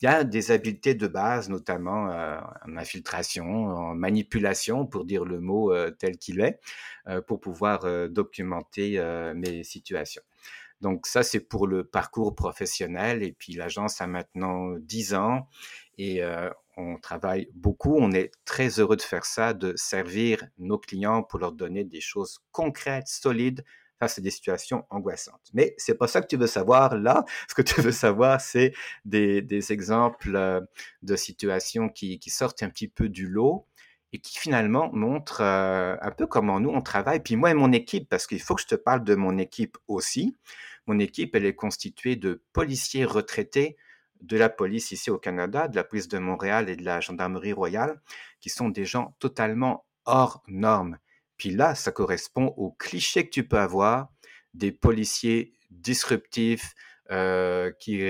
il 0.00 0.04
y 0.04 0.08
a 0.08 0.24
des 0.24 0.50
habiletés 0.50 0.94
de 0.94 1.06
base, 1.06 1.48
notamment 1.48 2.10
euh, 2.10 2.38
en 2.66 2.76
infiltration, 2.76 3.66
en 3.66 3.94
manipulation, 3.94 4.86
pour 4.86 5.04
dire 5.04 5.24
le 5.24 5.40
mot 5.40 5.72
euh, 5.72 5.90
tel 5.90 6.18
qu'il 6.18 6.40
est, 6.40 6.60
euh, 7.08 7.20
pour 7.20 7.40
pouvoir 7.40 8.08
documenter 8.08 9.02
mes 9.34 9.64
situations. 9.64 10.22
Donc 10.80 11.06
ça, 11.06 11.22
c'est 11.22 11.40
pour 11.40 11.66
le 11.66 11.84
parcours 11.84 12.34
professionnel. 12.34 13.22
Et 13.22 13.32
puis 13.32 13.54
l'agence 13.54 14.00
a 14.00 14.06
maintenant 14.06 14.74
10 14.78 15.14
ans 15.14 15.48
et 15.98 16.22
on 16.76 16.98
travaille 16.98 17.48
beaucoup. 17.54 17.96
On 17.96 18.12
est 18.12 18.32
très 18.44 18.80
heureux 18.80 18.96
de 18.96 19.02
faire 19.02 19.24
ça, 19.24 19.54
de 19.54 19.74
servir 19.76 20.44
nos 20.58 20.78
clients 20.78 21.22
pour 21.22 21.38
leur 21.38 21.52
donner 21.52 21.84
des 21.84 22.00
choses 22.00 22.40
concrètes, 22.50 23.08
solides, 23.08 23.64
face 24.02 24.18
à 24.18 24.20
des 24.20 24.30
situations 24.30 24.84
angoissantes. 24.90 25.48
Mais 25.54 25.74
c'est 25.78 25.94
pas 25.94 26.08
ça 26.08 26.20
que 26.20 26.26
tu 26.26 26.36
veux 26.36 26.48
savoir 26.48 26.96
là. 26.96 27.24
Ce 27.48 27.54
que 27.54 27.62
tu 27.62 27.80
veux 27.80 27.92
savoir, 27.92 28.40
c'est 28.40 28.72
des, 29.04 29.72
exemples 29.72 30.34
euh, 30.34 30.60
de 31.02 31.14
situations 31.14 31.88
qui, 31.88 32.18
qui, 32.18 32.30
sortent 32.30 32.64
un 32.64 32.68
petit 32.68 32.88
peu 32.88 33.08
du 33.08 33.28
lot 33.28 33.64
et 34.12 34.18
qui 34.18 34.40
finalement 34.40 34.90
montrent 34.92 35.42
euh, 35.42 35.94
un 36.02 36.10
peu 36.10 36.26
comment 36.26 36.58
nous 36.58 36.70
on 36.70 36.80
travaille. 36.80 37.20
Puis 37.20 37.36
moi 37.36 37.52
et 37.52 37.54
mon 37.54 37.70
équipe, 37.70 38.08
parce 38.08 38.26
qu'il 38.26 38.40
faut 38.40 38.56
que 38.56 38.62
je 38.62 38.66
te 38.66 38.74
parle 38.74 39.04
de 39.04 39.14
mon 39.14 39.38
équipe 39.38 39.78
aussi. 39.86 40.36
Mon 40.88 40.98
équipe, 40.98 41.36
elle 41.36 41.46
est 41.46 41.54
constituée 41.54 42.16
de 42.16 42.42
policiers 42.52 43.04
retraités 43.04 43.76
de 44.20 44.36
la 44.36 44.48
police 44.48 44.90
ici 44.90 45.10
au 45.10 45.18
Canada, 45.18 45.68
de 45.68 45.76
la 45.76 45.84
police 45.84 46.08
de 46.08 46.18
Montréal 46.18 46.68
et 46.68 46.74
de 46.74 46.84
la 46.84 46.98
gendarmerie 46.98 47.52
royale, 47.52 48.00
qui 48.40 48.50
sont 48.50 48.68
des 48.68 48.84
gens 48.84 49.14
totalement 49.20 49.86
hors 50.06 50.42
normes 50.48 50.98
puis 51.42 51.50
là, 51.50 51.74
ça 51.74 51.90
correspond 51.90 52.54
au 52.56 52.70
cliché 52.70 53.24
que 53.24 53.30
tu 53.30 53.48
peux 53.48 53.58
avoir 53.58 54.12
des 54.54 54.70
policiers 54.70 55.52
disruptifs 55.72 56.72
euh, 57.10 57.72
qui 57.80 58.00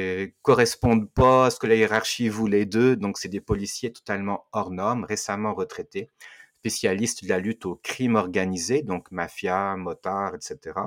correspondent 0.43 1.11
pas 1.11 1.47
à 1.47 1.51
ce 1.51 1.59
que 1.59 1.67
la 1.67 1.77
hiérarchie 1.77 2.29
voulait 2.29 2.67
d'eux. 2.67 2.95
Donc, 2.95 3.17
c'est 3.17 3.31
des 3.31 3.41
policiers 3.41 3.91
totalement 3.91 4.45
hors 4.53 4.71
normes, 4.71 5.05
récemment 5.05 5.55
retraités, 5.55 6.11
spécialistes 6.59 7.25
de 7.25 7.31
la 7.31 7.39
lutte 7.39 7.65
au 7.65 7.77
crime 7.77 8.17
organisé, 8.17 8.83
donc 8.83 9.11
mafia, 9.11 9.77
motard, 9.77 10.35
etc. 10.35 10.79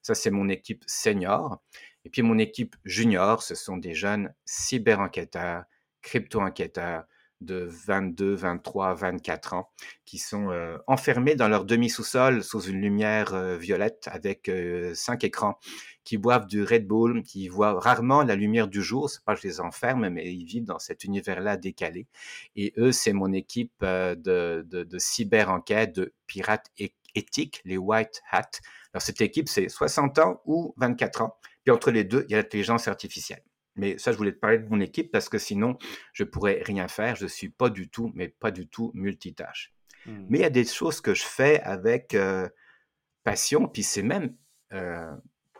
Ça, 0.00 0.14
c'est 0.14 0.30
mon 0.30 0.48
équipe 0.48 0.84
senior. 0.86 1.60
Et 2.06 2.08
puis, 2.08 2.22
mon 2.22 2.38
équipe 2.38 2.76
junior, 2.86 3.42
ce 3.42 3.54
sont 3.54 3.76
des 3.76 3.92
jeunes 3.92 4.32
cyber-enquêteurs, 4.46 5.64
crypto-enquêteurs, 6.00 7.04
de 7.40 7.68
22, 7.86 8.34
23, 8.34 8.94
24 8.94 9.54
ans 9.54 9.70
qui 10.04 10.18
sont 10.18 10.50
euh, 10.50 10.76
enfermés 10.86 11.36
dans 11.36 11.48
leur 11.48 11.64
demi-sous-sol 11.64 12.42
sous 12.42 12.62
une 12.62 12.80
lumière 12.80 13.32
euh, 13.34 13.56
violette 13.56 14.08
avec 14.10 14.48
euh, 14.48 14.92
cinq 14.94 15.24
écrans, 15.24 15.58
qui 16.04 16.18
boivent 16.18 16.46
du 16.46 16.64
Red 16.64 16.86
Bull, 16.86 17.22
qui 17.22 17.48
voient 17.48 17.78
rarement 17.78 18.22
la 18.22 18.34
lumière 18.34 18.68
du 18.68 18.82
jour. 18.82 19.08
C'est 19.08 19.24
pas 19.24 19.34
que 19.34 19.42
je 19.42 19.48
les 19.48 19.60
enferme, 19.60 20.08
mais 20.08 20.32
ils 20.32 20.44
vivent 20.44 20.64
dans 20.64 20.78
cet 20.78 21.04
univers-là 21.04 21.56
décalé. 21.56 22.06
Et 22.56 22.72
eux, 22.76 22.92
c'est 22.92 23.12
mon 23.12 23.32
équipe 23.32 23.72
de, 23.82 24.14
de, 24.16 24.82
de 24.82 24.98
cyber-enquête, 24.98 25.94
de 25.94 26.12
pirates 26.26 26.70
éthiques, 27.14 27.62
les 27.64 27.76
White 27.76 28.22
Hat. 28.30 28.50
Alors 28.92 29.02
cette 29.02 29.20
équipe, 29.20 29.48
c'est 29.48 29.68
60 29.68 30.18
ans 30.18 30.42
ou 30.44 30.74
24 30.78 31.22
ans. 31.22 31.36
Puis 31.64 31.72
entre 31.72 31.90
les 31.90 32.04
deux, 32.04 32.24
il 32.28 32.32
y 32.32 32.34
a 32.34 32.38
l'intelligence 32.38 32.88
artificielle. 32.88 33.42
Mais 33.76 33.98
ça, 33.98 34.12
je 34.12 34.16
voulais 34.16 34.32
te 34.32 34.38
parler 34.38 34.58
de 34.58 34.68
mon 34.68 34.80
équipe 34.80 35.10
parce 35.10 35.28
que 35.28 35.38
sinon, 35.38 35.78
je 36.12 36.24
pourrais 36.24 36.62
rien 36.64 36.88
faire. 36.88 37.16
Je 37.16 37.26
suis 37.26 37.48
pas 37.48 37.70
du 37.70 37.88
tout, 37.88 38.10
mais 38.14 38.28
pas 38.28 38.50
du 38.50 38.68
tout 38.68 38.90
multitâche. 38.94 39.72
Mmh. 40.06 40.26
Mais 40.28 40.38
il 40.38 40.42
y 40.42 40.44
a 40.44 40.50
des 40.50 40.64
choses 40.64 41.00
que 41.00 41.14
je 41.14 41.22
fais 41.22 41.60
avec 41.60 42.14
euh, 42.14 42.48
passion, 43.24 43.68
puis 43.68 43.82
c'est 43.82 44.02
même 44.02 44.34
euh, 44.72 45.14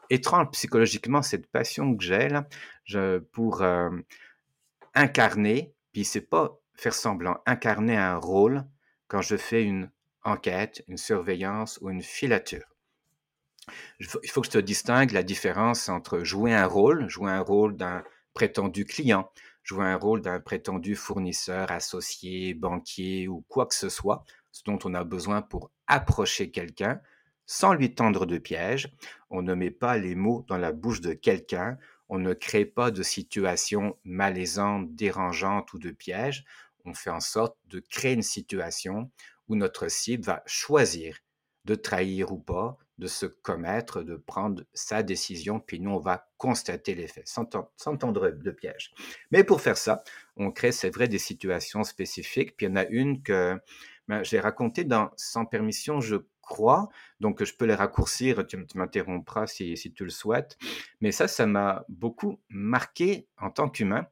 étrange 0.08 0.50
psychologiquement 0.52 1.22
cette 1.22 1.46
passion 1.46 1.96
que 1.96 2.04
j'ai 2.04 2.28
là, 2.28 2.48
je, 2.84 3.18
pour 3.18 3.62
euh, 3.62 3.90
incarner, 4.94 5.74
puis 5.92 6.04
c'est 6.04 6.20
pas 6.20 6.58
faire 6.74 6.94
semblant, 6.94 7.38
incarner 7.46 7.96
un 7.96 8.16
rôle 8.16 8.64
quand 9.08 9.22
je 9.22 9.36
fais 9.36 9.62
une 9.62 9.90
enquête, 10.22 10.82
une 10.88 10.96
surveillance 10.96 11.78
ou 11.82 11.90
une 11.90 12.02
filature 12.02 12.69
il 13.98 14.06
faut 14.06 14.40
que 14.40 14.46
je 14.46 14.52
te 14.52 14.58
distingue 14.58 15.12
la 15.12 15.22
différence 15.22 15.88
entre 15.88 16.24
jouer 16.24 16.54
un 16.54 16.66
rôle, 16.66 17.08
jouer 17.08 17.30
un 17.30 17.40
rôle 17.40 17.76
d'un 17.76 18.02
prétendu 18.34 18.84
client, 18.84 19.30
jouer 19.62 19.84
un 19.86 19.96
rôle 19.96 20.22
d'un 20.22 20.40
prétendu 20.40 20.96
fournisseur, 20.96 21.70
associé, 21.70 22.54
banquier 22.54 23.28
ou 23.28 23.44
quoi 23.48 23.66
que 23.66 23.74
ce 23.74 23.88
soit, 23.88 24.24
ce 24.52 24.62
dont 24.64 24.78
on 24.84 24.94
a 24.94 25.04
besoin 25.04 25.42
pour 25.42 25.70
approcher 25.86 26.50
quelqu'un, 26.50 27.00
sans 27.46 27.74
lui 27.74 27.94
tendre 27.94 28.26
de 28.26 28.38
piège. 28.38 28.92
On 29.28 29.42
ne 29.42 29.54
met 29.54 29.70
pas 29.70 29.98
les 29.98 30.14
mots 30.14 30.44
dans 30.48 30.58
la 30.58 30.72
bouche 30.72 31.00
de 31.00 31.12
quelqu'un, 31.12 31.78
on 32.08 32.18
ne 32.18 32.32
crée 32.32 32.64
pas 32.64 32.90
de 32.90 33.02
situation 33.02 33.96
malaisante, 34.04 34.94
dérangeante 34.94 35.72
ou 35.72 35.78
de 35.78 35.90
piège. 35.90 36.44
On 36.84 36.94
fait 36.94 37.10
en 37.10 37.20
sorte 37.20 37.56
de 37.66 37.78
créer 37.78 38.14
une 38.14 38.22
situation 38.22 39.10
où 39.48 39.54
notre 39.54 39.88
cible 39.88 40.24
va 40.24 40.42
choisir 40.46 41.18
de 41.64 41.74
trahir 41.74 42.32
ou 42.32 42.38
pas, 42.38 42.78
de 43.00 43.06
se 43.06 43.26
commettre, 43.26 44.02
de 44.02 44.16
prendre 44.16 44.62
sa 44.74 45.02
décision, 45.02 45.58
puis 45.58 45.80
nous, 45.80 45.90
on 45.90 45.98
va 45.98 46.28
constater 46.36 46.94
les 46.94 47.08
faits, 47.08 47.26
sans, 47.26 47.46
tendre 47.96 48.30
de 48.30 48.50
piège. 48.50 48.92
Mais 49.30 49.42
pour 49.42 49.60
faire 49.60 49.78
ça, 49.78 50.04
on 50.36 50.50
crée, 50.50 50.70
c'est 50.70 50.94
vrai, 50.94 51.08
des 51.08 51.18
situations 51.18 51.82
spécifiques, 51.82 52.56
puis 52.56 52.66
il 52.66 52.68
y 52.68 52.72
en 52.72 52.76
a 52.76 52.84
une 52.86 53.22
que 53.22 53.58
ben, 54.06 54.22
j'ai 54.22 54.40
racontée 54.40 54.84
dans 54.84 55.10
Sans 55.16 55.46
permission, 55.46 56.00
je 56.00 56.16
crois, 56.42 56.88
donc 57.20 57.42
je 57.44 57.54
peux 57.54 57.64
les 57.64 57.74
raccourcir, 57.74 58.46
tu, 58.46 58.58
m'interrompras 58.74 59.46
si, 59.46 59.76
si, 59.76 59.92
tu 59.92 60.04
le 60.04 60.10
souhaites, 60.10 60.58
mais 61.00 61.12
ça, 61.12 61.28
ça 61.28 61.46
m'a 61.46 61.84
beaucoup 61.88 62.40
marqué 62.48 63.28
en 63.38 63.50
tant 63.50 63.70
qu'humain. 63.70 64.06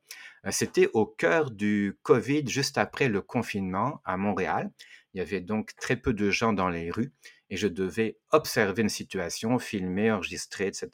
Euh, 0.47 0.51
c'était 0.51 0.89
au 0.95 1.05
cœur 1.05 1.51
du 1.51 1.99
Covid, 2.03 2.47
juste 2.47 2.79
après 2.79 3.09
le 3.09 3.21
confinement 3.21 4.01
à 4.05 4.17
Montréal. 4.17 4.71
Il 5.13 5.19
y 5.19 5.21
avait 5.21 5.41
donc 5.41 5.75
très 5.77 5.97
peu 5.97 6.13
de 6.13 6.31
gens 6.31 6.53
dans 6.53 6.69
les 6.69 6.91
rues 6.91 7.13
et 7.51 7.57
je 7.57 7.69
devais 7.69 8.19
observer 8.31 8.83
une 8.83 8.89
situation, 8.89 9.59
filmer, 9.59 10.11
enregistrer, 10.11 10.67
etc. 10.67 10.91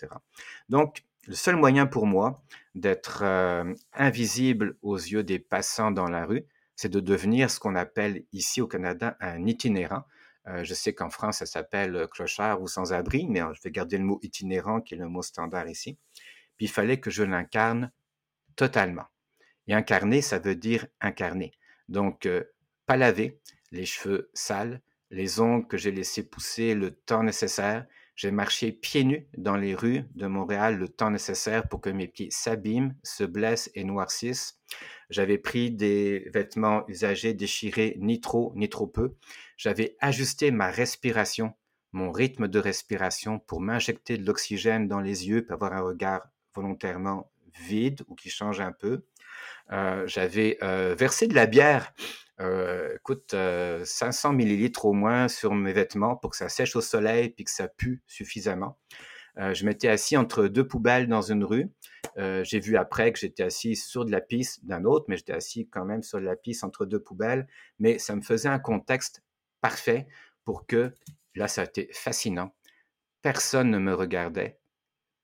Donc, 0.69 1.05
le 1.27 1.35
seul 1.35 1.57
moyen 1.57 1.87
pour 1.87 2.07
moi 2.07 2.43
d'être 2.75 3.23
euh, 3.23 3.75
invisible 3.93 4.77
aux 4.83 4.97
yeux 4.97 5.25
des 5.25 5.39
passants 5.39 5.91
dans 5.91 6.09
la 6.09 6.27
rue, 6.27 6.45
c'est 6.77 6.91
de 6.91 7.01
devenir 7.01 7.51
ce 7.51 7.61
qu'on 7.61 7.77
appelle 7.77 8.25
ici 8.33 8.61
au 8.61 8.67
Canada 8.67 9.17
un 9.21 9.47
itinérant. 9.47 10.05
Euh, 10.47 10.65
je 10.65 10.75
sais 10.75 10.93
qu'en 10.93 11.09
France, 11.09 11.39
ça 11.39 11.47
s'appelle 11.47 12.07
clochard 12.11 12.61
ou 12.61 12.69
sans-abri, 12.69 13.27
mais 13.27 13.41
je 13.55 13.63
vais 13.63 13.71
garder 13.71 13.97
le 13.97 14.05
mot 14.05 14.19
itinérant 14.23 14.81
qui 14.81 14.95
est 14.95 14.99
le 14.99 15.09
mot 15.09 15.23
standard 15.23 15.69
ici. 15.69 15.97
Puis 16.57 16.67
il 16.67 16.71
fallait 16.71 17.01
que 17.01 17.11
je 17.11 17.23
l'incarne 17.23 17.91
totalement. 18.57 19.07
Et 19.67 19.75
incarner, 19.75 20.21
ça 20.21 20.39
veut 20.39 20.57
dire 20.57 20.87
incarner. 21.01 21.53
Donc, 21.89 22.27
euh, 22.27 22.45
pas 22.87 22.97
laver, 22.97 23.41
les 23.71 23.87
cheveux 23.87 24.31
sales, 24.35 24.81
les 25.11 25.41
ongles 25.41 25.67
que 25.67 25.77
j'ai 25.77 25.93
laissés 25.93 26.29
pousser 26.29 26.75
le 26.75 26.91
temps 26.93 27.23
nécessaire. 27.23 27.87
J'ai 28.17 28.31
marché 28.31 28.71
pieds 28.71 29.05
nus 29.05 29.27
dans 29.37 29.57
les 29.57 29.75
rues 29.75 30.05
de 30.15 30.27
Montréal 30.27 30.79
le 30.79 30.89
temps 30.89 31.11
nécessaire 31.11 31.69
pour 31.69 31.81
que 31.81 31.91
mes 31.91 32.07
pieds 32.07 32.31
s'abîment, 32.31 32.95
se 33.03 33.25
blessent 33.25 33.71
et 33.75 33.85
noircissent. 33.85 34.61
J'avais 35.11 35.39
pris 35.39 35.71
des 35.71 36.31
vêtements 36.33 36.85
usagés, 36.89 37.35
déchirés, 37.35 37.97
ni 37.99 38.21
trop, 38.21 38.53
ni 38.55 38.69
trop 38.69 38.87
peu. 38.87 39.17
J'avais 39.57 39.97
ajusté 40.01 40.51
ma 40.51 40.71
respiration, 40.71 41.55
mon 41.93 42.13
rythme 42.13 42.49
de 42.49 42.59
respiration 42.59 43.41
pour 43.41 43.61
m'injecter 43.61 44.17
de 44.17 44.25
l'oxygène 44.25 44.89
dans 44.89 45.01
les 45.01 45.29
yeux, 45.29 45.45
pour 45.45 45.55
avoir 45.55 45.73
un 45.73 45.83
regard 45.83 46.23
volontairement 46.55 47.31
vide 47.61 48.03
ou 48.09 48.15
qui 48.15 48.31
change 48.31 48.61
un 48.61 48.73
peu. 48.73 49.05
Euh, 49.73 50.07
j'avais 50.07 50.59
euh, 50.63 50.95
versé 50.97 51.27
de 51.27 51.35
la 51.35 51.47
bière 51.47 51.93
euh, 52.41 52.97
écoute, 52.97 53.35
500 53.85 54.30
euh, 54.30 54.32
millilitres 54.32 54.85
au 54.87 54.93
moins 54.93 55.28
sur 55.28 55.55
mes 55.55 55.72
vêtements 55.72 56.16
pour 56.16 56.30
que 56.30 56.37
ça 56.37 56.49
sèche 56.49 56.74
au 56.74 56.80
soleil 56.80 57.30
puis 57.30 57.45
que 57.45 57.51
ça 57.51 57.68
pue 57.68 58.03
suffisamment. 58.07 58.78
Euh, 59.39 59.55
je 59.55 59.64
m'étais 59.64 59.89
assis 59.89 60.16
entre 60.16 60.47
deux 60.47 60.66
poubelles 60.66 61.09
dans 61.09 61.22
une 61.22 61.45
rue. 61.45 61.70
j'ai 62.16 62.61
vu 62.61 62.76
après 62.76 63.12
que 63.12 63.18
j'étais 63.18 63.43
assis 63.43 63.76
sur 63.76 64.05
de 64.05 64.11
la 64.11 64.20
piste 64.20 64.64
d'un 64.64 64.85
autre, 64.85 65.07
mais 65.09 65.16
j'étais 65.16 65.32
assis 65.32 65.68
quand 65.68 65.85
même 65.85 66.03
sur 66.03 66.20
de 66.20 66.24
la 66.24 66.37
piste 66.37 66.64
entre 66.64 66.87
deux 66.87 67.01
poubelles. 67.01 67.47
Mais 67.78 67.99
ça 67.99 68.14
me 68.16 68.22
faisait 68.22 68.49
un 68.49 68.59
contexte 68.59 69.22
parfait 69.61 70.07
pour 70.45 70.66
que, 70.66 70.93
là, 71.35 71.49
ça 71.49 71.62
a 71.62 71.64
été 71.64 71.89
fascinant. 71.93 72.55
Personne 73.22 73.70
ne 73.70 73.78
me 73.78 73.95
regardait, 73.95 74.61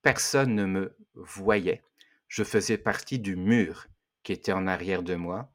personne 0.02 0.54
ne 0.54 0.64
me 0.64 0.96
voyait. 1.14 1.82
Je 2.28 2.44
faisais 2.44 2.78
partie 2.78 3.18
du 3.18 3.36
mur 3.36 3.86
qui 4.22 4.32
était 4.32 4.52
en 4.52 4.66
arrière 4.66 5.02
de 5.02 5.14
moi 5.14 5.52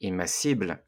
et 0.00 0.10
ma 0.10 0.26
cible 0.26 0.82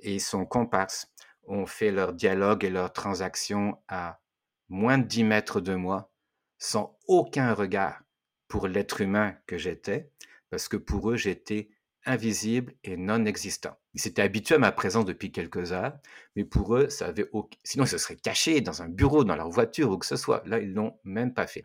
et 0.00 0.18
son 0.18 0.44
comparse 0.46 1.12
ont 1.46 1.66
fait 1.66 1.90
leur 1.90 2.12
dialogue 2.12 2.64
et 2.64 2.70
leurs 2.70 2.92
transactions 2.92 3.78
à 3.88 4.20
moins 4.68 4.98
de 4.98 5.04
10 5.04 5.24
mètres 5.24 5.60
de 5.60 5.74
moi, 5.74 6.10
sans 6.58 6.98
aucun 7.06 7.54
regard 7.54 8.02
pour 8.48 8.68
l'être 8.68 9.00
humain 9.00 9.36
que 9.46 9.58
j'étais, 9.58 10.10
parce 10.50 10.68
que 10.68 10.76
pour 10.76 11.10
eux, 11.10 11.16
j'étais 11.16 11.70
invisible 12.04 12.72
et 12.84 12.96
non 12.96 13.24
existant. 13.24 13.76
Ils 13.94 14.00
s'étaient 14.00 14.22
habitués 14.22 14.54
à 14.54 14.58
ma 14.58 14.70
présence 14.70 15.04
depuis 15.04 15.32
quelques 15.32 15.72
heures, 15.72 15.98
mais 16.36 16.44
pour 16.44 16.76
eux, 16.76 16.88
ça 16.88 17.06
avait 17.06 17.28
sinon 17.64 17.84
ils 17.84 17.88
se 17.88 17.98
seraient 17.98 18.16
cachés 18.16 18.60
dans 18.60 18.82
un 18.82 18.88
bureau, 18.88 19.24
dans 19.24 19.34
leur 19.34 19.50
voiture 19.50 19.90
ou 19.90 19.98
que 19.98 20.06
ce 20.06 20.16
soit. 20.16 20.42
Là, 20.46 20.60
ils 20.60 20.72
l'ont 20.72 20.98
même 21.02 21.34
pas 21.34 21.48
fait. 21.48 21.64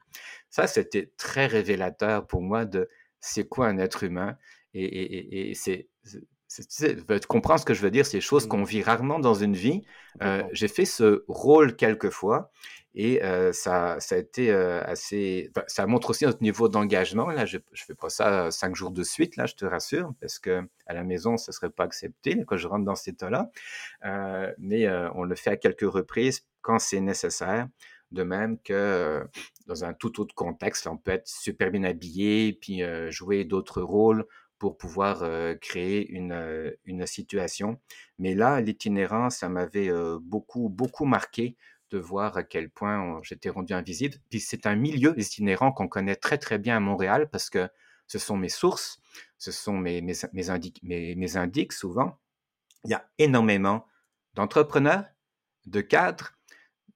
Ça, 0.49 0.65
c'était 0.65 1.13
très 1.17 1.45
révélateur 1.45 2.25
pour 2.25 2.41
moi 2.41 2.65
de 2.65 2.89
c'est 3.19 3.47
quoi 3.47 3.67
un 3.67 3.77
être 3.77 4.03
humain 4.03 4.36
et, 4.73 5.51
et 5.51 5.53
c'est 5.53 5.89
tu 6.59 7.27
comprends 7.27 7.57
ce 7.57 7.65
que 7.65 7.73
je 7.73 7.81
veux 7.81 7.91
dire, 7.91 8.05
c'est 8.05 8.17
des 8.17 8.21
choses 8.21 8.47
qu'on 8.47 8.63
vit 8.63 8.83
rarement 8.83 9.19
dans 9.19 9.33
une 9.33 9.55
vie. 9.55 9.83
Euh, 10.21 10.43
j'ai 10.51 10.67
fait 10.67 10.85
ce 10.85 11.23
rôle 11.27 11.75
quelques 11.75 12.09
fois 12.09 12.51
et 12.93 13.23
euh, 13.23 13.53
ça, 13.53 13.97
ça 13.99 14.15
a 14.15 14.17
été 14.17 14.51
euh, 14.51 14.83
assez. 14.83 15.49
ça 15.67 15.87
montre 15.87 16.09
aussi 16.09 16.25
notre 16.25 16.43
niveau 16.43 16.67
d'engagement. 16.67 17.27
Là, 17.27 17.45
je 17.45 17.57
ne 17.57 17.61
fais 17.75 17.95
pas 17.95 18.09
ça 18.09 18.51
cinq 18.51 18.75
jours 18.75 18.91
de 18.91 19.03
suite, 19.03 19.37
là, 19.37 19.45
je 19.45 19.55
te 19.55 19.65
rassure, 19.65 20.13
parce 20.19 20.39
que 20.39 20.63
à 20.87 20.93
la 20.93 21.03
maison, 21.03 21.37
ce 21.37 21.51
ne 21.51 21.53
serait 21.53 21.69
pas 21.69 21.85
accepté 21.85 22.43
quand 22.45 22.57
je 22.57 22.67
rentre 22.67 22.83
dans 22.83 22.95
cet 22.95 23.15
état-là. 23.15 23.49
mais 24.57 24.89
on 25.15 25.23
le 25.23 25.35
fait 25.35 25.51
à 25.51 25.57
quelques 25.57 25.89
reprises 25.89 26.45
quand 26.61 26.79
c'est 26.79 27.01
nécessaire. 27.01 27.67
De 28.11 28.23
même 28.23 28.59
que 28.59 29.25
dans 29.67 29.85
un 29.85 29.93
tout 29.93 30.19
autre 30.19 30.35
contexte, 30.35 30.85
on 30.85 30.97
peut 30.97 31.11
être 31.11 31.29
super 31.29 31.71
bien 31.71 31.85
habillé, 31.85 32.51
puis 32.51 32.81
jouer 33.09 33.45
d'autres 33.45 33.81
rôles 33.81 34.25
pour 34.62 34.78
pouvoir 34.78 35.26
créer 35.59 36.07
une, 36.12 36.72
une, 36.86 37.07
situation. 37.07 37.80
Mais 38.20 38.36
là, 38.36 38.62
l'itinérance, 38.62 39.38
ça 39.38 39.49
m'avait 39.49 39.89
beaucoup, 40.22 40.70
beaucoup 40.70 41.05
marqué 41.05 41.57
de 41.89 41.97
voir 41.97 42.38
à 42.38 42.43
quel 42.43 42.70
point 42.70 43.20
j'étais 43.24 43.49
rendu 43.49 43.74
invisible. 43.74 44.18
Puis 44.30 44.39
c'est 44.39 44.68
un 44.68 44.76
milieu, 44.76 45.16
les 45.18 45.26
itinérants, 45.26 45.72
qu'on 45.72 45.88
connaît 45.88 46.16
très, 46.16 46.38
très 46.38 46.59
bien 46.59 46.78
à 46.78 46.80
Montréal 46.80 47.28
parce 47.32 47.49
que 47.49 47.70
ce 48.05 48.20
sont 48.20 48.38
mes 48.38 48.49
sources, 48.49 49.01
ce 49.39 49.51
sont 49.51 49.80
mes, 49.80 49.99
mes, 49.99 50.49
indiques, 50.51 50.80
mes, 50.84 51.16
mes 51.16 51.38
indiques 51.38 51.74
souvent. 51.74 52.20
Il 52.84 52.91
y 52.91 52.93
a 52.93 53.09
énormément 53.18 53.88
d'entrepreneurs, 54.36 55.05
de 55.66 55.82
cadres, 55.82 56.34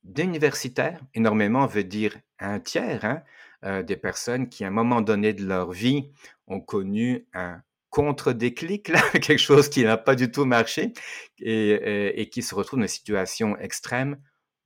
d'universitaires. 0.03 1.01
Énormément 1.15 1.65
veut 1.65 1.83
dire 1.83 2.15
un 2.37 2.59
tiers, 2.59 3.03
hein, 3.05 3.81
des 3.81 3.97
personnes 3.97 4.49
qui, 4.49 4.63
à 4.63 4.67
un 4.67 4.71
moment 4.71 5.01
donné 5.01 5.33
de 5.33 5.43
leur 5.43 5.71
vie, 5.71 6.11
ont 6.47 6.61
connu 6.61 7.27
un 7.33 7.61
contre-déclic, 7.89 8.91
quelque 9.13 9.37
chose 9.37 9.69
qui 9.69 9.83
n'a 9.83 9.97
pas 9.97 10.15
du 10.15 10.29
tout 10.29 10.45
marché, 10.45 10.91
et, 11.39 12.29
qui 12.31 12.41
se 12.41 12.53
retrouvent 12.53 12.79
dans 12.79 12.85
une 12.85 12.89
situation 12.89 13.57
extrême 13.57 14.17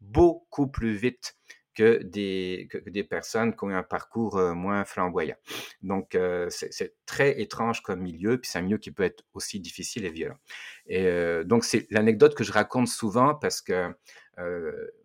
beaucoup 0.02 0.68
plus 0.68 0.96
vite 0.96 1.36
que 1.76 2.02
des, 2.04 2.68
des 2.88 3.04
personnes 3.04 3.56
qui 3.56 3.64
ont 3.64 3.70
eu 3.70 3.74
un 3.74 3.84
parcours 3.84 4.38
euh, 4.38 4.54
moins 4.54 4.84
flamboyant. 4.84 5.38
Donc, 5.82 6.16
euh, 6.16 6.48
c'est 6.50 6.96
très 7.06 7.40
étrange 7.40 7.82
comme 7.82 8.02
milieu, 8.02 8.38
puis 8.38 8.50
c'est 8.52 8.60
un 8.60 8.64
milieu 8.64 8.80
qui 8.80 8.92
peut 8.92 9.04
être 9.04 9.24
aussi 9.34 9.60
difficile 9.60 10.06
et 10.06 10.10
violent. 10.10 10.40
Et 10.88 11.06
euh, 11.06 11.44
donc, 11.44 11.64
c'est 11.64 11.88
l'anecdote 11.90 12.36
que 12.36 12.44
je 12.44 12.52
raconte 12.52 12.88
souvent 12.88 13.36
parce 13.36 13.62
que 13.62 13.96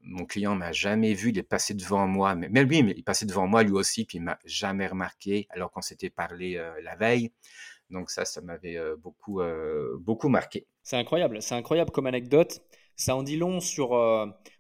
mon 0.03 0.25
client 0.27 0.55
m'a 0.55 0.73
jamais 0.73 1.15
vu, 1.15 1.31
il 1.31 1.39
est 1.39 1.43
passé 1.43 1.75
devant 1.75 2.07
moi, 2.07 2.35
mais, 2.35 2.49
lui, 2.65 2.79
il 2.79 2.99
est 2.99 3.03
passé 3.03 3.27
devant 3.27 3.47
moi 3.47 3.63
lui 3.63 3.73
aussi, 3.73 4.05
puis 4.05 4.19
il 4.19 4.23
m'a 4.23 4.39
jamais 4.45 4.87
remarqué 4.87 5.47
alors 5.51 5.71
qu'on 5.71 5.83
s'était 5.83 6.11
parlé 6.11 6.63
la 6.83 6.97
veille. 6.97 7.33
Donc 7.91 8.11
ça, 8.11 8.25
ça 8.25 8.41
m'avait 8.41 8.79
beaucoup, 8.99 9.41
beaucoup 9.99 10.29
marqué. 10.29 10.67
C'est 10.83 10.97
incroyable, 10.97 11.43
c'est 11.43 11.55
incroyable 11.55 11.91
comme 11.91 12.07
anecdote. 12.07 12.63
Ça 12.97 13.17
en 13.17 13.23
dit 13.23 13.37
long 13.37 13.61
sur. 13.61 13.91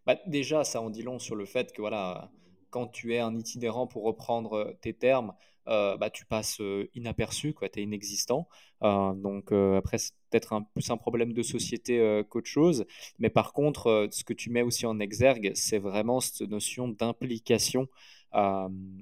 Bah, 0.06 0.16
déjà, 0.26 0.64
ça 0.64 0.80
en 0.80 0.90
dit 0.90 1.02
long 1.02 1.18
sur 1.18 1.36
le 1.36 1.44
fait 1.46 1.72
que 1.72 1.80
voilà, 1.80 2.30
quand 2.70 2.88
tu 2.88 3.14
es 3.14 3.20
un 3.20 3.36
itinérant, 3.36 3.86
pour 3.86 4.02
reprendre 4.02 4.76
tes 4.80 4.92
termes, 4.92 5.32
bah, 5.66 6.10
tu 6.12 6.26
passes 6.26 6.60
inaperçu, 6.94 7.54
tu 7.54 7.80
es 7.80 7.82
inexistant. 7.82 8.48
donc 8.82 9.52
après, 9.52 9.98
c'est 9.98 10.12
peut-être 10.30 10.60
plus 10.74 10.90
un 10.90 10.96
problème 10.96 11.32
de 11.32 11.42
société 11.42 12.22
qu'autre 12.28 12.48
chose. 12.48 12.86
Mais 13.18 13.30
par 13.30 13.52
contre, 13.52 14.08
ce 14.10 14.24
que 14.24 14.32
tu 14.32 14.50
mets 14.50 14.62
aussi 14.62 14.86
en 14.86 14.98
exergue, 15.00 15.52
c'est 15.54 15.78
vraiment 15.78 16.20
cette 16.20 16.48
notion 16.48 16.88
d'implication 16.88 17.88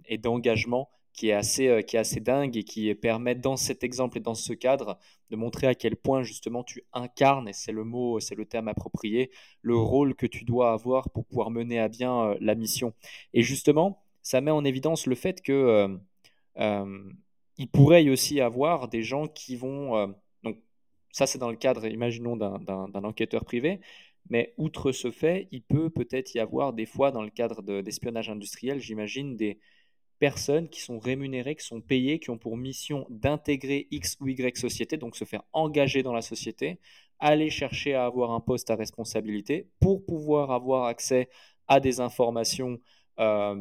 et 0.06 0.18
d'engagement 0.18 0.90
qui 1.12 1.28
est 1.28 1.32
assez, 1.32 1.68
euh, 1.68 1.82
qui 1.82 1.96
est 1.96 1.98
assez 1.98 2.20
dingue 2.20 2.56
et 2.56 2.64
qui 2.64 2.94
permet 2.94 3.34
dans 3.34 3.56
cet 3.56 3.84
exemple 3.84 4.18
et 4.18 4.20
dans 4.20 4.34
ce 4.34 4.52
cadre 4.52 4.98
de 5.30 5.36
montrer 5.36 5.66
à 5.66 5.74
quel 5.74 5.96
point 5.96 6.22
justement 6.22 6.62
tu 6.64 6.84
incarnes, 6.92 7.48
et 7.48 7.52
c'est 7.52 7.72
le 7.72 7.84
mot, 7.84 8.20
c'est 8.20 8.34
le 8.34 8.46
terme 8.46 8.68
approprié, 8.68 9.30
le 9.62 9.76
rôle 9.76 10.14
que 10.14 10.26
tu 10.26 10.44
dois 10.44 10.72
avoir 10.72 11.10
pour 11.10 11.24
pouvoir 11.26 11.50
mener 11.50 11.78
à 11.78 11.88
bien 11.88 12.30
euh, 12.30 12.36
la 12.40 12.54
mission. 12.54 12.94
Et 13.34 13.42
justement, 13.42 14.02
ça 14.22 14.40
met 14.40 14.50
en 14.50 14.64
évidence 14.64 15.06
le 15.06 15.14
fait 15.14 15.42
que 15.42 15.52
euh, 15.52 15.88
il 16.56 17.68
pourrait 17.72 18.04
y 18.04 18.10
aussi 18.10 18.40
avoir 18.40 18.88
des 18.88 19.02
gens 19.02 19.26
qui 19.28 19.56
vont, 19.56 20.14
donc 20.42 20.58
ça 21.10 21.26
c'est 21.26 21.38
dans 21.38 21.50
le 21.50 21.56
cadre, 21.56 21.86
imaginons, 21.86 22.36
d'un 22.36 23.04
enquêteur 23.04 23.44
privé, 23.44 23.80
mais 24.30 24.54
outre 24.56 24.92
ce 24.92 25.10
fait, 25.10 25.48
il 25.50 25.62
peut 25.62 25.90
peut-être 25.90 26.34
y 26.34 26.38
avoir 26.38 26.72
des 26.72 26.86
fois 26.86 27.10
dans 27.10 27.22
le 27.22 27.30
cadre 27.30 27.62
d'espionnage 27.82 28.30
industriel, 28.30 28.80
j'imagine, 28.80 29.36
des, 29.36 29.58
personnes 30.22 30.68
qui 30.68 30.80
sont 30.80 31.00
rémunérées, 31.00 31.56
qui 31.56 31.66
sont 31.66 31.80
payées, 31.80 32.20
qui 32.20 32.30
ont 32.30 32.38
pour 32.38 32.56
mission 32.56 33.08
d'intégrer 33.10 33.88
X 33.90 34.16
ou 34.20 34.28
Y 34.28 34.56
société, 34.56 34.96
donc 34.96 35.16
se 35.16 35.24
faire 35.24 35.42
engager 35.52 36.04
dans 36.04 36.12
la 36.12 36.22
société, 36.22 36.78
aller 37.18 37.50
chercher 37.50 37.94
à 37.94 38.04
avoir 38.04 38.30
un 38.30 38.38
poste 38.38 38.70
à 38.70 38.76
responsabilité 38.76 39.68
pour 39.80 40.06
pouvoir 40.06 40.52
avoir 40.52 40.84
accès 40.84 41.28
à 41.66 41.80
des 41.80 41.98
informations 41.98 42.78
euh, 43.18 43.54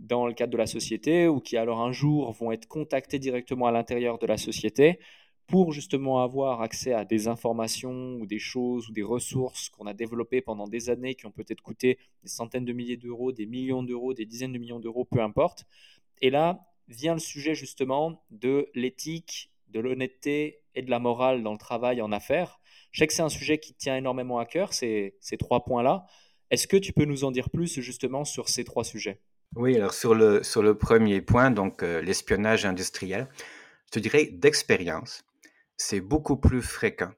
dans 0.00 0.26
le 0.26 0.32
cadre 0.32 0.52
de 0.52 0.58
la 0.58 0.66
société 0.66 1.28
ou 1.28 1.40
qui 1.40 1.56
alors 1.56 1.80
un 1.80 1.92
jour 1.92 2.32
vont 2.32 2.52
être 2.52 2.66
contactés 2.66 3.18
directement 3.18 3.66
à 3.66 3.72
l'intérieur 3.72 4.18
de 4.18 4.26
la 4.26 4.36
société 4.36 4.98
pour 5.46 5.72
justement 5.72 6.22
avoir 6.22 6.62
accès 6.62 6.92
à 6.94 7.04
des 7.04 7.28
informations 7.28 8.14
ou 8.14 8.26
des 8.26 8.38
choses 8.38 8.88
ou 8.88 8.92
des 8.92 9.02
ressources 9.02 9.68
qu'on 9.68 9.86
a 9.86 9.92
développées 9.92 10.40
pendant 10.40 10.66
des 10.66 10.88
années 10.88 11.14
qui 11.14 11.26
ont 11.26 11.30
peut-être 11.30 11.60
coûté 11.60 11.98
des 12.22 12.28
centaines 12.28 12.64
de 12.64 12.72
milliers 12.72 12.96
d'euros, 12.96 13.32
des 13.32 13.46
millions 13.46 13.82
d'euros, 13.82 14.14
des 14.14 14.24
dizaines 14.24 14.52
de 14.52 14.58
millions 14.58 14.80
d'euros, 14.80 15.04
peu 15.04 15.20
importe, 15.20 15.66
et 16.22 16.30
là 16.30 16.66
vient 16.88 17.14
le 17.14 17.20
sujet 17.20 17.54
justement 17.54 18.24
de 18.30 18.70
l'éthique, 18.74 19.50
de 19.68 19.80
l'honnêteté 19.80 20.60
et 20.74 20.82
de 20.82 20.90
la 20.90 20.98
morale 20.98 21.42
dans 21.42 21.52
le 21.52 21.58
travail 21.58 22.00
en 22.00 22.12
affaires. 22.12 22.60
Je 22.90 23.00
sais 23.00 23.06
que 23.06 23.12
c'est 23.12 23.22
un 23.22 23.28
sujet 23.28 23.58
qui 23.58 23.74
tient 23.74 23.96
énormément 23.96 24.38
à 24.38 24.46
cœur, 24.46 24.72
ces, 24.72 25.16
ces 25.20 25.36
trois 25.36 25.64
points-là. 25.64 26.06
Est-ce 26.54 26.68
que 26.68 26.76
tu 26.76 26.92
peux 26.92 27.04
nous 27.04 27.24
en 27.24 27.32
dire 27.32 27.50
plus 27.50 27.80
justement 27.80 28.24
sur 28.24 28.48
ces 28.48 28.62
trois 28.62 28.84
sujets? 28.84 29.18
Oui, 29.56 29.74
alors 29.74 29.92
sur 29.92 30.14
le, 30.14 30.44
sur 30.44 30.62
le 30.62 30.78
premier 30.78 31.20
point, 31.20 31.50
donc 31.50 31.82
euh, 31.82 32.00
l'espionnage 32.00 32.64
industriel, 32.64 33.26
je 33.86 33.90
te 33.90 33.98
dirais 33.98 34.26
d'expérience, 34.26 35.24
c'est 35.76 36.00
beaucoup 36.00 36.36
plus 36.36 36.62
fréquent 36.62 37.10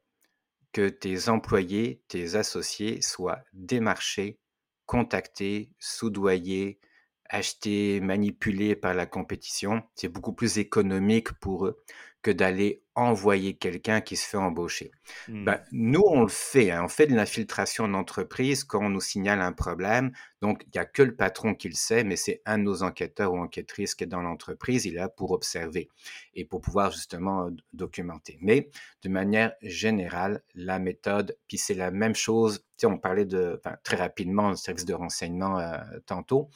que 0.73 0.89
tes 0.89 1.29
employés, 1.29 2.01
tes 2.09 2.35
associés 2.35 3.03
soient 3.03 3.41
démarchés, 3.53 4.39
contactés, 4.87 5.69
soudoyés, 5.79 6.81
acheter, 7.29 8.01
manipulé 8.01 8.75
par 8.75 8.95
la 8.95 9.05
compétition. 9.05 9.83
C'est 9.97 10.09
beaucoup 10.09 10.33
plus 10.33 10.57
économique 10.57 11.31
pour 11.41 11.67
eux 11.67 11.85
que 12.23 12.31
d'aller 12.31 12.86
envoyer 12.97 13.55
quelqu'un 13.55 14.01
qui 14.01 14.17
se 14.17 14.27
fait 14.27 14.39
embaucher. 14.39 14.91
Mmh. 15.29 15.45
Ben, 15.45 15.61
nous, 15.71 16.03
on 16.07 16.23
le 16.23 16.29
fait. 16.29 16.71
Hein. 16.71 16.83
On 16.85 16.89
fait 16.89 17.07
de 17.07 17.15
l'infiltration 17.15 17.87
d'entreprise 17.87 18.65
quand 18.65 18.85
on 18.85 18.89
nous 18.89 19.01
signale 19.01 19.41
un 19.43 19.53
problème. 19.53 20.13
Donc, 20.41 20.65
il 20.65 20.71
n'y 20.75 20.81
a 20.81 20.87
que 20.87 21.03
le 21.03 21.15
patron 21.15 21.55
qui 21.55 21.69
le 21.69 21.75
sait, 21.75 22.05
mais 22.05 22.17
c'est 22.17 22.41
un 22.47 22.59
de 22.59 22.63
nos 22.65 22.83
enquêteurs 22.83 23.35
ou 23.35 23.39
enquêtrices 23.39 23.95
qui 23.95 24.05
est 24.05 24.07
dans 24.07 24.23
l'entreprise. 24.23 24.87
Il 24.87 24.95
est 24.95 24.99
là 24.99 25.11
pour 25.11 25.33
observer 25.33 25.89
et 26.35 26.47
pour 26.47 26.63
pouvoir 26.63 26.91
justement 26.91 27.51
documenter. 27.75 28.39
Mais 28.41 28.71
de 29.03 29.09
manière 29.11 29.53
générale, 29.61 30.43
la 30.55 30.79
méthode, 30.79 31.37
puis 31.49 31.59
c'est 31.59 31.75
la 31.75 31.91
même 31.91 32.15
chose. 32.15 32.65
Tu 32.79 32.87
on 32.87 32.99
parlait 32.99 33.27
de, 33.27 33.61
très 33.85 33.97
rapidement, 33.97 34.51
le 34.51 34.57
service 34.57 34.87
de 34.87 34.95
renseignement 34.95 35.59
euh, 35.59 35.77
tantôt. 36.07 36.49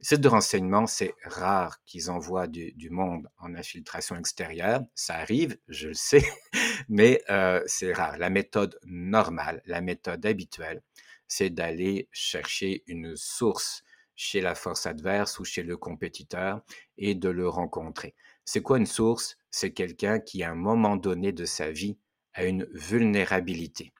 Sites 0.00 0.20
de 0.20 0.28
renseignement, 0.28 0.86
c'est 0.86 1.14
rare 1.24 1.82
qu'ils 1.84 2.10
envoient 2.10 2.46
du, 2.46 2.90
monde 2.90 3.28
en 3.38 3.54
infiltration 3.54 4.16
extérieure. 4.16 4.82
Ça 4.94 5.16
arrive, 5.16 5.56
je 5.68 5.88
le 5.88 5.94
sais, 5.94 6.22
mais 6.88 7.22
euh, 7.30 7.62
c'est 7.66 7.92
rare. 7.92 8.18
La 8.18 8.30
méthode 8.30 8.78
normale, 8.84 9.62
la 9.64 9.80
méthode 9.80 10.24
habituelle, 10.26 10.82
c'est 11.28 11.50
d'aller 11.50 12.08
chercher 12.12 12.84
une 12.86 13.16
source 13.16 13.82
chez 14.14 14.40
la 14.40 14.54
force 14.54 14.86
adverse 14.86 15.38
ou 15.38 15.44
chez 15.44 15.62
le 15.62 15.76
compétiteur 15.76 16.62
et 16.98 17.14
de 17.14 17.28
le 17.28 17.48
rencontrer. 17.48 18.14
C'est 18.44 18.62
quoi 18.62 18.78
une 18.78 18.86
source? 18.86 19.36
C'est 19.50 19.72
quelqu'un 19.72 20.20
qui, 20.20 20.42
à 20.42 20.50
un 20.50 20.54
moment 20.54 20.96
donné 20.96 21.32
de 21.32 21.44
sa 21.44 21.70
vie, 21.70 21.98
a 22.34 22.44
une 22.44 22.66
vulnérabilité. 22.72 23.92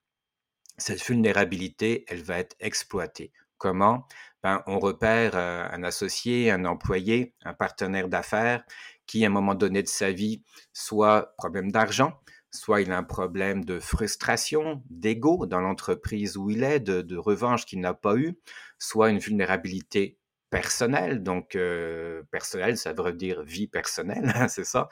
Cette 0.78 1.02
vulnérabilité, 1.02 2.04
elle 2.08 2.22
va 2.22 2.38
être 2.38 2.54
exploitée. 2.60 3.32
Comment 3.58 4.06
ben, 4.42 4.62
on 4.66 4.78
repère 4.78 5.32
euh, 5.34 5.66
un 5.72 5.82
associé, 5.82 6.50
un 6.50 6.64
employé, 6.66 7.34
un 7.44 7.54
partenaire 7.54 8.08
d'affaires 8.08 8.62
qui, 9.06 9.24
à 9.24 9.28
un 9.28 9.30
moment 9.30 9.54
donné 9.54 9.82
de 9.82 9.88
sa 9.88 10.12
vie, 10.12 10.42
soit 10.72 11.34
problème 11.36 11.72
d'argent, 11.72 12.12
soit 12.52 12.80
il 12.80 12.92
a 12.92 12.98
un 12.98 13.02
problème 13.02 13.64
de 13.64 13.80
frustration, 13.80 14.82
d'ego 14.90 15.46
dans 15.46 15.60
l'entreprise 15.60 16.36
où 16.36 16.50
il 16.50 16.62
est, 16.62 16.80
de, 16.80 17.16
revanche 17.16 17.66
qu'il 17.66 17.80
n'a 17.80 17.94
pas 17.94 18.16
eu, 18.16 18.38
soit 18.78 19.10
une 19.10 19.18
vulnérabilité 19.18 20.18
personnelle, 20.50 21.22
donc 21.22 21.58
personnelle, 22.30 22.76
ça 22.76 22.92
veut 22.92 23.12
dire 23.12 23.42
vie 23.42 23.66
personnelle, 23.66 24.32
c'est 24.48 24.64
ça, 24.64 24.88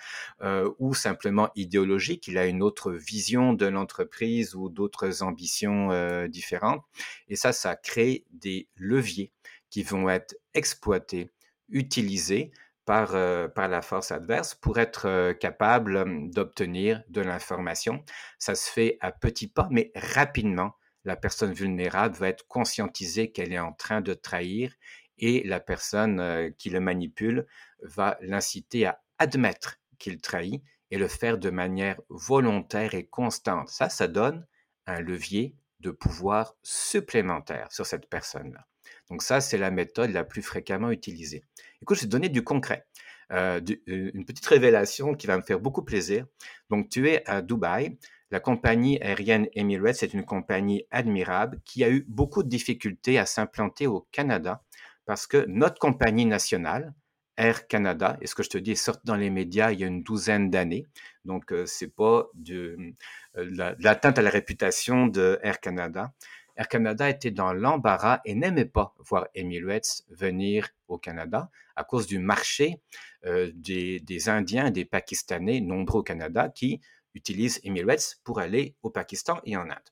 ou 0.78 0.94
simplement 0.94 1.50
idéologique, 1.54 2.28
il 2.28 2.38
a 2.38 2.46
une 2.46 2.62
autre 2.62 2.92
vision 2.92 3.52
de 3.52 3.66
l'entreprise 3.66 4.54
ou 4.54 4.68
d'autres 4.68 5.22
ambitions 5.22 6.26
différentes. 6.28 6.84
Et 7.28 7.36
ça, 7.36 7.52
ça 7.52 7.76
crée 7.76 8.24
des 8.32 8.68
leviers 8.76 9.32
qui 9.70 9.82
vont 9.82 10.08
être 10.08 10.36
exploités, 10.54 11.30
utilisés 11.68 12.52
par, 12.84 13.10
par 13.54 13.68
la 13.68 13.82
force 13.82 14.12
adverse 14.12 14.54
pour 14.54 14.78
être 14.78 15.32
capable 15.32 16.30
d'obtenir 16.30 17.02
de 17.08 17.20
l'information. 17.20 18.04
Ça 18.38 18.54
se 18.54 18.70
fait 18.70 18.98
à 19.00 19.12
petits 19.12 19.48
pas, 19.48 19.68
mais 19.70 19.90
rapidement, 19.94 20.76
la 21.04 21.16
personne 21.16 21.52
vulnérable 21.52 22.16
va 22.16 22.28
être 22.28 22.46
conscientisée 22.46 23.30
qu'elle 23.30 23.52
est 23.52 23.58
en 23.58 23.72
train 23.72 24.00
de 24.00 24.14
trahir 24.14 24.72
et 25.18 25.42
la 25.44 25.60
personne 25.60 26.20
euh, 26.20 26.50
qui 26.56 26.70
le 26.70 26.80
manipule 26.80 27.46
va 27.82 28.18
l'inciter 28.20 28.86
à 28.86 29.02
admettre 29.18 29.78
qu'il 29.98 30.20
trahit 30.20 30.62
et 30.90 30.98
le 30.98 31.08
faire 31.08 31.38
de 31.38 31.50
manière 31.50 32.00
volontaire 32.08 32.94
et 32.94 33.06
constante. 33.06 33.68
Ça, 33.68 33.88
ça 33.88 34.08
donne 34.08 34.46
un 34.86 35.00
levier 35.00 35.54
de 35.80 35.90
pouvoir 35.90 36.56
supplémentaire 36.62 37.70
sur 37.72 37.86
cette 37.86 38.08
personne-là. 38.08 38.66
Donc 39.10 39.22
ça, 39.22 39.40
c'est 39.40 39.58
la 39.58 39.70
méthode 39.70 40.10
la 40.10 40.24
plus 40.24 40.42
fréquemment 40.42 40.90
utilisée. 40.90 41.44
Écoute, 41.82 41.96
je 41.96 42.02
vais 42.02 42.06
te 42.06 42.12
donner 42.12 42.28
du 42.28 42.42
concret. 42.42 42.86
Euh, 43.32 43.60
euh, 43.88 44.10
une 44.14 44.24
petite 44.24 44.46
révélation 44.46 45.14
qui 45.14 45.26
va 45.26 45.36
me 45.36 45.42
faire 45.42 45.60
beaucoup 45.60 45.82
plaisir. 45.82 46.26
Donc, 46.70 46.88
tu 46.90 47.08
es 47.08 47.28
à 47.28 47.42
Dubaï. 47.42 47.98
La 48.30 48.40
compagnie 48.40 49.00
aérienne 49.00 49.48
Emirates 49.52 49.96
c'est 49.96 50.12
une 50.12 50.24
compagnie 50.24 50.86
admirable 50.90 51.60
qui 51.64 51.84
a 51.84 51.90
eu 51.90 52.04
beaucoup 52.08 52.42
de 52.42 52.48
difficultés 52.48 53.18
à 53.18 53.26
s'implanter 53.26 53.86
au 53.86 54.08
Canada 54.10 54.63
parce 55.06 55.26
que 55.26 55.44
notre 55.48 55.78
compagnie 55.78 56.26
nationale, 56.26 56.94
Air 57.36 57.66
Canada, 57.66 58.16
et 58.20 58.26
ce 58.26 58.34
que 58.34 58.42
je 58.42 58.50
te 58.50 58.58
dis 58.58 58.72
est 58.72 58.76
sorti 58.76 59.02
dans 59.04 59.16
les 59.16 59.30
médias 59.30 59.72
il 59.72 59.80
y 59.80 59.84
a 59.84 59.86
une 59.86 60.02
douzaine 60.02 60.50
d'années. 60.50 60.86
Donc, 61.24 61.52
euh, 61.52 61.66
c'est 61.66 61.88
pas 61.88 62.28
de, 62.34 62.94
l'atteinte 63.34 64.18
à 64.18 64.22
la 64.22 64.30
réputation 64.30 65.06
de 65.06 65.38
Air 65.42 65.60
Canada. 65.60 66.12
Air 66.56 66.68
Canada 66.68 67.10
était 67.10 67.32
dans 67.32 67.52
l'embarras 67.52 68.20
et 68.24 68.34
n'aimait 68.34 68.64
pas 68.64 68.94
voir 68.98 69.26
Emirates 69.34 70.04
venir 70.08 70.68
au 70.86 70.98
Canada 70.98 71.50
à 71.74 71.82
cause 71.82 72.06
du 72.06 72.20
marché 72.20 72.80
euh, 73.24 73.50
des, 73.54 74.28
Indiens 74.28 74.66
et 74.66 74.70
des 74.70 74.84
Pakistanais 74.84 75.60
nombreux 75.60 76.00
au 76.00 76.04
Canada 76.04 76.48
qui 76.48 76.80
utilisent 77.14 77.60
Emirates 77.64 78.20
pour 78.22 78.38
aller 78.38 78.76
au 78.82 78.90
Pakistan 78.90 79.40
et 79.44 79.56
en 79.56 79.68
Inde. 79.68 79.90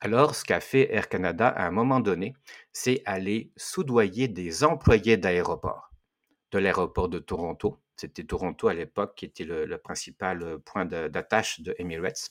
Alors, 0.00 0.34
ce 0.34 0.44
qu'a 0.44 0.60
fait 0.60 0.92
Air 0.94 1.08
Canada 1.08 1.48
à 1.48 1.66
un 1.66 1.70
moment 1.70 2.00
donné, 2.00 2.34
c'est 2.72 3.02
aller 3.04 3.52
soudoyer 3.56 4.28
des 4.28 4.64
employés 4.64 5.18
d'aéroport, 5.18 5.90
de 6.52 6.58
l'aéroport 6.58 7.08
de 7.10 7.18
Toronto. 7.18 7.78
C'était 7.96 8.24
Toronto 8.24 8.68
à 8.68 8.74
l'époque 8.74 9.14
qui 9.14 9.26
était 9.26 9.44
le, 9.44 9.76
principal 9.76 10.42
euh, 10.42 10.58
point 10.58 10.86
d'attache 10.86 11.60
de 11.60 11.74
Emirates, 11.78 12.30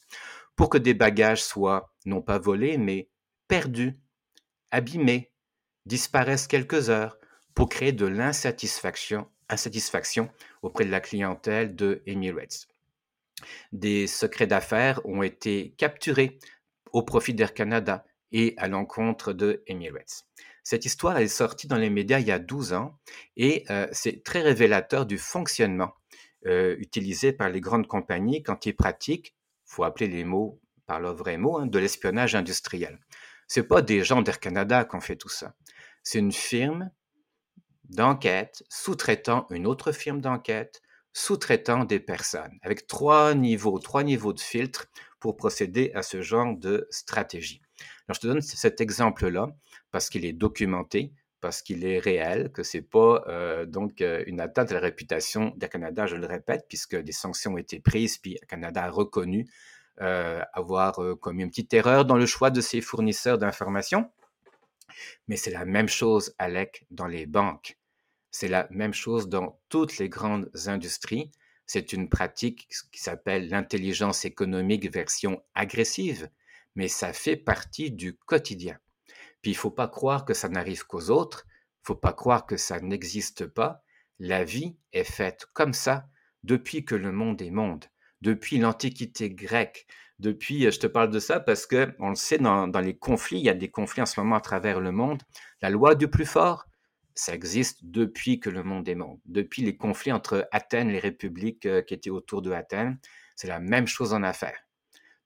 pour 0.56 0.70
que 0.70 0.80
des 0.80 0.96
bagages 0.96 1.44
soient 1.44 1.94
non 2.06 2.24
pas 2.24 2.40
volés, 2.40 2.80
mais 2.80 3.08
perdus, 3.48 4.00
abîmés, 4.72 5.32
disparaissent 5.86 6.48
quelques 6.48 6.90
heures, 6.90 7.18
pour 7.54 7.70
créer 7.70 7.92
de 7.92 8.08
l'insatisfaction 8.08 9.30
insatisfaction 9.50 10.30
auprès 10.62 10.86
de 10.86 10.92
la 10.92 11.00
clientèle 11.00 11.76
de 11.76 12.02
Emirates. 12.06 12.68
Des 13.72 14.08
secrets 14.08 14.48
d'affaires 14.48 15.02
ont 15.06 15.24
été 15.24 15.74
capturés 15.78 16.40
au 16.94 17.04
profit 17.04 17.34
d'Air 17.34 17.54
Canada 17.54 18.06
et 18.32 18.54
à 18.58 18.68
l'encontre 18.68 19.34
de 19.34 19.64
Emirates. 19.68 20.26
Cette 20.64 20.86
histoire 20.86 21.18
est 21.18 21.28
sortie 21.28 21.68
dans 21.68 21.78
les 21.78 21.90
médias 21.90 22.20
il 22.20 22.28
y 22.28 22.32
a 22.32 22.40
12 22.40 22.74
ans 22.74 23.00
et 23.38 23.66
euh, 23.70 23.88
c'est 23.92 24.24
très 24.24 24.42
révélateur 24.42 25.06
du 25.06 25.18
fonctionnement 25.18 25.94
euh, 26.46 26.76
utilisé 26.78 27.34
par 27.34 27.50
les 27.50 27.60
grandes 27.60 27.88
compagnies 27.88 28.44
quand 28.44 28.66
ils 28.66 28.76
pratiquent, 28.76 29.36
faut 29.66 29.84
appeler 29.84 30.08
les 30.08 30.24
mots 30.24 30.62
par 30.86 31.00
le 31.00 31.10
vrai 31.10 31.38
mot, 31.38 31.58
hein, 31.58 31.66
de 31.66 31.80
l'espionnage 31.80 32.36
industriel. 32.36 33.00
C'est 33.48 33.68
pas 33.68 33.82
des 33.82 34.04
gens 34.04 34.22
d'Air 34.22 34.40
Canada 34.40 34.86
qui 34.86 34.96
ont 34.96 35.02
fait 35.02 35.16
tout 35.16 35.30
ça. 35.30 35.56
C'est 36.04 36.20
une 36.20 36.32
firme 36.32 36.92
d'enquête 37.86 38.64
sous-traitant 38.70 39.48
une 39.50 39.68
autre 39.68 39.92
firme 39.92 40.22
d'enquête, 40.22 40.82
sous-traitant 41.14 41.86
des 41.86 42.00
personnes, 42.00 42.58
avec 42.62 42.88
trois 42.88 43.34
niveaux, 43.34 43.80
trois 43.80 44.04
niveaux 44.04 44.34
de 44.34 44.40
filtre 44.40 44.88
pour 45.20 45.36
procéder 45.36 45.92
à 45.96 46.02
ce 46.02 46.22
genre 46.22 46.56
de 46.56 46.88
stratégie. 46.90 47.62
Alors, 48.08 48.16
je 48.16 48.20
te 48.22 48.28
donne 48.28 48.42
cet 48.42 48.82
exemple-là 48.82 49.50
parce 49.92 50.10
qu'il 50.10 50.26
est 50.26 50.34
documenté, 50.34 51.14
parce 51.42 51.62
qu'il 51.62 51.86
est 51.86 52.00
réel, 52.00 52.52
que 52.52 52.64
c'est 52.64 52.82
pas 52.82 53.24
euh, 53.28 53.66
donc 53.66 54.02
euh, 54.02 54.24
une 54.28 54.42
atteinte 54.42 54.72
à 54.72 54.76
la 54.76 54.80
réputation 54.80 55.54
du 55.56 55.68
Canada, 55.68 56.06
je 56.06 56.16
le 56.16 56.28
répète, 56.28 56.66
puisque 56.68 56.96
des 56.96 57.12
sanctions 57.12 57.54
ont 57.54 57.58
été 57.58 57.80
prises, 57.80 58.18
puis 58.18 58.38
Canada 58.48 58.84
a 58.84 58.90
reconnu 58.90 59.48
euh, 60.02 60.42
avoir 60.54 61.00
commis 61.20 61.44
une 61.44 61.50
petite 61.50 61.74
erreur 61.74 62.06
dans 62.06 62.18
le 62.18 62.26
choix 62.26 62.52
de 62.52 62.62
ses 62.62 62.82
fournisseurs 62.82 63.38
d'informations. 63.38 64.10
Mais 65.28 65.38
c'est 65.38 65.52
la 65.52 65.66
même 65.66 65.88
chose, 65.88 66.34
Alec, 66.38 66.86
dans 66.92 67.08
les 67.08 67.26
banques. 67.26 67.79
C'est 68.32 68.48
la 68.48 68.68
même 68.72 68.94
chose 68.94 69.30
dans 69.30 69.60
toutes 69.70 69.98
les 69.98 70.10
grandes 70.10 70.50
industries. 70.68 71.32
C'est 71.66 71.94
une 71.94 72.10
pratique 72.10 72.68
qui 72.92 73.02
s'appelle 73.02 73.50
l'intelligence 73.50 74.26
économique 74.26 74.92
version 74.92 75.44
agressive, 75.56 76.30
mais 76.76 76.88
ça 76.88 77.14
fait 77.14 77.38
partie 77.38 77.92
du 77.92 78.16
quotidien. 78.16 78.78
Puis 79.42 79.52
il 79.52 79.58
faut 79.58 79.72
pas 79.72 79.88
croire 79.88 80.26
que 80.26 80.34
ça 80.34 80.50
n'arrive 80.50 80.86
qu'aux 80.86 81.10
autres, 81.10 81.46
il 81.48 81.88
faut 81.88 81.96
pas 81.96 82.14
croire 82.14 82.46
que 82.46 82.58
ça 82.58 82.80
n'existe 82.80 83.46
pas. 83.46 83.84
La 84.20 84.44
vie 84.44 84.78
est 84.92 85.04
faite 85.04 85.46
comme 85.54 85.74
ça 85.74 86.08
depuis 86.44 86.86
que 86.86 86.96
le 86.96 87.12
monde 87.12 87.42
est 87.42 87.52
monde, 87.52 87.86
depuis 88.22 88.58
l'Antiquité 88.58 89.30
grecque, 89.30 89.88
depuis, 90.20 90.70
je 90.70 90.80
te 90.80 90.88
parle 90.88 91.12
de 91.12 91.20
ça 91.20 91.40
parce 91.40 91.66
que 91.66 91.96
on 92.00 92.10
le 92.10 92.16
sait 92.16 92.38
dans, 92.38 92.68
les 92.82 92.98
conflits, 92.98 93.40
il 93.40 93.46
y 93.46 93.50
a 93.50 93.54
des 93.54 93.72
conflits 93.72 94.02
en 94.02 94.06
ce 94.06 94.20
moment 94.20 94.36
à 94.36 94.42
travers 94.42 94.82
le 94.82 94.92
monde. 94.92 95.24
La 95.62 95.70
loi 95.70 95.96
du 95.96 96.10
plus 96.10 96.26
fort, 96.26 96.68
ça 97.20 97.36
existe 97.36 97.80
depuis 97.84 98.40
que 98.40 98.50
le 98.50 98.64
monde 98.64 98.88
est 98.88 98.96
monde, 98.96 99.20
depuis 99.26 99.62
les 99.62 99.76
conflits 99.76 100.14
entre 100.14 100.48
Athènes, 100.52 100.90
et 100.90 100.94
les 100.94 101.00
républiques 101.00 101.66
euh, 101.66 101.82
qui 101.82 101.94
étaient 101.94 102.10
autour 102.10 102.42
de 102.42 102.52
Athènes. 102.52 102.98
C'est 103.36 103.50
la 103.50 103.60
même 103.60 103.88
chose 103.88 104.14
en 104.14 104.24
affaires. 104.24 104.66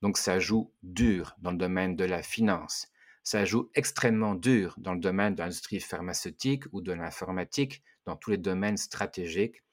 Donc 0.01 0.17
ça 0.17 0.39
joue 0.39 0.73
dur 0.81 1.35
dans 1.37 1.51
le 1.51 1.57
domaine 1.57 1.95
de 1.95 2.03
la 2.03 2.23
finance. 2.23 2.87
Ça 3.21 3.45
joue 3.45 3.69
extrêmement 3.75 4.33
dur 4.33 4.73
dans 4.79 4.95
le 4.95 4.99
domaine 4.99 5.35
de 5.35 5.41
l'industrie 5.41 5.79
pharmaceutique 5.79 6.63
ou 6.71 6.81
de 6.81 6.91
l'informatique, 6.93 7.83
dans 8.05 8.15
tous 8.15 8.31
les 8.31 8.37
domaines 8.37 8.77
stratégiques. 8.77 9.63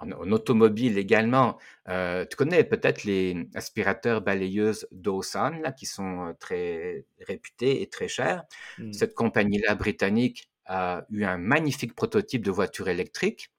En, 0.00 0.10
automobile 0.30 0.98
également, 0.98 1.58
euh, 1.88 2.26
tu 2.26 2.36
connais 2.36 2.62
peut-être 2.62 3.04
les 3.04 3.48
aspirateurs 3.54 4.20
balayeuses 4.20 4.86
Dawson, 4.92 5.58
là, 5.62 5.72
qui 5.72 5.86
sont 5.86 6.26
euh, 6.26 6.32
très 6.38 7.06
réputés 7.26 7.80
et 7.82 7.88
très 7.88 8.06
chers. 8.06 8.44
Mmh. 8.78 8.92
Cette 8.92 9.14
compagnie-là 9.14 9.74
britannique 9.74 10.50
a 10.68 11.04
eu 11.10 11.24
un 11.24 11.38
magnifique 11.38 11.94
prototype 11.94 12.44
de 12.44 12.50
voiture 12.50 12.88
électrique 12.88 13.50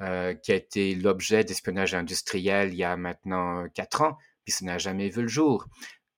euh, 0.00 0.34
qui 0.34 0.52
a 0.52 0.54
été 0.54 0.94
l'objet 0.94 1.44
d'espionnage 1.44 1.94
industriel 1.94 2.70
il 2.72 2.76
y 2.76 2.84
a 2.84 2.96
maintenant 2.96 3.68
quatre 3.68 4.00
ans, 4.00 4.16
puis 4.44 4.52
ça 4.52 4.64
n'a 4.64 4.78
jamais 4.78 5.10
vu 5.10 5.22
le 5.22 5.28
jour. 5.28 5.66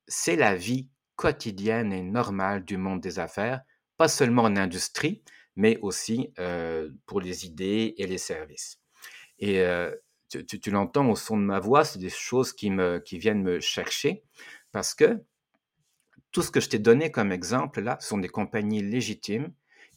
C'est 0.07 0.37
la 0.37 0.55
vie 0.55 0.89
quotidienne 1.17 1.93
et 1.93 2.03
normale 2.03 2.65
du 2.65 2.77
monde 2.77 3.01
des 3.01 3.19
affaires, 3.19 3.63
pas 3.97 4.09
seulement 4.09 4.45
en 4.45 4.57
industrie, 4.57 5.23
mais 5.57 5.79
aussi 5.83 6.33
euh, 6.39 6.91
pour 7.07 7.21
les 7.21 7.45
idées 7.45 7.95
et 7.99 8.07
les 8.07 8.19
services. 8.19 8.79
Et 9.39 9.61
euh, 9.61 9.95
tu, 10.29 10.71
l'entends 10.71 11.09
au 11.11 11.17
son 11.17 11.37
de 11.37 11.43
ma 11.43 11.59
voix, 11.59 11.85
c'est 11.85 11.99
des 11.99 12.09
choses 12.09 12.53
qui, 12.53 12.71
me, 12.71 13.01
qui 13.01 13.19
viennent 13.19 13.43
me 13.43 13.61
chercher 13.61 14.23
parce 14.71 14.95
que 14.95 15.23
tout 16.31 16.43
ce 16.43 16.51
que 16.51 16.61
je 16.61 16.69
t'ai 16.69 16.79
donné 16.79 17.11
comme 17.11 17.33
exemple 17.33 17.83
là 17.83 17.99
sont 18.01 18.19
des 18.19 18.29
compagnies 18.29 18.83
légitimes 18.83 19.53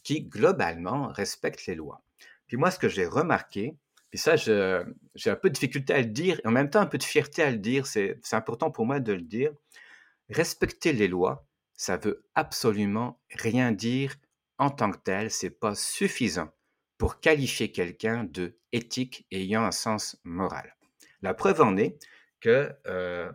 qui, 0.05 0.21
globalement, 0.21 1.07
respectent 1.09 1.65
les 1.65 1.75
lois. 1.75 2.01
Puis 2.47 2.55
moi, 2.55 2.71
ce 2.71 2.79
que 2.79 2.87
j'ai 2.87 3.05
remarqué, 3.07 3.75
puis 4.11 4.19
ça, 4.19 4.37
j'ai 4.37 5.29
un 5.29 5.35
peu 5.35 5.49
de 5.49 5.55
difficulté 5.55 5.93
à 5.93 5.99
le 5.99 6.05
dire, 6.05 6.39
et 6.43 6.47
en 6.47 6.51
même 6.51 6.69
temps 6.69 6.79
un 6.79 6.85
peu 6.85 6.99
de 6.99 7.03
fierté 7.03 7.41
à 7.41 7.51
le 7.51 7.57
dire, 7.57 7.87
c'est 7.87 8.17
important 8.31 8.71
pour 8.71 8.85
moi 8.85 9.01
de 9.01 9.11
le 9.11 9.23
dire, 9.23 9.51
respecter 10.29 10.93
les 10.93 11.07
lois, 11.09 11.45
ça 11.73 11.97
veut 11.97 12.23
absolument 12.35 13.19
rien 13.31 13.71
dire 13.71 14.15
en 14.57 14.69
tant 14.69 14.91
que 14.91 14.99
tel, 14.99 15.31
c'est 15.31 15.49
pas 15.49 15.75
suffisant 15.75 16.49
pour 16.97 17.19
qualifier 17.19 17.71
quelqu'un 17.71 18.23
de 18.23 18.57
éthique 18.71 19.25
ayant 19.31 19.63
un 19.63 19.71
sens 19.71 20.17
moral. 20.23 20.77
La 21.21 21.33
preuve 21.33 21.61
en 21.61 21.75
est 21.75 21.97
que 22.39 22.71
euh, 22.87 23.29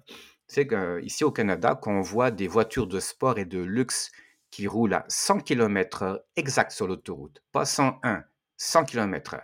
c'est 0.46 0.66
qu'ici 0.66 1.24
au 1.24 1.30
Canada, 1.30 1.74
qu'on 1.74 2.00
voit 2.00 2.30
des 2.30 2.48
voitures 2.48 2.86
de 2.86 3.00
sport 3.00 3.38
et 3.38 3.44
de 3.44 3.58
luxe 3.58 4.12
qui 4.50 4.66
roule 4.66 4.94
à 4.94 5.04
100 5.08 5.40
km/h 5.40 6.20
exact 6.36 6.72
sur 6.72 6.86
l'autoroute, 6.86 7.42
pas 7.52 7.64
101, 7.64 8.24
100 8.56 8.84
km/h. 8.84 9.42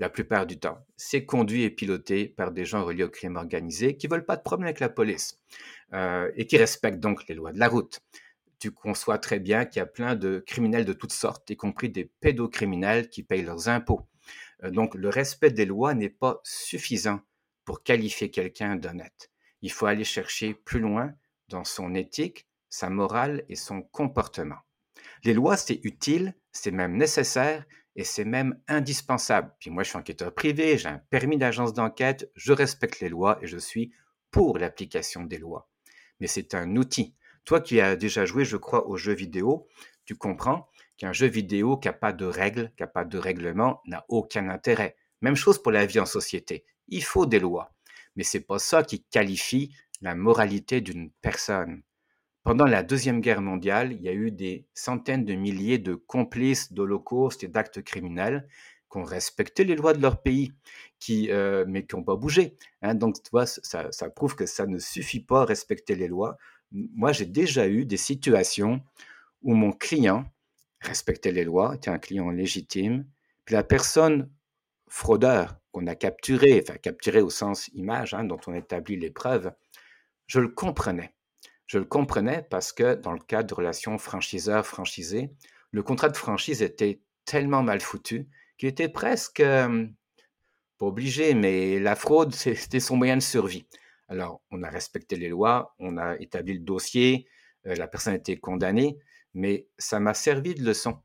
La 0.00 0.08
plupart 0.08 0.46
du 0.46 0.58
temps, 0.58 0.78
c'est 0.96 1.26
conduit 1.26 1.62
et 1.62 1.70
piloté 1.70 2.26
par 2.26 2.52
des 2.52 2.64
gens 2.64 2.84
reliés 2.84 3.04
au 3.04 3.10
crime 3.10 3.36
organisé 3.36 3.98
qui 3.98 4.06
veulent 4.06 4.24
pas 4.24 4.36
de 4.36 4.42
problème 4.42 4.66
avec 4.66 4.80
la 4.80 4.88
police 4.88 5.38
euh, 5.92 6.30
et 6.36 6.46
qui 6.46 6.56
respectent 6.56 7.00
donc 7.00 7.28
les 7.28 7.34
lois 7.34 7.52
de 7.52 7.58
la 7.58 7.68
route. 7.68 8.00
Tu 8.58 8.70
conçois 8.70 9.18
très 9.18 9.38
bien 9.38 9.66
qu'il 9.66 9.80
y 9.80 9.82
a 9.82 9.86
plein 9.86 10.14
de 10.14 10.42
criminels 10.46 10.86
de 10.86 10.94
toutes 10.94 11.12
sortes, 11.12 11.50
y 11.50 11.56
compris 11.56 11.90
des 11.90 12.10
pédocriminels 12.20 13.10
qui 13.10 13.22
payent 13.22 13.42
leurs 13.42 13.68
impôts. 13.68 14.06
Euh, 14.64 14.70
donc 14.70 14.94
le 14.94 15.10
respect 15.10 15.50
des 15.50 15.66
lois 15.66 15.92
n'est 15.92 16.08
pas 16.08 16.40
suffisant 16.44 17.20
pour 17.66 17.82
qualifier 17.82 18.30
quelqu'un 18.30 18.76
d'honnête. 18.76 19.30
Il 19.60 19.70
faut 19.70 19.86
aller 19.86 20.04
chercher 20.04 20.54
plus 20.54 20.80
loin 20.80 21.12
dans 21.48 21.64
son 21.64 21.94
éthique, 21.94 22.46
sa 22.70 22.88
morale 22.88 23.44
et 23.48 23.56
son 23.56 23.82
comportement. 23.82 24.60
Les 25.24 25.34
lois, 25.34 25.56
c'est 25.56 25.80
utile, 25.84 26.34
c'est 26.52 26.70
même 26.70 26.96
nécessaire 26.96 27.66
et 27.96 28.04
c'est 28.04 28.24
même 28.24 28.58
indispensable. 28.68 29.52
Puis 29.58 29.70
moi, 29.70 29.82
je 29.82 29.90
suis 29.90 29.98
enquêteur 29.98 30.34
privé, 30.34 30.78
j'ai 30.78 30.88
un 30.88 31.02
permis 31.10 31.36
d'agence 31.36 31.74
d'enquête, 31.74 32.30
je 32.34 32.52
respecte 32.52 33.00
les 33.00 33.08
lois 33.08 33.38
et 33.42 33.46
je 33.46 33.58
suis 33.58 33.92
pour 34.30 34.58
l'application 34.58 35.24
des 35.24 35.38
lois. 35.38 35.68
Mais 36.20 36.26
c'est 36.26 36.54
un 36.54 36.76
outil. 36.76 37.14
Toi 37.44 37.60
qui 37.60 37.80
as 37.80 37.96
déjà 37.96 38.24
joué, 38.24 38.44
je 38.44 38.56
crois, 38.56 38.86
aux 38.86 38.96
jeux 38.96 39.14
vidéo, 39.14 39.66
tu 40.04 40.14
comprends 40.14 40.68
qu'un 40.96 41.12
jeu 41.12 41.26
vidéo 41.26 41.76
qui 41.76 41.88
n'a 41.88 41.92
pas 41.94 42.12
de 42.12 42.26
règles, 42.26 42.72
qui 42.76 42.82
n'a 42.82 42.86
pas 42.86 43.04
de 43.04 43.18
règlement, 43.18 43.80
n'a 43.86 44.04
aucun 44.08 44.48
intérêt. 44.48 44.96
Même 45.20 45.36
chose 45.36 45.62
pour 45.62 45.72
la 45.72 45.86
vie 45.86 46.00
en 46.00 46.06
société. 46.06 46.64
Il 46.88 47.04
faut 47.04 47.26
des 47.26 47.40
lois. 47.40 47.74
Mais 48.16 48.22
c'est 48.22 48.40
pas 48.40 48.58
ça 48.58 48.82
qui 48.82 49.04
qualifie 49.04 49.74
la 50.00 50.14
moralité 50.14 50.80
d'une 50.80 51.10
personne. 51.22 51.82
Pendant 52.42 52.64
la 52.64 52.82
Deuxième 52.82 53.20
Guerre 53.20 53.42
mondiale, 53.42 53.92
il 53.92 54.00
y 54.00 54.08
a 54.08 54.14
eu 54.14 54.30
des 54.30 54.66
centaines 54.72 55.26
de 55.26 55.34
milliers 55.34 55.78
de 55.78 55.94
complices 55.94 56.72
d'holocaustes 56.72 57.44
et 57.44 57.48
d'actes 57.48 57.82
criminels 57.82 58.48
qui 58.90 58.98
ont 58.98 59.04
respecté 59.04 59.64
les 59.64 59.76
lois 59.76 59.92
de 59.92 60.00
leur 60.00 60.22
pays, 60.22 60.52
euh, 61.10 61.64
mais 61.68 61.86
qui 61.86 61.94
n'ont 61.94 62.02
pas 62.02 62.16
bougé. 62.16 62.56
Hein. 62.82 62.94
Donc, 62.94 63.22
tu 63.22 63.30
vois, 63.30 63.46
ça, 63.46 63.92
ça, 63.92 64.10
prouve 64.10 64.36
que 64.36 64.46
ça 64.46 64.66
ne 64.66 64.78
suffit 64.78 65.20
pas 65.20 65.42
à 65.42 65.44
respecter 65.44 65.94
les 65.94 66.08
lois. 66.08 66.38
Moi, 66.72 67.12
j'ai 67.12 67.26
déjà 67.26 67.68
eu 67.68 67.84
des 67.84 67.98
situations 67.98 68.82
où 69.42 69.54
mon 69.54 69.72
client 69.72 70.24
respectait 70.80 71.32
les 71.32 71.44
lois, 71.44 71.74
était 71.74 71.90
un 71.90 71.98
client 71.98 72.30
légitime, 72.30 73.06
puis 73.44 73.54
la 73.54 73.64
personne 73.64 74.30
fraudeur 74.88 75.56
qu'on 75.72 75.86
a 75.86 75.94
capturé, 75.94 76.62
enfin 76.62 76.78
capturé 76.78 77.20
au 77.20 77.30
sens 77.30 77.68
image, 77.74 78.14
hein, 78.14 78.24
dont 78.24 78.40
on 78.46 78.54
établit 78.54 78.96
les 78.96 79.10
preuves, 79.10 79.52
je 80.26 80.40
le 80.40 80.48
comprenais. 80.48 81.12
Je 81.70 81.78
le 81.78 81.84
comprenais 81.84 82.44
parce 82.50 82.72
que 82.72 82.96
dans 82.96 83.12
le 83.12 83.20
cadre 83.20 83.48
de 83.48 83.54
relations 83.54 83.96
franchiseur-franchisé, 83.96 85.30
le 85.70 85.82
contrat 85.84 86.08
de 86.08 86.16
franchise 86.16 86.62
était 86.62 87.00
tellement 87.24 87.62
mal 87.62 87.80
foutu 87.80 88.26
qu'il 88.58 88.68
était 88.68 88.88
presque, 88.88 89.40
pas 89.40 89.78
obligé, 90.80 91.32
mais 91.34 91.78
la 91.78 91.94
fraude, 91.94 92.34
c'était 92.34 92.80
son 92.80 92.96
moyen 92.96 93.16
de 93.16 93.22
survie. 93.22 93.68
Alors, 94.08 94.42
on 94.50 94.64
a 94.64 94.68
respecté 94.68 95.14
les 95.14 95.28
lois, 95.28 95.76
on 95.78 95.96
a 95.96 96.16
établi 96.16 96.54
le 96.54 96.64
dossier, 96.64 97.28
euh, 97.68 97.76
la 97.76 97.86
personne 97.86 98.14
a 98.14 98.16
été 98.16 98.36
condamnée, 98.36 98.98
mais 99.34 99.68
ça 99.78 100.00
m'a 100.00 100.12
servi 100.12 100.56
de 100.56 100.64
leçon. 100.64 100.98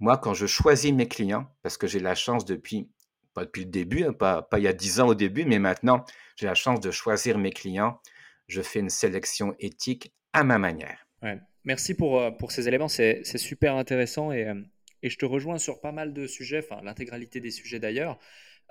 Moi, 0.00 0.18
quand 0.18 0.34
je 0.34 0.46
choisis 0.46 0.92
mes 0.92 1.06
clients, 1.06 1.46
parce 1.62 1.76
que 1.76 1.86
j'ai 1.86 2.00
la 2.00 2.16
chance 2.16 2.44
depuis, 2.44 2.90
pas 3.34 3.44
depuis 3.44 3.62
le 3.62 3.70
début, 3.70 4.02
hein, 4.02 4.12
pas, 4.12 4.42
pas 4.42 4.58
il 4.58 4.64
y 4.64 4.68
a 4.68 4.72
dix 4.72 4.98
ans 4.98 5.06
au 5.06 5.14
début, 5.14 5.44
mais 5.44 5.60
maintenant, 5.60 6.04
j'ai 6.34 6.46
la 6.46 6.56
chance 6.56 6.80
de 6.80 6.90
choisir 6.90 7.38
mes 7.38 7.52
clients, 7.52 8.00
je 8.48 8.62
fais 8.62 8.80
une 8.80 8.90
sélection 8.90 9.54
éthique 9.60 10.12
à 10.32 10.42
ma 10.42 10.58
manière. 10.58 11.06
Ouais. 11.22 11.38
Merci 11.64 11.94
pour, 11.94 12.20
euh, 12.20 12.30
pour 12.30 12.50
ces 12.50 12.66
éléments, 12.66 12.88
c'est 12.88 13.22
super 13.36 13.76
intéressant 13.76 14.32
et, 14.32 14.46
euh, 14.48 14.54
et, 15.02 15.10
je 15.10 15.18
te 15.18 15.26
rejoins 15.26 15.58
sur 15.58 15.80
pas 15.80 15.92
mal 15.92 16.14
de 16.14 16.26
sujets, 16.26 16.64
enfin 16.64 16.80
l'intégralité 16.82 17.40
des 17.40 17.50
sujets 17.50 17.78
d'ailleurs. 17.78 18.18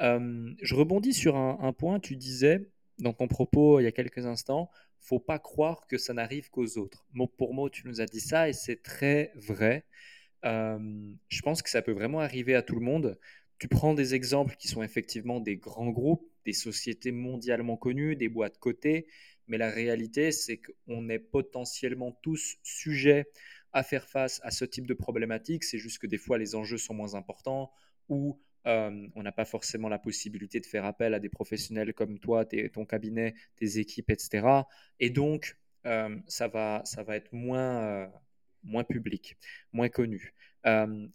Euh, 0.02 0.52
je 0.62 0.76
rebondis 0.76 1.14
sur 1.14 1.36
un, 1.36 1.74
point, 1.74 2.00
tu 2.00 2.16
disais 2.16 2.70
dans 2.98 3.14
ton 3.14 3.28
propos 3.28 3.80
il 3.80 3.84
y 3.84 3.88
a 3.88 3.92
quelques 3.92 4.26
instants, 4.26 4.70
faut 5.00 5.20
pas 5.20 5.38
croire 5.38 5.86
que 5.88 5.98
ça 5.98 6.14
n'arrive 6.14 6.50
qu'aux 6.50 6.78
autres. 6.78 7.06
Mot 7.14 7.28
pour 7.28 7.54
mot, 7.54 7.70
tu 7.70 7.88
nous 7.88 8.02
as 8.02 8.06
dit 8.06 8.20
ça 8.20 8.50
et 8.50 8.54
c'est 8.54 8.82
très 8.82 9.32
vrai. 9.36 9.86
Je 10.44 11.42
pense 11.44 11.62
que 11.62 11.70
ça 11.70 11.82
peut 11.82 11.92
vraiment 11.92 12.20
arriver 12.20 12.56
à 12.56 12.62
tout 12.62 12.76
le 12.76 12.82
monde. 12.82 13.20
Tu 13.60 13.68
prends 13.68 13.94
des 13.94 14.16
exemples 14.16 14.56
qui 14.58 14.68
sont 14.68 14.82
effectivement 14.82 15.40
des 15.40 15.58
grands 15.58 15.90
groupes, 15.90 16.28
des 16.46 16.54
sociétés 16.54 17.12
mondialement 17.12 17.78
connues, 17.78 18.16
des 18.16 18.30
boîtes 18.30 18.58
cotées, 18.58 19.08
mais 19.48 19.58
la 19.58 19.70
réalité, 19.70 20.32
c'est 20.32 20.58
qu'on 20.58 21.10
est 21.10 21.20
potentiellement 21.20 22.12
tous 22.22 22.58
sujets 22.64 23.28
à 23.74 23.84
faire 23.84 24.08
face 24.08 24.40
à 24.44 24.52
ce 24.52 24.66
type 24.66 24.88
de 24.88 24.94
problématique. 24.94 25.64
C'est 25.64 25.78
juste 25.78 26.00
que 26.00 26.08
des 26.08 26.18
fois, 26.18 26.38
les 26.38 26.56
enjeux 26.56 26.78
sont 26.78 26.94
moins 26.94 27.16
importants 27.16 27.72
ou 28.10 28.40
euh, 28.66 29.08
on 29.16 29.24
n'a 29.24 29.32
pas 29.32 29.46
forcément 29.46 29.88
la 29.88 30.00
possibilité 30.00 30.60
de 30.60 30.66
faire 30.66 30.86
appel 30.86 31.14
à 31.14 31.20
des 31.20 31.30
professionnels 31.30 31.94
comme 31.94 32.20
toi, 32.20 32.46
ton 32.74 32.86
cabinet, 32.86 33.34
tes 33.56 33.80
équipes, 33.80 34.10
etc. 34.10 34.46
Et 35.00 35.10
donc, 35.10 35.58
euh, 35.86 36.18
ça, 36.28 36.48
va, 36.50 36.82
ça 36.84 37.04
va 37.04 37.16
être 37.16 37.32
moins, 37.32 37.82
euh, 37.82 38.08
moins 38.64 38.84
public, 38.84 39.38
moins 39.72 39.90
connu. 39.90 40.34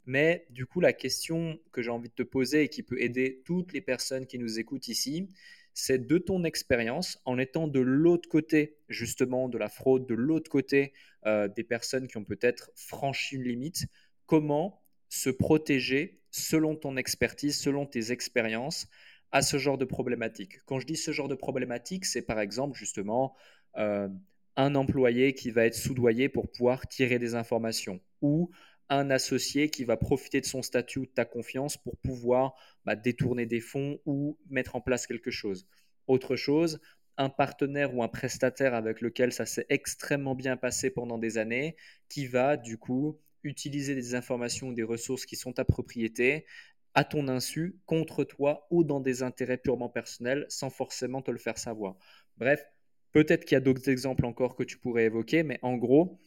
mais 0.06 0.46
du 0.48 0.64
coup, 0.64 0.80
la 0.80 0.94
question 0.94 1.60
que 1.72 1.82
j'ai 1.82 1.90
envie 1.90 2.08
de 2.08 2.14
te 2.14 2.22
poser 2.22 2.62
et 2.62 2.68
qui 2.68 2.82
peut 2.82 2.98
aider 3.02 3.42
toutes 3.44 3.74
les 3.74 3.82
personnes 3.82 4.26
qui 4.26 4.38
nous 4.38 4.58
écoutent 4.58 4.88
ici, 4.88 5.28
c'est 5.74 6.06
de 6.06 6.18
ton 6.18 6.44
expérience, 6.44 7.18
en 7.24 7.38
étant 7.38 7.68
de 7.68 7.80
l'autre 7.80 8.28
côté 8.28 8.76
justement 8.88 9.48
de 9.48 9.58
la 9.58 9.68
fraude, 9.68 10.06
de 10.06 10.14
l'autre 10.14 10.50
côté 10.50 10.92
des 11.24 11.64
personnes 11.64 12.08
qui 12.08 12.16
ont 12.16 12.24
peut-être 12.24 12.70
franchi 12.74 13.36
une 13.36 13.44
limite, 13.44 13.86
comment 14.26 14.82
se 15.08 15.30
protéger 15.30 16.20
selon 16.30 16.74
ton 16.74 16.96
expertise, 16.96 17.58
selon 17.58 17.86
tes 17.86 18.12
expériences, 18.12 18.88
à 19.30 19.42
ce 19.42 19.58
genre 19.58 19.78
de 19.78 19.84
problématique? 19.84 20.60
Quand 20.66 20.78
je 20.78 20.86
dis 20.86 20.96
ce 20.96 21.12
genre 21.12 21.28
de 21.28 21.34
problématique, 21.34 22.04
c'est 22.04 22.22
par 22.22 22.40
exemple 22.40 22.76
justement 22.76 23.34
euh, 23.76 24.08
un 24.56 24.74
employé 24.74 25.34
qui 25.34 25.50
va 25.50 25.64
être 25.64 25.74
soudoyé 25.74 26.28
pour 26.28 26.50
pouvoir 26.50 26.86
tirer 26.86 27.18
des 27.18 27.34
informations 27.34 28.00
ou 28.20 28.50
un 28.96 29.10
associé 29.10 29.70
qui 29.70 29.84
va 29.84 29.96
profiter 29.96 30.40
de 30.40 30.46
son 30.46 30.62
statut 30.62 31.00
ou 31.00 31.06
de 31.06 31.10
ta 31.10 31.24
confiance 31.24 31.76
pour 31.76 31.96
pouvoir 31.98 32.54
bah, 32.84 32.96
détourner 32.96 33.46
des 33.46 33.60
fonds 33.60 33.98
ou 34.06 34.38
mettre 34.50 34.76
en 34.76 34.80
place 34.80 35.06
quelque 35.06 35.30
chose. 35.30 35.66
Autre 36.06 36.36
chose, 36.36 36.80
un 37.16 37.28
partenaire 37.28 37.94
ou 37.94 38.02
un 38.02 38.08
prestataire 38.08 38.74
avec 38.74 39.00
lequel 39.00 39.32
ça 39.32 39.46
s'est 39.46 39.66
extrêmement 39.68 40.34
bien 40.34 40.56
passé 40.56 40.90
pendant 40.90 41.18
des 41.18 41.38
années, 41.38 41.76
qui 42.08 42.26
va 42.26 42.56
du 42.56 42.78
coup 42.78 43.18
utiliser 43.44 43.94
des 43.94 44.14
informations 44.14 44.68
ou 44.68 44.74
des 44.74 44.82
ressources 44.82 45.26
qui 45.26 45.36
sont 45.36 45.52
ta 45.52 45.64
propriété 45.64 46.46
à 46.94 47.04
ton 47.04 47.28
insu, 47.28 47.78
contre 47.86 48.24
toi 48.24 48.66
ou 48.70 48.84
dans 48.84 49.00
des 49.00 49.22
intérêts 49.22 49.56
purement 49.56 49.88
personnels 49.88 50.46
sans 50.48 50.70
forcément 50.70 51.22
te 51.22 51.30
le 51.30 51.38
faire 51.38 51.58
savoir. 51.58 51.96
Bref, 52.36 52.64
peut-être 53.12 53.44
qu'il 53.44 53.54
y 53.54 53.56
a 53.56 53.60
d'autres 53.60 53.88
exemples 53.88 54.26
encore 54.26 54.54
que 54.56 54.62
tu 54.62 54.78
pourrais 54.78 55.04
évoquer, 55.04 55.42
mais 55.42 55.58
en 55.62 55.76
gros, 55.76 56.18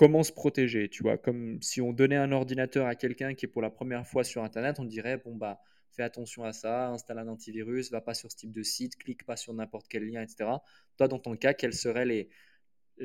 comment 0.00 0.22
se 0.22 0.32
protéger, 0.32 0.88
tu 0.88 1.02
vois, 1.02 1.18
comme 1.18 1.60
si 1.60 1.82
on 1.82 1.92
donnait 1.92 2.16
un 2.16 2.32
ordinateur 2.32 2.86
à 2.86 2.94
quelqu'un 2.94 3.34
qui 3.34 3.44
est 3.44 3.50
pour 3.50 3.60
la 3.60 3.68
première 3.68 4.06
fois 4.06 4.24
sur 4.24 4.42
Internet, 4.42 4.78
on 4.78 4.86
dirait, 4.86 5.18
bon, 5.18 5.36
bah, 5.36 5.60
fais 5.90 6.02
attention 6.02 6.42
à 6.42 6.54
ça, 6.54 6.88
installe 6.88 7.18
un 7.18 7.28
antivirus, 7.28 7.90
va 7.90 8.00
pas 8.00 8.14
sur 8.14 8.32
ce 8.32 8.36
type 8.38 8.50
de 8.50 8.62
site, 8.62 8.96
clique 8.96 9.26
pas 9.26 9.36
sur 9.36 9.52
n'importe 9.52 9.88
quel 9.90 10.06
lien, 10.06 10.22
etc. 10.22 10.52
Toi, 10.96 11.06
dans 11.06 11.18
ton 11.18 11.36
cas, 11.36 11.52
quelles 11.52 11.74
seraient 11.74 12.06
les 12.06 12.30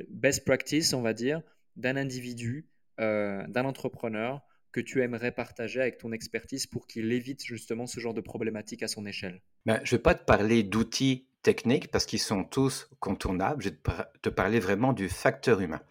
best 0.07 0.45
practices, 0.45 0.93
on 0.93 1.01
va 1.01 1.11
dire, 1.11 1.41
d'un 1.75 1.97
individu 1.97 2.69
euh, 3.01 3.45
d'un 3.47 3.65
entrepreneur 3.65 4.39
que 4.71 4.79
tu 4.79 5.01
aimerais 5.01 5.33
partager 5.33 5.81
avec 5.81 5.97
ton 5.97 6.13
expertise 6.13 6.65
pour 6.65 6.87
qu'il 6.87 7.11
évite 7.11 7.43
justement 7.43 7.87
ce 7.87 7.99
genre 7.99 8.13
de 8.13 8.21
problématique 8.21 8.83
à 8.83 8.87
son 8.87 9.05
échelle? 9.05 9.41
Ben, 9.65 9.81
Je 9.83 9.95
ne 9.95 9.97
vais 9.97 10.01
pas 10.01 10.15
te 10.15 10.23
parler 10.23 10.63
d'outils 10.63 11.27
techniques 11.43 11.91
parce 11.91 12.05
qu'ils 12.05 12.19
sont 12.19 12.45
tous 12.45 12.89
contournables. 13.01 13.61
Je 13.61 13.69
vais 13.69 13.75
te 14.21 14.29
parler 14.29 14.61
vraiment 14.61 14.93
du 14.93 15.09
facteur 15.09 15.59
humain. 15.59 15.81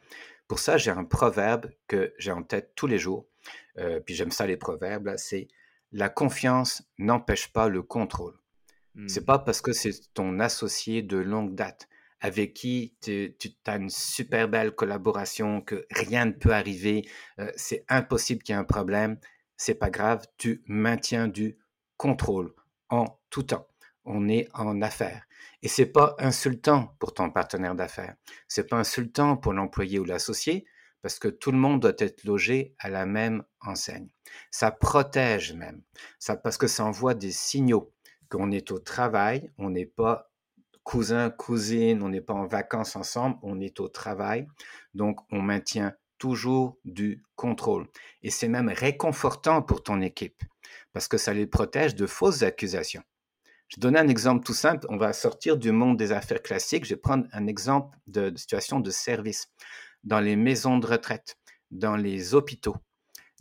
Pour 0.48 0.58
ça, 0.58 0.76
j'ai 0.76 0.90
un 0.90 1.04
proverbe 1.04 1.70
que 1.88 2.12
j'ai 2.18 2.32
en 2.32 2.42
tête 2.42 2.72
tous 2.74 2.86
les 2.86 2.98
jours. 2.98 3.26
Euh, 3.78 4.00
puis 4.00 4.14
j'aime 4.14 4.30
ça 4.30 4.46
les 4.46 4.56
proverbes. 4.56 5.14
C'est 5.16 5.48
la 5.92 6.08
confiance 6.08 6.82
n'empêche 6.98 7.52
pas 7.52 7.68
le 7.68 7.82
contrôle. 7.82 8.38
C'est 9.08 9.22
hmm. 9.22 9.24
pas 9.24 9.38
parce 9.40 9.60
que 9.60 9.72
c'est 9.72 10.12
ton 10.12 10.38
associé 10.38 11.02
de 11.02 11.16
longue 11.16 11.54
date 11.54 11.88
avec 12.20 12.54
qui 12.54 12.96
tu, 13.02 13.36
as 13.66 13.76
une 13.76 13.90
super 13.90 14.48
belle 14.48 14.72
collaboration, 14.72 15.60
que 15.60 15.84
rien 15.90 16.24
ne 16.24 16.32
peut 16.32 16.54
arriver, 16.54 17.06
euh, 17.38 17.52
c'est 17.54 17.84
impossible 17.90 18.42
qu'il 18.42 18.54
y 18.54 18.56
ait 18.56 18.60
un 18.60 18.64
problème, 18.64 19.18
c'est 19.58 19.74
pas 19.74 19.90
grave, 19.90 20.24
tu 20.38 20.62
maintiens 20.66 21.28
du 21.28 21.58
contrôle 21.98 22.54
en 22.88 23.20
tout 23.28 23.42
temps. 23.42 23.68
On 24.04 24.28
est 24.28 24.48
en 24.54 24.82
affaires. 24.82 25.26
Et 25.62 25.68
c'est 25.68 25.86
pas 25.86 26.14
insultant 26.18 26.94
pour 26.98 27.14
ton 27.14 27.30
partenaire 27.30 27.74
d'affaires. 27.74 28.14
C'est 28.48 28.68
pas 28.68 28.76
insultant 28.76 29.36
pour 29.36 29.52
l'employé 29.52 29.98
ou 29.98 30.04
l'associé 30.04 30.66
parce 31.04 31.18
que 31.18 31.28
tout 31.28 31.52
le 31.52 31.58
monde 31.58 31.80
doit 31.80 31.92
être 31.98 32.24
logé 32.24 32.74
à 32.78 32.88
la 32.88 33.04
même 33.04 33.44
enseigne. 33.60 34.08
Ça 34.50 34.70
protège 34.70 35.52
même. 35.52 35.82
Ça, 36.18 36.36
parce 36.36 36.56
que 36.56 36.66
ça 36.66 36.84
envoie 36.84 37.14
des 37.14 37.30
signaux 37.30 37.92
qu'on 38.30 38.50
est 38.50 38.72
au 38.72 38.78
travail, 38.78 39.52
on 39.58 39.68
n'est 39.68 39.84
pas 39.84 40.30
cousin, 40.82 41.30
cousine, 41.30 42.02
on 42.02 42.08
n'est 42.08 42.20
pas 42.20 42.34
en 42.34 42.46
vacances 42.46 42.96
ensemble, 42.96 43.36
on 43.42 43.60
est 43.60 43.80
au 43.80 43.88
travail. 43.88 44.46
Donc, 44.94 45.20
on 45.30 45.42
maintient 45.42 45.94
toujours 46.18 46.78
du 46.84 47.22
contrôle. 47.36 47.86
Et 48.22 48.30
c'est 48.30 48.48
même 48.48 48.68
réconfortant 48.68 49.60
pour 49.60 49.82
ton 49.82 50.00
équipe 50.00 50.42
parce 50.94 51.08
que 51.08 51.18
ça 51.18 51.34
les 51.34 51.46
protège 51.46 51.94
de 51.94 52.06
fausses 52.06 52.42
accusations. 52.42 53.02
Je 53.74 53.80
donne 53.80 53.96
un 53.96 54.06
exemple 54.06 54.44
tout 54.44 54.54
simple. 54.54 54.86
On 54.88 54.96
va 54.96 55.12
sortir 55.12 55.56
du 55.56 55.72
monde 55.72 55.96
des 55.96 56.12
affaires 56.12 56.42
classiques. 56.42 56.84
Je 56.84 56.90
vais 56.90 57.00
prendre 57.00 57.26
un 57.32 57.48
exemple 57.48 57.98
de, 58.06 58.30
de 58.30 58.38
situation 58.38 58.78
de 58.78 58.90
service. 58.90 59.48
Dans 60.04 60.20
les 60.20 60.36
maisons 60.36 60.78
de 60.78 60.86
retraite, 60.86 61.36
dans 61.72 61.96
les 61.96 62.34
hôpitaux, 62.34 62.76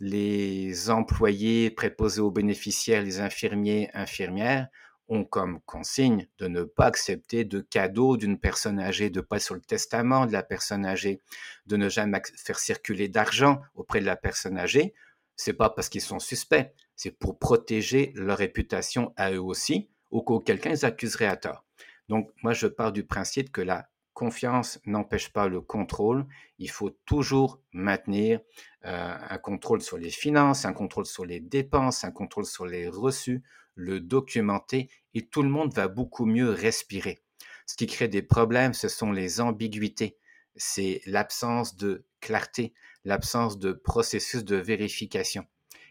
les 0.00 0.90
employés 0.90 1.70
préposés 1.70 2.20
aux 2.20 2.32
bénéficiaires, 2.32 3.02
les 3.02 3.20
infirmiers, 3.20 3.90
infirmières, 3.94 4.66
ont 5.06 5.24
comme 5.24 5.60
consigne 5.66 6.26
de 6.38 6.48
ne 6.48 6.64
pas 6.64 6.86
accepter 6.86 7.44
de 7.44 7.60
cadeaux 7.60 8.16
d'une 8.16 8.40
personne 8.40 8.80
âgée, 8.80 9.10
de 9.10 9.20
pas 9.20 9.38
sur 9.38 9.54
le 9.54 9.60
testament 9.60 10.26
de 10.26 10.32
la 10.32 10.42
personne 10.42 10.84
âgée, 10.84 11.20
de 11.66 11.76
ne 11.76 11.88
jamais 11.88 12.20
faire 12.36 12.58
circuler 12.58 13.06
d'argent 13.06 13.60
auprès 13.74 14.00
de 14.00 14.06
la 14.06 14.16
personne 14.16 14.58
âgée. 14.58 14.94
C'est 15.36 15.52
pas 15.52 15.70
parce 15.70 15.88
qu'ils 15.88 16.00
sont 16.00 16.18
suspects, 16.18 16.72
c'est 16.96 17.12
pour 17.12 17.38
protéger 17.38 18.12
leur 18.16 18.38
réputation 18.38 19.12
à 19.16 19.30
eux 19.30 19.42
aussi, 19.42 19.90
ou 20.14 20.22
qu'auquel 20.22 20.56
quelqu'un 20.56 20.70
les 20.70 20.84
accuserait 20.84 21.26
à 21.26 21.36
tort. 21.36 21.66
Donc, 22.08 22.30
moi, 22.42 22.52
je 22.52 22.68
pars 22.68 22.92
du 22.92 23.04
principe 23.04 23.50
que 23.50 23.60
la 23.60 23.88
confiance 24.12 24.78
n'empêche 24.86 25.32
pas 25.32 25.48
le 25.48 25.60
contrôle. 25.60 26.24
Il 26.58 26.70
faut 26.70 26.90
toujours 27.04 27.60
maintenir 27.72 28.38
euh, 28.84 29.16
un 29.28 29.38
contrôle 29.38 29.82
sur 29.82 29.98
les 29.98 30.10
finances, 30.10 30.64
un 30.66 30.72
contrôle 30.72 31.06
sur 31.06 31.24
les 31.24 31.40
dépenses, 31.40 32.04
un 32.04 32.12
contrôle 32.12 32.46
sur 32.46 32.64
les 32.64 32.88
reçus, 32.88 33.42
le 33.74 33.98
documenter 33.98 34.88
et 35.14 35.26
tout 35.26 35.42
le 35.42 35.48
monde 35.48 35.74
va 35.74 35.88
beaucoup 35.88 36.26
mieux 36.26 36.50
respirer. 36.50 37.20
Ce 37.66 37.74
qui 37.74 37.88
crée 37.88 38.08
des 38.08 38.22
problèmes, 38.22 38.72
ce 38.72 38.86
sont 38.86 39.10
les 39.10 39.40
ambiguïtés, 39.40 40.16
c'est 40.54 41.00
l'absence 41.06 41.76
de 41.76 42.04
clarté, 42.20 42.72
l'absence 43.04 43.58
de 43.58 43.72
processus 43.72 44.44
de 44.44 44.56
vérification. 44.56 45.44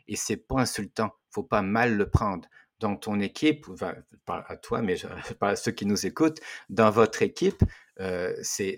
Et 0.07 0.15
c'est 0.15 0.38
pas 0.38 0.61
insultant, 0.61 1.11
faut 1.30 1.43
pas 1.43 1.61
mal 1.61 1.95
le 1.95 2.09
prendre. 2.09 2.47
Dans 2.84 2.97
ton 2.97 3.21
équipe, 3.21 3.69
enfin, 3.69 3.95
à 4.27 4.57
toi, 4.57 4.81
mais 4.81 4.95
pas 5.39 5.51
à 5.51 5.55
ceux 5.55 5.71
qui 5.71 5.86
nous 5.86 6.05
écoutent, 6.05 6.41
dans 6.69 6.91
votre 6.91 7.21
équipe, 7.21 7.63
euh, 8.01 8.36
c'est, 8.41 8.77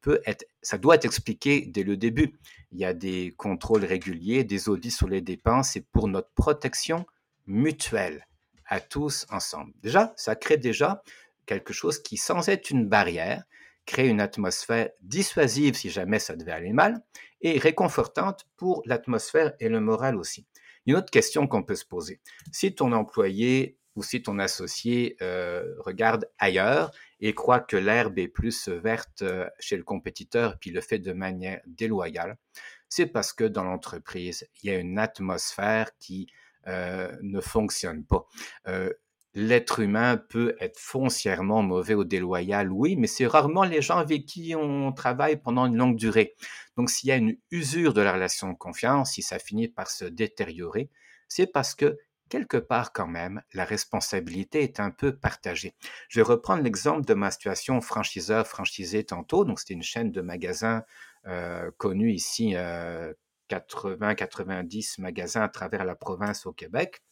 peut 0.00 0.20
être, 0.26 0.44
ça 0.62 0.78
doit 0.78 0.94
être 0.94 1.06
expliqué 1.06 1.66
dès 1.66 1.82
le 1.82 1.96
début. 1.96 2.38
Il 2.70 2.78
y 2.78 2.84
a 2.84 2.94
des 2.94 3.34
contrôles 3.36 3.84
réguliers, 3.84 4.44
des 4.44 4.68
audits 4.68 4.92
sur 4.92 5.08
les 5.08 5.22
dépenses, 5.22 5.74
et 5.74 5.80
pour 5.80 6.06
notre 6.06 6.30
protection 6.36 7.04
mutuelle 7.48 8.28
à 8.66 8.78
tous 8.78 9.26
ensemble. 9.28 9.72
Déjà, 9.82 10.12
ça 10.16 10.36
crée 10.36 10.56
déjà 10.56 11.02
quelque 11.44 11.72
chose 11.72 12.00
qui, 12.00 12.18
sans 12.18 12.48
être 12.48 12.70
une 12.70 12.86
barrière, 12.86 13.42
crée 13.86 14.06
une 14.06 14.20
atmosphère 14.20 14.90
dissuasive 15.00 15.74
si 15.74 15.90
jamais 15.90 16.20
ça 16.20 16.36
devait 16.36 16.52
aller 16.52 16.72
mal 16.72 17.02
et 17.40 17.58
réconfortante 17.58 18.46
pour 18.56 18.82
l'atmosphère 18.86 19.54
et 19.58 19.68
le 19.68 19.80
moral 19.80 20.14
aussi. 20.14 20.46
Une 20.86 20.96
autre 20.96 21.10
question 21.10 21.46
qu'on 21.46 21.62
peut 21.62 21.76
se 21.76 21.84
poser, 21.84 22.20
si 22.50 22.74
ton 22.74 22.92
employé 22.92 23.78
ou 23.94 24.02
si 24.02 24.22
ton 24.22 24.38
associé 24.38 25.16
euh, 25.22 25.74
regarde 25.78 26.28
ailleurs 26.38 26.90
et 27.20 27.34
croit 27.34 27.60
que 27.60 27.76
l'herbe 27.76 28.18
est 28.18 28.28
plus 28.28 28.68
verte 28.68 29.22
euh, 29.22 29.48
chez 29.60 29.76
le 29.76 29.84
compétiteur, 29.84 30.58
puis 30.58 30.70
le 30.70 30.80
fait 30.80 30.98
de 30.98 31.12
manière 31.12 31.60
déloyale, 31.66 32.36
c'est 32.88 33.06
parce 33.06 33.32
que 33.32 33.44
dans 33.44 33.64
l'entreprise, 33.64 34.48
il 34.62 34.70
y 34.70 34.74
a 34.74 34.78
une 34.78 34.98
atmosphère 34.98 35.90
qui 35.98 36.26
euh, 36.68 37.14
ne 37.22 37.40
fonctionne 37.40 38.04
pas. 38.04 38.26
L'être 39.34 39.80
humain 39.80 40.16
peut 40.16 40.56
être 40.60 40.78
foncièrement 40.78 41.62
mauvais 41.62 41.94
ou 41.94 42.04
déloyal, 42.04 42.70
oui, 42.70 42.96
mais 42.96 43.06
c'est 43.06 43.26
rarement 43.26 43.64
les 43.64 43.82
gens 43.82 43.98
avec 43.98 44.26
qui 44.26 44.54
on 44.54 44.92
travaille 44.92 45.36
pendant 45.36 45.66
une 45.66 45.76
longue 45.76 45.96
durée. 45.96 46.34
Donc 46.76 46.90
s'il 46.90 47.08
y 47.08 47.12
a 47.12 47.16
une 47.16 47.36
usure 47.50 47.94
de 47.94 48.02
la 48.02 48.12
relation 48.12 48.50
de 48.52 48.56
confiance, 48.56 49.12
si 49.12 49.22
ça 49.22 49.38
finit 49.38 49.68
par 49.68 49.90
se 49.90 50.04
détériorer, 50.04 50.90
c'est 51.28 51.46
parce 51.46 51.74
que 51.74 51.98
quelque 52.32 52.56
part 52.56 52.92
quand 52.94 53.06
même, 53.06 53.42
la 53.52 53.66
responsabilité 53.66 54.62
est 54.62 54.80
un 54.80 54.90
peu 54.90 55.14
partagée. 55.14 55.74
Je 56.08 56.20
vais 56.20 56.24
reprendre 56.24 56.62
l'exemple 56.62 57.04
de 57.04 57.12
ma 57.12 57.30
situation 57.30 57.80
franchiseur-franchisé 57.82 59.04
tantôt. 59.04 59.44
Donc, 59.44 59.60
c'était 59.60 59.74
une 59.74 59.82
chaîne 59.82 60.10
de 60.12 60.22
magasins 60.22 60.82
euh, 61.26 61.70
connue 61.76 62.10
ici, 62.10 62.54
80-90 63.50 64.94
euh, 64.98 65.02
magasins 65.02 65.42
à 65.42 65.50
travers 65.50 65.84
la 65.84 65.94
province 65.94 66.46
au 66.46 66.54
Québec. 66.54 67.02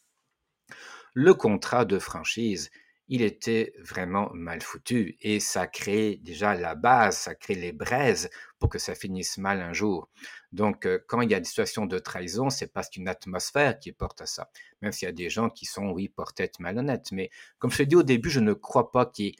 Le 1.13 1.33
contrat 1.33 1.85
de 1.85 1.99
franchise, 1.99 2.71
il 3.09 3.21
était 3.21 3.73
vraiment 3.79 4.29
mal 4.33 4.61
foutu 4.61 5.17
et 5.19 5.41
ça 5.41 5.67
crée 5.67 6.17
déjà 6.23 6.55
la 6.55 6.75
base, 6.75 7.17
ça 7.17 7.35
crée 7.35 7.55
les 7.55 7.73
braises 7.73 8.29
pour 8.57 8.69
que 8.69 8.79
ça 8.79 8.95
finisse 8.95 9.37
mal 9.37 9.61
un 9.61 9.73
jour. 9.73 10.09
Donc, 10.53 10.85
euh, 10.85 10.99
quand 11.07 11.19
il 11.19 11.29
y 11.29 11.35
a 11.35 11.41
des 11.41 11.45
situations 11.45 11.85
de 11.85 11.99
trahison, 11.99 12.49
c'est 12.49 12.67
parce 12.67 12.89
qu'une 12.89 13.09
atmosphère 13.09 13.77
qui 13.79 13.91
porte 13.91 14.21
à 14.21 14.25
ça. 14.25 14.49
Même 14.81 14.93
s'il 14.93 15.07
y 15.07 15.09
a 15.09 15.11
des 15.11 15.29
gens 15.29 15.49
qui 15.49 15.65
sont, 15.65 15.89
oui, 15.89 16.07
peut-être 16.07 16.61
malhonnêtes. 16.61 17.11
Mais 17.11 17.29
comme 17.59 17.71
je 17.71 17.79
l'ai 17.79 17.85
dit 17.85 17.97
au 17.97 18.03
début, 18.03 18.29
je 18.29 18.39
ne 18.39 18.53
crois 18.53 18.91
pas 18.91 19.05
qu'il 19.05 19.25
y 19.25 19.29
ait 19.29 19.35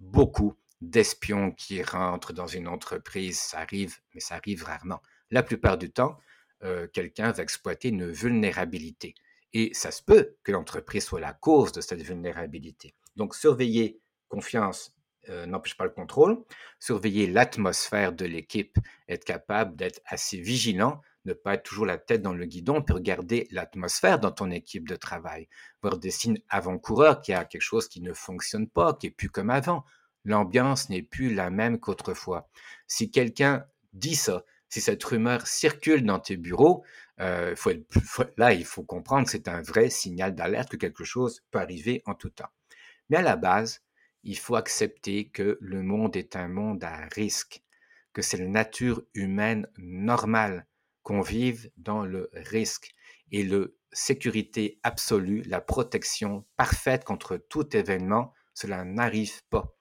beaucoup 0.00 0.54
d'espions 0.82 1.52
qui 1.52 1.82
rentrent 1.82 2.34
dans 2.34 2.46
une 2.46 2.68
entreprise. 2.68 3.38
Ça 3.40 3.60
arrive, 3.60 3.96
mais 4.14 4.20
ça 4.20 4.34
arrive 4.34 4.64
rarement. 4.64 5.00
La 5.30 5.42
plupart 5.42 5.78
du 5.78 5.90
temps, 5.90 6.18
euh, 6.64 6.86
quelqu'un 6.92 7.32
va 7.32 7.42
exploiter 7.42 7.88
une 7.88 8.10
vulnérabilité. 8.10 9.14
Et 9.52 9.70
ça 9.74 9.90
se 9.90 10.02
peut 10.02 10.36
que 10.42 10.52
l'entreprise 10.52 11.04
soit 11.04 11.20
la 11.20 11.32
cause 11.32 11.72
de 11.72 11.80
cette 11.80 12.02
vulnérabilité. 12.02 12.94
Donc, 13.16 13.34
surveiller 13.34 14.00
confiance 14.28 14.94
euh, 15.28 15.44
n'empêche 15.44 15.76
pas 15.76 15.84
le 15.84 15.90
contrôle, 15.90 16.42
surveiller 16.78 17.26
l'atmosphère 17.26 18.12
de 18.12 18.24
l'équipe, 18.24 18.78
être 19.08 19.24
capable 19.24 19.76
d'être 19.76 20.00
assez 20.06 20.40
vigilant, 20.40 21.00
ne 21.26 21.34
pas 21.34 21.54
être 21.54 21.64
toujours 21.64 21.84
la 21.84 21.98
tête 21.98 22.22
dans 22.22 22.32
le 22.32 22.46
guidon, 22.46 22.80
puis 22.80 22.94
regarder 22.94 23.46
l'atmosphère 23.50 24.18
dans 24.18 24.32
ton 24.32 24.50
équipe 24.50 24.88
de 24.88 24.96
travail, 24.96 25.48
voir 25.82 25.98
des 25.98 26.10
signes 26.10 26.40
avant-coureurs 26.48 27.20
qu'il 27.20 27.32
y 27.32 27.36
a 27.36 27.44
quelque 27.44 27.60
chose 27.60 27.88
qui 27.88 28.00
ne 28.00 28.14
fonctionne 28.14 28.68
pas, 28.68 28.94
qui 28.94 29.08
est 29.08 29.10
plus 29.10 29.28
comme 29.28 29.50
avant. 29.50 29.84
L'ambiance 30.24 30.88
n'est 30.88 31.02
plus 31.02 31.34
la 31.34 31.50
même 31.50 31.78
qu'autrefois. 31.78 32.48
Si 32.86 33.10
quelqu'un 33.10 33.66
dit 33.92 34.16
ça, 34.16 34.44
si 34.70 34.80
cette 34.80 35.02
rumeur 35.04 35.46
circule 35.46 36.04
dans 36.04 36.20
tes 36.20 36.36
bureaux, 36.36 36.84
euh, 37.20 37.54
là, 38.36 38.54
il 38.54 38.64
faut 38.64 38.84
comprendre 38.84 39.26
que 39.26 39.32
c'est 39.32 39.48
un 39.48 39.60
vrai 39.60 39.90
signal 39.90 40.34
d'alerte 40.34 40.70
que 40.70 40.76
quelque 40.76 41.04
chose 41.04 41.42
peut 41.50 41.58
arriver 41.58 42.02
en 42.06 42.14
tout 42.14 42.30
temps. 42.30 42.48
Mais 43.10 43.18
à 43.18 43.22
la 43.22 43.36
base, 43.36 43.82
il 44.22 44.38
faut 44.38 44.56
accepter 44.56 45.28
que 45.28 45.58
le 45.60 45.82
monde 45.82 46.16
est 46.16 46.36
un 46.36 46.48
monde 46.48 46.82
à 46.84 47.08
risque, 47.14 47.62
que 48.12 48.22
c'est 48.22 48.36
la 48.36 48.46
nature 48.46 49.02
humaine 49.14 49.66
normale 49.76 50.66
qu'on 51.02 51.20
vive 51.20 51.70
dans 51.76 52.04
le 52.04 52.30
risque 52.32 52.92
et 53.32 53.42
le 53.42 53.76
sécurité 53.92 54.78
absolue, 54.82 55.42
la 55.42 55.60
protection 55.60 56.44
parfaite 56.56 57.04
contre 57.04 57.36
tout 57.36 57.76
événement, 57.76 58.32
cela 58.54 58.84
n'arrive 58.84 59.42
pas. 59.50 59.74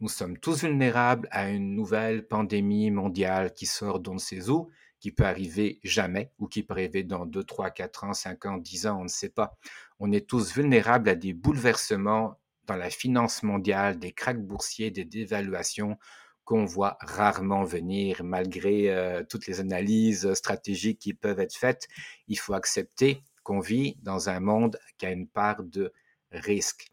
Nous 0.00 0.08
sommes 0.08 0.38
tous 0.38 0.62
vulnérables 0.62 1.26
à 1.32 1.50
une 1.50 1.74
nouvelle 1.74 2.24
pandémie 2.24 2.92
mondiale 2.92 3.52
qui 3.52 3.66
sort 3.66 3.98
d'on 3.98 4.14
ne 4.14 4.18
sait 4.18 4.48
où, 4.48 4.70
qui 5.00 5.10
peut 5.10 5.24
arriver 5.24 5.80
jamais 5.82 6.30
ou 6.38 6.46
qui 6.46 6.62
peut 6.62 6.74
arriver 6.74 7.02
dans 7.02 7.26
2, 7.26 7.42
3, 7.42 7.70
4 7.70 8.04
ans, 8.04 8.14
5 8.14 8.46
ans, 8.46 8.58
10 8.58 8.86
ans, 8.86 9.00
on 9.00 9.02
ne 9.02 9.08
sait 9.08 9.28
pas. 9.28 9.58
On 9.98 10.12
est 10.12 10.28
tous 10.28 10.54
vulnérables 10.54 11.08
à 11.08 11.16
des 11.16 11.32
bouleversements 11.32 12.38
dans 12.66 12.76
la 12.76 12.90
finance 12.90 13.42
mondiale, 13.42 13.98
des 13.98 14.12
cracks 14.12 14.40
boursiers, 14.40 14.92
des 14.92 15.04
dévaluations 15.04 15.98
qu'on 16.44 16.64
voit 16.64 16.96
rarement 17.00 17.64
venir 17.64 18.22
malgré 18.22 18.90
euh, 18.90 19.24
toutes 19.28 19.48
les 19.48 19.58
analyses 19.58 20.32
stratégiques 20.34 21.00
qui 21.00 21.12
peuvent 21.12 21.40
être 21.40 21.56
faites. 21.56 21.88
Il 22.28 22.38
faut 22.38 22.54
accepter 22.54 23.24
qu'on 23.42 23.58
vit 23.58 23.96
dans 24.02 24.28
un 24.28 24.38
monde 24.38 24.78
qui 24.96 25.06
a 25.06 25.10
une 25.10 25.26
part 25.26 25.64
de 25.64 25.92
risque. 26.30 26.86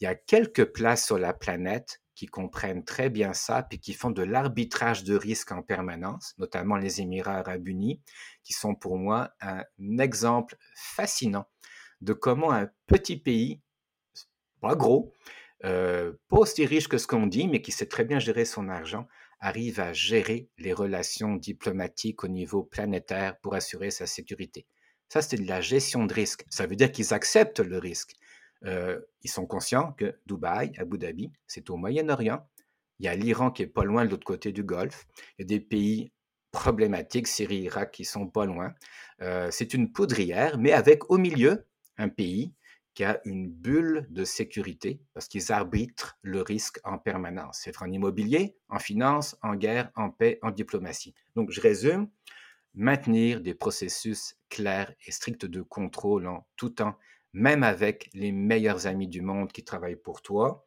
Il 0.00 0.04
y 0.04 0.06
a 0.06 0.14
quelques 0.14 0.66
places 0.66 1.06
sur 1.06 1.18
la 1.18 1.32
planète 1.32 2.01
comprennent 2.26 2.84
très 2.84 3.10
bien 3.10 3.32
ça, 3.32 3.62
puis 3.62 3.78
qui 3.78 3.92
font 3.92 4.10
de 4.10 4.22
l'arbitrage 4.22 5.04
de 5.04 5.14
risque 5.14 5.52
en 5.52 5.62
permanence, 5.62 6.34
notamment 6.38 6.76
les 6.76 7.00
Émirats 7.00 7.38
arabes 7.38 7.68
unis, 7.68 8.00
qui 8.44 8.52
sont 8.52 8.74
pour 8.74 8.98
moi 8.98 9.32
un 9.40 9.64
exemple 9.98 10.56
fascinant 10.74 11.46
de 12.00 12.12
comment 12.12 12.52
un 12.52 12.68
petit 12.86 13.16
pays 13.16 13.60
pas 14.60 14.76
gros, 14.76 15.12
euh, 15.64 16.12
pas 16.28 16.38
aussi 16.38 16.64
riche 16.66 16.88
que 16.88 16.98
ce 16.98 17.06
qu'on 17.06 17.26
dit, 17.26 17.48
mais 17.48 17.62
qui 17.62 17.72
sait 17.72 17.86
très 17.86 18.04
bien 18.04 18.18
gérer 18.18 18.44
son 18.44 18.68
argent, 18.68 19.06
arrive 19.40 19.80
à 19.80 19.92
gérer 19.92 20.48
les 20.58 20.72
relations 20.72 21.34
diplomatiques 21.34 22.24
au 22.24 22.28
niveau 22.28 22.62
planétaire 22.62 23.38
pour 23.40 23.54
assurer 23.54 23.90
sa 23.90 24.06
sécurité. 24.06 24.66
Ça, 25.08 25.20
c'est 25.20 25.36
de 25.36 25.46
la 25.46 25.60
gestion 25.60 26.06
de 26.06 26.14
risque. 26.14 26.44
Ça 26.48 26.66
veut 26.66 26.76
dire 26.76 26.90
qu'ils 26.90 27.12
acceptent 27.12 27.60
le 27.60 27.78
risque. 27.78 28.14
Euh, 28.64 29.00
ils 29.22 29.30
sont 29.30 29.46
conscients 29.46 29.92
que 29.92 30.18
Dubaï, 30.26 30.72
Abu 30.78 30.98
Dhabi, 30.98 31.32
c'est 31.46 31.70
au 31.70 31.76
Moyen-Orient. 31.76 32.46
Il 32.98 33.06
y 33.06 33.08
a 33.08 33.14
l'Iran 33.14 33.50
qui 33.50 33.62
est 33.62 33.66
pas 33.66 33.84
loin 33.84 34.04
de 34.04 34.10
l'autre 34.10 34.24
côté 34.24 34.52
du 34.52 34.62
Golfe. 34.62 35.06
Il 35.38 35.42
y 35.42 35.44
a 35.44 35.46
des 35.46 35.60
pays 35.60 36.12
problématiques, 36.52 37.26
Syrie, 37.26 37.62
Irak, 37.62 37.92
qui 37.92 38.04
sont 38.04 38.28
pas 38.28 38.46
loin. 38.46 38.74
Euh, 39.22 39.50
c'est 39.50 39.74
une 39.74 39.90
poudrière, 39.90 40.58
mais 40.58 40.72
avec 40.72 41.10
au 41.10 41.18
milieu 41.18 41.66
un 41.96 42.08
pays 42.08 42.54
qui 42.94 43.04
a 43.04 43.20
une 43.24 43.48
bulle 43.48 44.06
de 44.10 44.22
sécurité 44.24 45.00
parce 45.14 45.26
qu'ils 45.26 45.50
arbitrent 45.50 46.18
le 46.20 46.42
risque 46.42 46.78
en 46.84 46.98
permanence. 46.98 47.60
C'est 47.62 47.80
en 47.80 47.90
immobilier, 47.90 48.56
en 48.68 48.78
finance, 48.78 49.36
en 49.42 49.54
guerre, 49.54 49.90
en 49.96 50.10
paix, 50.10 50.38
en 50.42 50.50
diplomatie. 50.50 51.14
Donc, 51.34 51.50
je 51.50 51.60
résume, 51.60 52.08
maintenir 52.74 53.40
des 53.40 53.54
processus 53.54 54.36
clairs 54.48 54.92
et 55.06 55.12
stricts 55.12 55.46
de 55.46 55.62
contrôle 55.62 56.26
en 56.26 56.46
tout 56.56 56.70
temps, 56.70 56.96
même 57.32 57.62
avec 57.62 58.10
les 58.14 58.32
meilleurs 58.32 58.86
amis 58.86 59.08
du 59.08 59.22
monde 59.22 59.52
qui 59.52 59.64
travaillent 59.64 59.96
pour 59.96 60.22
toi. 60.22 60.66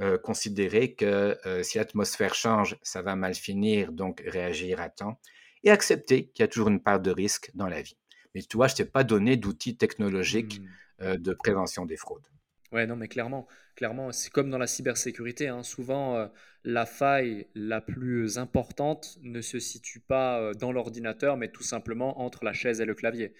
Euh, 0.00 0.16
considérer 0.16 0.94
que 0.94 1.36
euh, 1.44 1.62
si 1.62 1.76
l'atmosphère 1.76 2.34
change, 2.34 2.78
ça 2.82 3.02
va 3.02 3.16
mal 3.16 3.34
finir, 3.34 3.92
donc 3.92 4.22
réagir 4.26 4.80
à 4.80 4.88
temps. 4.88 5.20
Et 5.62 5.70
accepter 5.70 6.28
qu'il 6.28 6.42
y 6.42 6.44
a 6.44 6.48
toujours 6.48 6.68
une 6.68 6.80
part 6.80 7.00
de 7.00 7.10
risque 7.10 7.50
dans 7.54 7.66
la 7.66 7.82
vie. 7.82 7.98
Mais 8.34 8.40
tu 8.40 8.56
vois, 8.56 8.66
je 8.68 8.72
ne 8.74 8.76
t'ai 8.78 8.84
pas 8.86 9.04
donné 9.04 9.36
d'outils 9.36 9.76
technologiques. 9.76 10.60
Mmh. 10.60 10.66
Euh, 11.02 11.16
de 11.16 11.32
prévention 11.32 11.86
des 11.86 11.96
fraudes. 11.96 12.26
Ouais, 12.72 12.86
non, 12.86 12.94
mais 12.94 13.08
clairement, 13.08 13.48
clairement, 13.74 14.12
c'est 14.12 14.30
comme 14.30 14.50
dans 14.50 14.58
la 14.58 14.66
cybersécurité. 14.66 15.48
Hein. 15.48 15.62
souvent, 15.62 16.16
euh, 16.16 16.26
la 16.62 16.84
faille 16.84 17.46
la 17.54 17.80
plus 17.80 18.36
importante 18.36 19.16
ne 19.22 19.40
se 19.40 19.58
situe 19.58 20.00
pas 20.00 20.38
euh, 20.38 20.52
dans 20.52 20.72
l'ordinateur, 20.72 21.38
mais 21.38 21.48
tout 21.48 21.62
simplement 21.62 22.20
entre 22.20 22.44
la 22.44 22.52
chaise 22.52 22.82
et 22.82 22.84
le 22.84 22.94
clavier. 22.94 23.32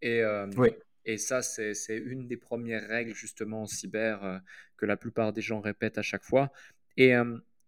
Et, 0.00 0.22
oui. 0.56 0.70
Et 1.08 1.18
ça, 1.18 1.42
c'est 1.42 1.96
une 1.96 2.28
des 2.28 2.36
premières 2.36 2.86
règles 2.86 3.14
justement 3.14 3.62
en 3.62 3.66
cyber 3.66 4.40
que 4.76 4.86
la 4.86 4.96
plupart 4.96 5.32
des 5.32 5.40
gens 5.40 5.60
répètent 5.60 5.98
à 5.98 6.02
chaque 6.02 6.22
fois. 6.22 6.52
Et 6.96 7.14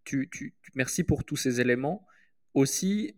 tu, 0.05 0.55
merci 0.75 1.05
pour 1.05 1.25
tous 1.25 1.37
ces 1.37 1.61
éléments. 1.61 2.07
Aussi, 2.55 3.17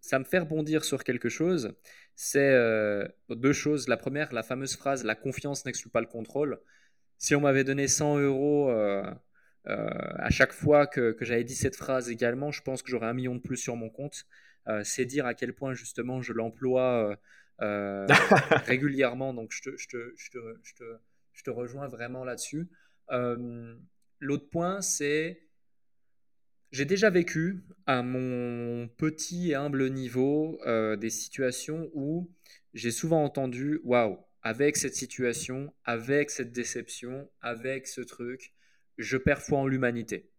ça 0.00 0.18
me 0.18 0.24
fait 0.24 0.38
rebondir 0.38 0.84
sur 0.84 1.04
quelque 1.04 1.28
chose 1.28 1.74
c'est 2.16 2.52
euh, 2.52 3.06
deux 3.30 3.52
choses. 3.52 3.88
La 3.88 3.96
première, 3.96 4.32
la 4.32 4.42
fameuse 4.42 4.76
phrase 4.76 5.04
La 5.04 5.14
confiance 5.14 5.64
n'exclut 5.64 5.90
pas 5.90 6.00
le 6.00 6.06
contrôle. 6.06 6.60
Si 7.18 7.34
on 7.34 7.40
m'avait 7.40 7.64
donné 7.64 7.88
100 7.88 8.18
euros 8.18 8.70
euh, 8.70 9.02
euh, 9.68 9.88
à 10.18 10.30
chaque 10.30 10.52
fois 10.52 10.86
que, 10.86 11.16
j'avais 11.20 11.44
dit 11.44 11.54
cette 11.54 11.76
phrase 11.76 12.10
également, 12.10 12.52
je 12.52 12.62
pense 12.62 12.82
que 12.82 12.90
j'aurais 12.90 13.06
un 13.06 13.14
million 13.14 13.34
de 13.34 13.40
plus 13.40 13.56
sur 13.56 13.76
mon 13.76 13.90
compte. 13.90 14.26
c'est 14.84 15.04
dire 15.04 15.26
à 15.26 15.34
quel 15.34 15.54
point 15.54 15.74
justement 15.74 16.22
je 16.22 16.32
l'emploie 16.32 17.18
régulièrement. 18.66 19.34
Donc 19.34 19.52
je 19.52 19.62
te, 19.62 19.76
je, 19.76 19.88
te, 19.88 20.12
je, 20.16 20.30
te, 20.30 20.38
je, 20.62 20.74
te, 20.74 20.84
je 21.32 21.42
te, 21.42 21.50
rejoins 21.50 21.88
vraiment 21.88 22.24
là-dessus. 22.24 22.68
L'autre 24.20 24.48
point, 24.48 24.80
c'est 24.80 25.44
j'ai 26.74 26.84
déjà 26.84 27.08
vécu 27.08 27.62
à 27.86 28.02
mon 28.02 28.88
petit 28.88 29.52
et 29.52 29.54
humble 29.54 29.90
niveau 29.90 30.58
euh, 30.66 30.96
des 30.96 31.08
situations 31.08 31.88
où 31.94 32.28
j'ai 32.72 32.90
souvent 32.90 33.22
entendu 33.22 33.80
waouh, 33.84 34.18
avec 34.42 34.76
cette 34.76 34.96
situation, 34.96 35.72
avec 35.84 36.30
cette 36.30 36.50
déception, 36.50 37.30
avec 37.40 37.86
ce 37.86 38.00
truc, 38.00 38.54
je 38.98 39.16
perds 39.16 39.42
foi 39.42 39.60
en 39.60 39.68
l'humanité. 39.68 40.30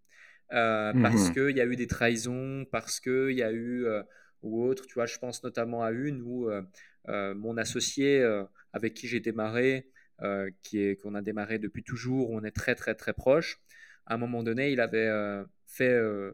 Euh, 0.52 0.92
mmh 0.94 1.02
parce 1.02 1.30
qu'il 1.30 1.56
y 1.56 1.62
a 1.62 1.66
eu 1.66 1.78
des 1.78 1.88
trahisons, 1.88 2.66
parce 2.70 3.00
qu'il 3.00 3.32
y 3.32 3.42
a 3.42 3.54
eu 3.54 3.86
euh, 3.86 4.04
ou 4.42 4.62
autre. 4.62 4.88
Tu 4.88 4.96
vois, 4.96 5.06
je 5.06 5.18
pense 5.18 5.42
notamment 5.42 5.84
à 5.84 5.92
une 5.92 6.22
où 6.22 6.50
mon 7.08 7.58
associé 7.58 8.24
avec 8.74 8.94
qui 8.94 9.08
j'ai 9.08 9.20
démarré, 9.20 9.90
qui 10.62 10.82
est 10.82 10.96
qu'on 11.02 11.16
a 11.16 11.22
démarré 11.22 11.60
depuis 11.60 11.84
toujours, 11.84 12.32
on 12.32 12.44
est 12.44 12.52
très 12.52 12.76
très 12.76 12.96
très 12.96 13.14
proche. 13.14 13.62
à 14.06 14.16
un 14.16 14.18
moment 14.18 14.44
donné, 14.44 14.72
il 14.72 14.80
avait 14.80 15.10
fait, 15.66 15.92
je 15.92 16.32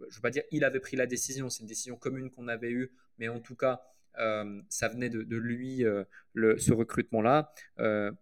ne 0.00 0.14
veux 0.14 0.20
pas 0.22 0.30
dire 0.30 0.42
il 0.50 0.64
avait 0.64 0.80
pris 0.80 0.96
la 0.96 1.06
décision, 1.06 1.48
c'est 1.50 1.60
une 1.62 1.68
décision 1.68 1.96
commune 1.96 2.30
qu'on 2.30 2.48
avait 2.48 2.70
eue, 2.70 2.92
mais 3.18 3.28
en 3.28 3.40
tout 3.40 3.56
cas, 3.56 3.80
ça 4.68 4.88
venait 4.88 5.08
de, 5.08 5.36
lui, 5.36 5.84
ce 6.34 6.72
recrutement-là, 6.72 7.52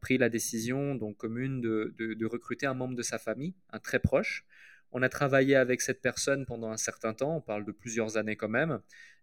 pris 0.01 0.19
la 0.19 0.29
décision 0.29 0.95
donc 0.95 1.17
commune 1.17 1.61
de, 1.61 1.95
de, 1.99 2.27
recruter 2.27 2.67
un 2.67 2.75
membre 2.75 2.95
de 2.95 3.03
sa 3.03 3.19
famille, 3.19 3.55
un 3.71 3.79
très 3.79 3.99
proche. 3.99 4.45
On 4.93 5.03
a 5.03 5.09
travaillé 5.09 5.55
avec 5.55 5.81
cette 5.81 6.03
personne 6.03 6.47
pendant 6.47 6.71
un 6.71 6.77
certain 6.77 7.15
temps, 7.15 7.37
on 7.37 7.41
parle 7.41 7.65
de 7.65 7.73
plusieurs 7.73 8.17
années 8.17 8.37
quand 8.37 8.49
même, 8.49 8.81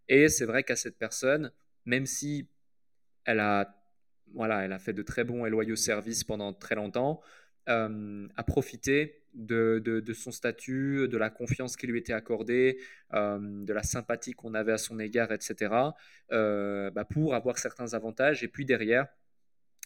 et 0.08 0.30
c'est 0.30 0.46
vrai 0.46 0.64
qu'à 0.64 0.76
cette 0.76 0.98
personne, 0.98 1.52
même 1.86 2.06
si 2.06 2.48
elle 3.28 3.42
a, 3.42 3.76
voilà, 4.34 4.66
elle 4.66 4.72
a 4.72 4.80
fait 4.80 4.94
de 4.94 5.04
très 5.04 5.24
bons 5.24 5.46
et 5.46 5.50
loyaux 5.50 5.76
services 5.76 6.24
pendant 6.24 6.54
très 6.54 6.76
longtemps, 6.76 7.22
a 7.68 8.44
profité 8.48 9.22
de, 9.34 10.14
son 10.16 10.32
statut, 10.32 11.08
de 11.10 11.18
la 11.18 11.30
confiance 11.30 11.76
qui 11.76 11.86
lui 11.86 12.00
était 12.00 12.14
accordée, 12.14 12.80
de 13.12 13.74
la 13.74 13.84
sympathie 13.84 14.32
qu'on 14.32 14.54
avait 14.54 14.72
à 14.72 14.78
son 14.78 15.00
égard, 15.00 15.32
etc., 15.34 15.76
bah, 16.32 17.06
pour 17.10 17.36
avoir 17.36 17.58
certains 17.58 17.94
avantages. 17.94 18.44
Et 18.44 18.48
puis 18.48 18.66
derrière, 18.66 19.08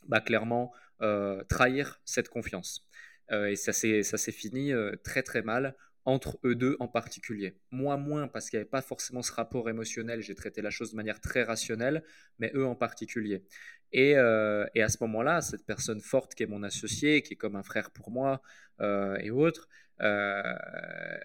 bah, 0.07 0.21
clairement, 0.21 0.71
trahir 1.49 1.99
cette 2.05 2.29
confiance. 2.29 2.87
et 3.31 3.55
ça 3.55 3.73
s'est 3.73 4.31
fini 4.31 4.71
très 5.03 5.23
très 5.23 5.41
mal 5.41 5.75
entre 6.05 6.39
eux 6.43 6.55
deux 6.55 6.75
en 6.79 6.87
particulier. 6.87 7.55
Moi 7.71 7.97
moins 7.97 8.27
parce 8.27 8.49
qu'il 8.49 8.57
n'y 8.57 8.61
avait 8.61 8.69
pas 8.69 8.81
forcément 8.81 9.21
ce 9.21 9.31
rapport 9.31 9.69
émotionnel, 9.69 10.21
j'ai 10.21 10.35
traité 10.35 10.61
la 10.61 10.69
chose 10.69 10.91
de 10.91 10.95
manière 10.95 11.19
très 11.19 11.43
rationnelle, 11.43 12.03
mais 12.39 12.51
eux 12.55 12.65
en 12.65 12.75
particulier. 12.75 13.43
Et, 13.91 14.15
euh, 14.15 14.65
à 14.75 14.87
ce 14.87 14.97
moment-là, 15.01 15.41
cette 15.41 15.65
personne 15.65 16.01
forte 16.01 16.33
qui 16.33 16.43
est 16.43 16.47
mon 16.47 16.63
associé, 16.63 17.21
qui 17.21 17.33
est 17.33 17.37
comme 17.37 17.55
un 17.55 17.63
frère 17.63 17.91
pour 17.91 18.09
moi 18.09 18.41
euh, 18.79 19.17
et 19.17 19.31
autres, 19.31 19.67
euh, 20.01 20.41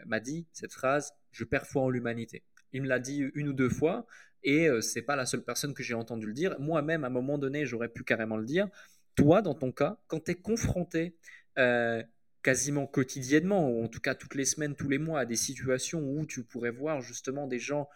m'a 0.05 0.21
dit 0.21 0.47
cette 0.53 0.73
phrase 0.73 1.13
Je 1.31 1.45
perds 1.45 1.67
foi 1.67 1.83
en 1.83 1.91
l'humanité. 1.91 2.43
Il 2.73 2.83
me 2.83 2.89
l'a 2.89 2.99
dit 2.99 3.25
une 3.35 3.49
ou 3.49 3.53
deux 3.53 3.71
fois, 3.71 4.07
et 4.43 4.69
c'est 4.81 5.03
pas 5.03 5.17
la 5.17 5.25
seule 5.27 5.43
personne 5.43 5.73
que 5.73 5.83
j'ai 5.83 5.95
entendu 5.95 6.27
le 6.27 6.35
dire. 6.35 6.59
Moi-même, 6.61 7.05
à 7.05 7.07
un 7.07 7.11
moment 7.11 7.39
donné, 7.39 7.65
j'aurais 7.65 7.89
pu 7.89 8.05
carrément 8.05 8.37
le 8.37 8.45
dire. 8.45 8.69
Toi, 9.15 9.41
dans 9.41 9.55
ton 9.55 9.73
cas, 9.73 9.99
quand 10.09 10.25
tu 10.25 10.33
es 10.33 10.35
confronté 10.35 11.17
quasiment 12.47 12.87
quotidiennement, 12.87 13.69
ou 13.69 13.83
en 13.83 13.89
tout 13.89 13.99
cas 13.99 14.15
toutes 14.15 14.37
les 14.37 14.45
semaines, 14.45 14.77
tous 14.77 14.89
les 14.89 14.99
mois, 14.99 15.19
à 15.19 15.25
des 15.25 15.35
situations 15.35 15.99
où 15.99 16.25
tu 16.27 16.45
pourrais 16.45 16.71
voir 16.71 17.01
justement 17.01 17.49
des 17.49 17.59
gens 17.59 17.89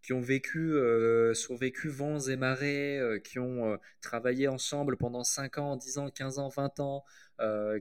qui 0.00 0.14
ont 0.14 0.20
vécu, 0.22 0.72
euh, 0.72 1.34
survécu 1.34 1.90
vents 1.90 2.18
et 2.18 2.36
marées, 2.36 2.98
euh, 2.98 3.18
qui 3.18 3.38
ont 3.38 3.70
euh, 3.70 3.76
travaillé 4.00 4.48
ensemble 4.48 4.96
pendant 4.96 5.24
5 5.24 5.58
ans, 5.58 5.76
10 5.76 5.98
ans, 5.98 6.08
15 6.08 6.38
ans, 6.38 6.48
20 6.48 6.80
ans, 6.80 7.04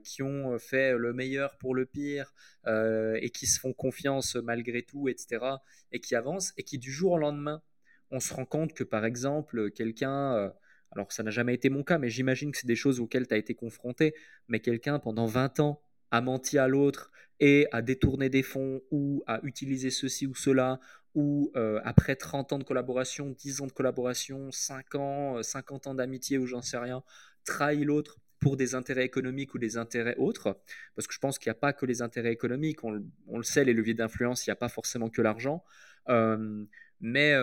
qui 0.03 0.21
ont 0.21 0.59
fait 0.59 0.97
le 0.97 1.13
meilleur 1.13 1.57
pour 1.59 1.73
le 1.73 1.85
pire, 1.85 2.33
et 2.67 3.29
qui 3.33 3.47
se 3.47 3.59
font 3.59 3.71
confiance 3.71 4.35
malgré 4.35 4.83
tout, 4.83 5.07
etc., 5.07 5.45
et 5.93 6.01
qui 6.01 6.13
avancent, 6.13 6.53
et 6.57 6.63
qui 6.63 6.77
du 6.77 6.91
jour 6.91 7.13
au 7.13 7.17
lendemain, 7.17 7.63
on 8.11 8.19
se 8.19 8.33
rend 8.33 8.45
compte 8.45 8.73
que 8.73 8.83
par 8.83 9.05
exemple, 9.05 9.71
quelqu'un... 9.71 10.53
alors 10.91 11.11
ça 11.11 11.23
n'a 11.23 11.31
jamais 11.31 11.55
été 11.55 11.69
mon 11.69 11.83
cas, 11.83 11.97
mais 11.97 12.09
j'imagine 12.09 12.51
que 12.51 12.57
c'est 12.57 12.67
des 12.67 12.75
choses 12.75 12.99
auxquelles 12.99 13.27
tu 13.27 13.33
as 13.33 13.37
été 13.37 13.55
confronté, 13.55 14.13
mais 14.49 14.59
quelqu'un 14.59 14.99
pendant 14.99 15.25
20 15.25 15.61
ans 15.61 15.81
a 16.11 16.21
menti 16.21 16.57
à 16.57 16.67
l'autre 16.67 17.11
et 17.39 17.67
a 17.71 17.81
détourné 17.81 18.29
des 18.29 18.43
fonds 18.43 18.81
ou 18.91 19.23
a 19.27 19.39
utilisé 19.43 19.89
ceci 19.89 20.25
ou 20.25 20.35
cela, 20.35 20.79
ou 21.13 21.51
euh, 21.55 21.79
après 21.83 22.15
30 22.15 22.53
ans 22.53 22.59
de 22.59 22.63
collaboration, 22.63 23.29
10 23.29 23.61
ans 23.61 23.67
de 23.67 23.71
collaboration, 23.71 24.51
5 24.51 24.95
ans, 24.95 25.43
50 25.43 25.87
euh, 25.87 25.89
ans 25.89 25.95
d'amitié 25.95 26.37
ou 26.37 26.45
j'en 26.45 26.61
sais 26.61 26.77
rien, 26.77 27.03
trahit 27.45 27.85
l'autre 27.85 28.17
pour 28.39 28.55
des 28.55 28.75
intérêts 28.75 29.05
économiques 29.05 29.55
ou 29.55 29.57
des 29.57 29.77
intérêts 29.77 30.15
autres, 30.17 30.59
parce 30.95 31.07
que 31.07 31.13
je 31.13 31.19
pense 31.19 31.39
qu'il 31.39 31.49
n'y 31.49 31.57
a 31.57 31.59
pas 31.59 31.73
que 31.73 31.87
les 31.87 32.03
intérêts 32.03 32.31
économiques, 32.31 32.83
on, 32.83 32.91
le 32.91 33.43
sait, 33.43 33.65
les 33.65 33.73
leviers 33.73 33.95
d'influence, 33.95 34.45
il 34.45 34.49
n'y 34.49 34.53
a 34.53 34.57
pas 34.57 34.69
forcément 34.69 35.09
que 35.09 35.23
l'argent. 35.23 35.63
Euh, 36.09 36.63
mais 37.01 37.33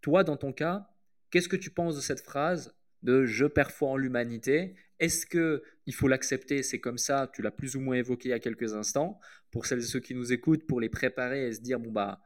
toi, 0.00 0.24
dans 0.24 0.36
ton 0.36 0.52
cas, 0.52 0.88
qu'est-ce 1.30 1.48
que 1.48 1.56
tu 1.56 1.70
penses 1.70 1.94
de 1.94 2.00
cette 2.00 2.20
phrase 2.20 2.74
de 3.02 3.24
je 3.24 3.46
perds 3.46 3.72
en 3.80 3.96
l'humanité 3.96 4.74
est-ce 5.00 5.26
que 5.26 5.62
il 5.86 5.94
faut 5.94 6.08
l'accepter? 6.08 6.62
C'est 6.62 6.80
comme 6.80 6.98
ça. 6.98 7.30
Tu 7.32 7.42
l'as 7.42 7.50
plus 7.50 7.76
ou 7.76 7.80
moins 7.80 7.96
évoqué 7.96 8.28
il 8.28 8.32
y 8.32 8.34
a 8.34 8.40
quelques 8.40 8.74
instants. 8.74 9.18
Pour 9.50 9.66
celles 9.66 9.78
et 9.78 9.82
ceux 9.82 10.00
qui 10.00 10.14
nous 10.14 10.32
écoutent, 10.32 10.66
pour 10.66 10.80
les 10.80 10.88
préparer 10.88 11.46
et 11.46 11.52
se 11.52 11.60
dire 11.60 11.78
bon 11.78 11.90
bah 11.90 12.20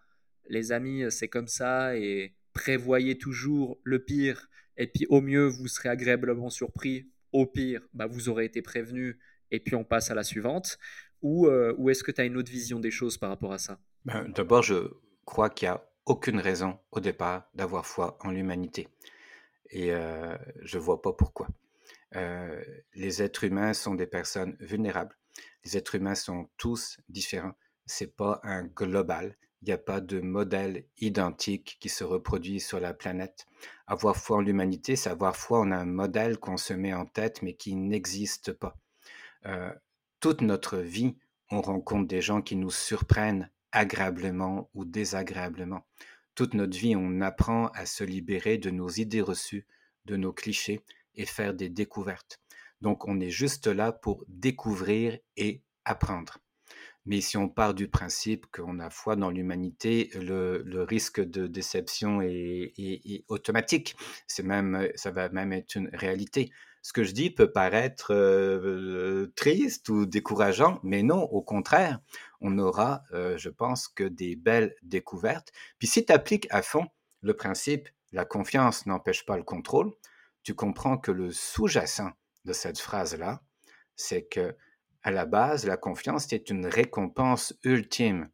les 0.49 0.73
amis, 0.73 1.05
c'est 1.11 1.29
comme 1.29 1.49
ça 1.49 1.97
et 1.97 2.35
prévoyez 2.53 3.19
toujours 3.19 3.79
le 3.85 4.01
pire. 4.05 4.49
Et 4.77 4.87
puis 4.87 5.07
au 5.09 5.21
mieux, 5.21 5.47
vous 5.47 5.69
serez 5.69 5.89
agréablement 5.89 6.51
surpris. 6.51 7.11
Au 7.33 7.47
pire, 7.47 7.81
bah, 7.95 8.07
vous 8.07 8.29
aurez 8.29 8.45
été 8.45 8.61
prévenu 8.61 9.19
et 9.51 9.61
puis 9.61 9.75
on 9.75 9.85
passe 9.85 10.11
à 10.11 10.15
la 10.15 10.23
suivante. 10.23 10.79
Ou, 11.23 11.47
euh, 11.47 11.75
ou 11.79 11.89
est-ce 11.89 12.03
que 12.03 12.11
tu 12.11 12.21
as 12.21 12.25
une 12.25 12.37
autre 12.37 12.51
vision 12.51 12.81
des 12.81 12.91
choses 12.91 13.17
par 13.17 13.31
rapport 13.31 13.53
à 13.53 13.59
ça? 13.59 13.79
Ben, 14.05 14.29
D'abord, 14.35 14.63
je 14.63 14.91
crois 15.25 15.49
qu'il 15.49 15.69
n'y 15.69 15.75
a 15.75 15.87
aucune 16.05 16.41
raison 16.41 16.79
au 16.91 17.01
départ 17.01 17.49
d'avoir 17.55 17.87
foi 17.87 18.19
en 18.21 18.33
l'humanité. 18.33 18.89
Et 19.73 19.91
je 19.91 20.79
ne 20.79 20.83
vois 20.83 21.03
pas 21.03 21.13
pourquoi. 21.13 21.49
Les 22.95 23.23
êtres 23.23 23.45
humains 23.45 23.73
sont 23.73 23.95
des 23.95 24.07
personnes 24.07 24.57
vulnérables. 24.61 25.17
Les 25.65 25.77
êtres 25.77 25.95
humains 25.95 26.15
sont 26.15 26.49
tous 26.57 26.99
différents. 27.09 27.55
C'est 27.87 28.15
pas 28.15 28.41
un 28.45 28.65
global. 28.65 29.37
Il 29.63 29.67
n'y 29.67 29.73
a 29.73 29.79
pas 29.79 30.01
de 30.01 30.21
modèle 30.21 30.85
identique 30.99 31.79
qui 31.81 31.89
se 31.89 32.05
reproduit 32.05 32.61
sur 32.61 32.81
la 32.81 32.95
planète. 32.95 33.47
Avoir 33.87 34.17
foi 34.17 34.39
en 34.39 34.41
l'humanité, 34.41 34.97
c'est 34.97 35.11
avoir 35.11 35.37
foi 35.37 35.61
en 35.61 35.71
un 35.71 35.85
modèle 35.85 36.39
qu'on 36.39 36.57
se 36.57 36.75
met 36.75 36.93
en 36.93 37.07
tête 37.07 37.43
mais 37.43 37.55
qui 37.55 37.75
n'existe 37.77 38.53
pas. 38.53 38.77
Toute 40.21 40.41
notre 40.41 40.79
vie, 40.79 41.17
on 41.51 41.63
rencontre 41.63 42.09
des 42.09 42.21
gens 42.21 42.43
qui 42.43 42.57
nous 42.57 42.71
surprennent 42.71 43.51
agréablement 43.71 44.69
ou 44.75 44.85
désagréablement. 44.85 45.87
Toute 46.35 46.55
notre 46.55 46.77
vie, 46.77 46.97
on 46.97 47.21
apprend 47.21 47.69
à 47.69 47.87
se 47.87 48.05
libérer 48.05 48.59
de 48.59 48.71
nos 48.71 48.89
idées 48.89 49.21
reçues, 49.21 49.67
de 50.07 50.17
nos 50.17 50.33
clichés, 50.33 50.81
et 51.15 51.27
faire 51.27 51.55
des 51.55 51.69
découvertes. 51.69 52.41
Donc, 52.81 53.07
on 53.07 53.21
est 53.21 53.31
juste 53.31 53.67
là 53.67 53.93
pour 53.93 54.25
découvrir 54.29 55.19
et 55.37 55.63
apprendre. 55.85 56.39
Mais 57.05 57.21
si 57.21 57.37
on 57.37 57.49
part 57.49 57.75
du 57.75 57.89
principe 57.89 58.47
qu'on 58.47 58.79
a 58.79 58.89
foi 58.89 59.17
dans 59.17 59.31
l'humanité, 59.31 60.11
le, 60.15 60.83
risque 60.83 61.21
de 61.21 61.47
déception 61.47 62.21
est, 62.23 63.25
automatique. 63.29 63.97
C'est 64.27 64.45
même, 64.45 64.89
ça 64.95 65.11
va 65.11 65.29
même 65.29 65.53
être 65.53 65.75
une 65.75 65.91
réalité. 65.93 66.53
Ce 66.83 66.93
que 66.93 67.05
je 67.05 67.13
dis 67.13 67.31
peut 67.31 67.53
paraître 67.53 68.13
euh, 68.13 69.33
triste 69.37 69.89
ou 69.89 70.05
décourageant, 70.05 70.81
mais 70.83 71.03
non, 71.03 71.23
au 71.23 71.41
contraire, 71.41 72.01
on 72.41 72.59
aura, 72.59 73.03
euh, 73.13 73.39
je 73.39 73.49
pense, 73.49 73.87
que 73.87 74.05
des 74.05 74.35
belles 74.35 74.75
découvertes. 74.83 75.53
Puis 75.79 75.87
si 75.87 76.05
tu 76.05 76.13
appliques 76.13 76.49
à 76.51 76.61
fond 76.61 76.89
le 77.21 77.35
principe, 77.35 77.89
la 78.11 78.25
confiance 78.25 78.85
n'empêche 78.87 79.25
pas 79.25 79.37
le 79.37 79.45
contrôle, 79.45 79.93
tu 80.43 80.55
comprends 80.55 80.99
que 80.99 81.13
le 81.13 81.31
sous-jacent 81.31 82.11
de 82.45 82.53
cette 82.53 82.81
phrase-là, 82.81 83.43
c'est 83.95 84.25
que 84.25 84.57
à 85.05 85.11
la 85.11 85.25
base, 85.25 85.67
la 85.67 85.77
confiance 85.77 86.33
est 86.33 86.51
une 86.51 86.67
récompense 86.67 87.55
ultime, 87.65 88.29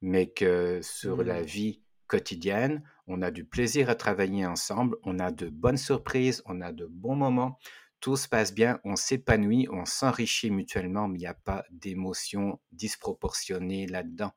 mais 0.00 0.30
que 0.30 0.80
sur 0.82 1.22
la 1.22 1.40
mmh. 1.40 1.44
vie 1.44 1.82
quotidienne, 2.06 2.82
on 3.06 3.22
a 3.22 3.30
du 3.30 3.44
plaisir 3.44 3.90
à 3.90 3.94
travailler 3.94 4.46
ensemble, 4.46 4.96
on 5.04 5.18
a 5.18 5.30
de 5.30 5.48
bonnes 5.48 5.76
surprises, 5.76 6.42
on 6.46 6.60
a 6.60 6.72
de 6.72 6.86
bons 6.86 7.16
moments, 7.16 7.58
tout 8.02 8.16
se 8.16 8.28
passe 8.28 8.52
bien, 8.52 8.80
on 8.84 8.96
s'épanouit, 8.96 9.68
on 9.70 9.86
s'enrichit 9.86 10.50
mutuellement, 10.50 11.08
mais 11.08 11.18
il 11.18 11.22
n'y 11.22 11.26
a 11.26 11.34
pas 11.34 11.64
d'émotions 11.70 12.60
disproportionnées 12.72 13.86
là-dedans 13.86 14.32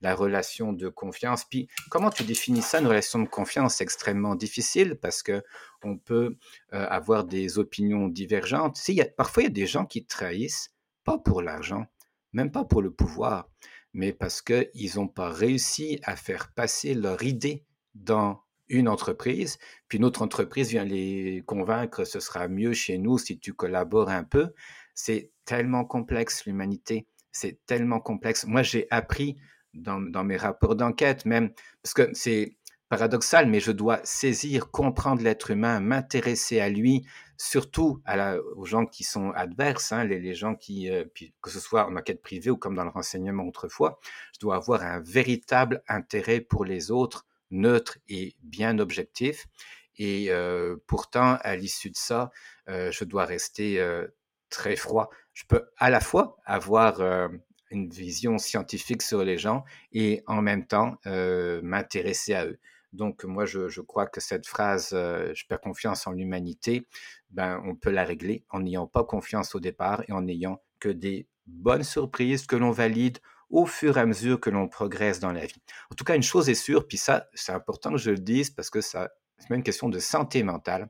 la 0.00 0.14
relation 0.14 0.72
de 0.72 0.88
confiance. 0.88 1.44
Puis, 1.44 1.68
comment 1.90 2.10
tu 2.10 2.22
définis 2.22 2.62
ça, 2.62 2.78
une 2.78 2.86
relation 2.86 3.18
de 3.18 3.28
confiance 3.28 3.80
extrêmement 3.80 4.36
difficile? 4.36 4.94
Parce 4.94 5.24
que 5.24 5.42
on 5.82 5.98
peut 5.98 6.36
euh, 6.72 6.86
avoir 6.88 7.24
des 7.24 7.58
opinions 7.58 8.06
divergentes. 8.06 8.80
Parfois, 9.16 9.42
il 9.42 9.46
y 9.46 9.48
a 9.48 9.52
des 9.52 9.66
gens 9.66 9.86
qui 9.86 10.06
trahissent, 10.06 10.72
pas 11.02 11.18
pour 11.18 11.42
l'argent, 11.42 11.86
même 12.32 12.52
pas 12.52 12.64
pour 12.64 12.80
le 12.80 12.92
pouvoir, 12.92 13.48
mais 13.92 14.12
parce 14.12 14.42
qu'ils 14.42 14.94
n'ont 14.94 15.08
pas 15.08 15.30
réussi 15.30 15.98
à 16.04 16.14
faire 16.14 16.52
passer 16.52 16.94
leur 16.94 17.22
idée 17.24 17.64
dans 17.96 18.40
une 18.68 18.88
entreprise, 18.88 19.58
puis 19.88 19.98
une 19.98 20.04
autre 20.04 20.22
entreprise 20.22 20.70
vient 20.70 20.84
les 20.84 21.42
convaincre, 21.46 22.04
ce 22.04 22.20
sera 22.20 22.48
mieux 22.48 22.72
chez 22.72 22.98
nous 22.98 23.18
si 23.18 23.38
tu 23.38 23.54
collabores 23.54 24.10
un 24.10 24.24
peu. 24.24 24.52
C'est 24.94 25.30
tellement 25.44 25.84
complexe, 25.84 26.44
l'humanité. 26.46 27.06
C'est 27.32 27.64
tellement 27.66 28.00
complexe. 28.00 28.44
Moi, 28.46 28.62
j'ai 28.62 28.86
appris 28.90 29.36
dans, 29.74 30.00
mes 30.24 30.36
rapports 30.36 30.76
d'enquête, 30.76 31.24
même, 31.24 31.52
parce 31.82 31.94
que 31.94 32.10
c'est 32.12 32.56
paradoxal, 32.88 33.46
mais 33.48 33.60
je 33.60 33.70
dois 33.70 34.00
saisir, 34.04 34.70
comprendre 34.70 35.22
l'être 35.22 35.50
humain, 35.50 35.80
m'intéresser 35.80 36.60
à 36.60 36.68
lui, 36.68 37.06
surtout 37.36 38.02
aux 38.56 38.64
gens 38.64 38.86
qui 38.86 39.04
sont 39.04 39.30
adverses, 39.32 39.92
hein, 39.92 40.04
les, 40.04 40.34
gens 40.34 40.54
qui, 40.54 40.90
euh, 40.90 41.04
que 41.42 41.50
ce 41.50 41.60
soit 41.60 41.86
en 41.86 41.96
enquête 41.96 42.22
privée 42.22 42.50
ou 42.50 42.56
comme 42.56 42.74
dans 42.74 42.84
le 42.84 42.90
renseignement 42.90 43.44
autrefois, 43.44 44.00
je 44.34 44.40
dois 44.40 44.56
avoir 44.56 44.82
un 44.82 45.00
véritable 45.00 45.82
intérêt 45.86 46.40
pour 46.40 46.64
les 46.64 46.90
autres, 46.90 47.26
neutre 47.50 47.98
et 48.08 48.36
bien 48.42 48.78
objectif. 48.78 49.46
Et 49.96 50.30
pourtant, 50.86 51.38
à 51.42 51.56
l'issue 51.56 51.90
de 51.90 51.96
ça, 51.96 52.30
je 52.66 53.04
dois 53.04 53.24
rester 53.24 53.84
très 54.48 54.76
froid. 54.76 55.10
Je 55.34 55.44
peux 55.48 55.68
à 55.76 55.90
la 55.90 56.00
fois 56.00 56.36
avoir 56.44 57.00
une 57.70 57.90
vision 57.90 58.38
scientifique 58.38 59.02
sur 59.02 59.24
les 59.24 59.38
gens 59.38 59.64
et 59.92 60.22
en 60.26 60.40
même 60.40 60.66
temps 60.66 60.98
m'intéresser 61.04 62.34
à 62.34 62.46
eux. 62.46 62.58
Donc 62.92 63.24
moi, 63.24 63.44
je, 63.44 63.80
crois 63.80 64.06
que 64.06 64.20
cette 64.20 64.46
phrase 64.46 64.90
je 64.92 65.46
perds 65.48 65.60
confiance 65.60 66.06
en 66.06 66.12
l'humanité», 66.12 66.86
ben, 67.30 67.60
on 67.66 67.74
peut 67.74 67.90
la 67.90 68.04
régler 68.04 68.44
en 68.48 68.60
n'ayant 68.60 68.86
pas 68.86 69.04
confiance 69.04 69.54
au 69.54 69.60
départ 69.60 70.02
et 70.08 70.12
en 70.12 70.22
n'ayant 70.22 70.62
que 70.80 70.88
des 70.88 71.26
bonnes 71.46 71.82
surprises 71.82 72.46
que 72.46 72.56
l'on 72.56 72.70
valide 72.70 73.18
au 73.50 73.66
fur 73.66 73.96
et 73.96 74.00
à 74.00 74.06
mesure 74.06 74.40
que 74.40 74.50
l'on 74.50 74.68
progresse 74.68 75.20
dans 75.20 75.32
la 75.32 75.46
vie. 75.46 75.62
En 75.90 75.94
tout 75.94 76.04
cas, 76.04 76.16
une 76.16 76.22
chose 76.22 76.48
est 76.48 76.54
sûre, 76.54 76.86
puis 76.86 76.98
ça, 76.98 77.28
c'est 77.34 77.52
important 77.52 77.92
que 77.92 77.98
je 77.98 78.10
le 78.10 78.18
dise 78.18 78.50
parce 78.50 78.70
que 78.70 78.80
ça, 78.80 79.10
c'est 79.38 79.50
même 79.50 79.58
une 79.58 79.64
question 79.64 79.88
de 79.88 79.98
santé 79.98 80.42
mentale. 80.42 80.88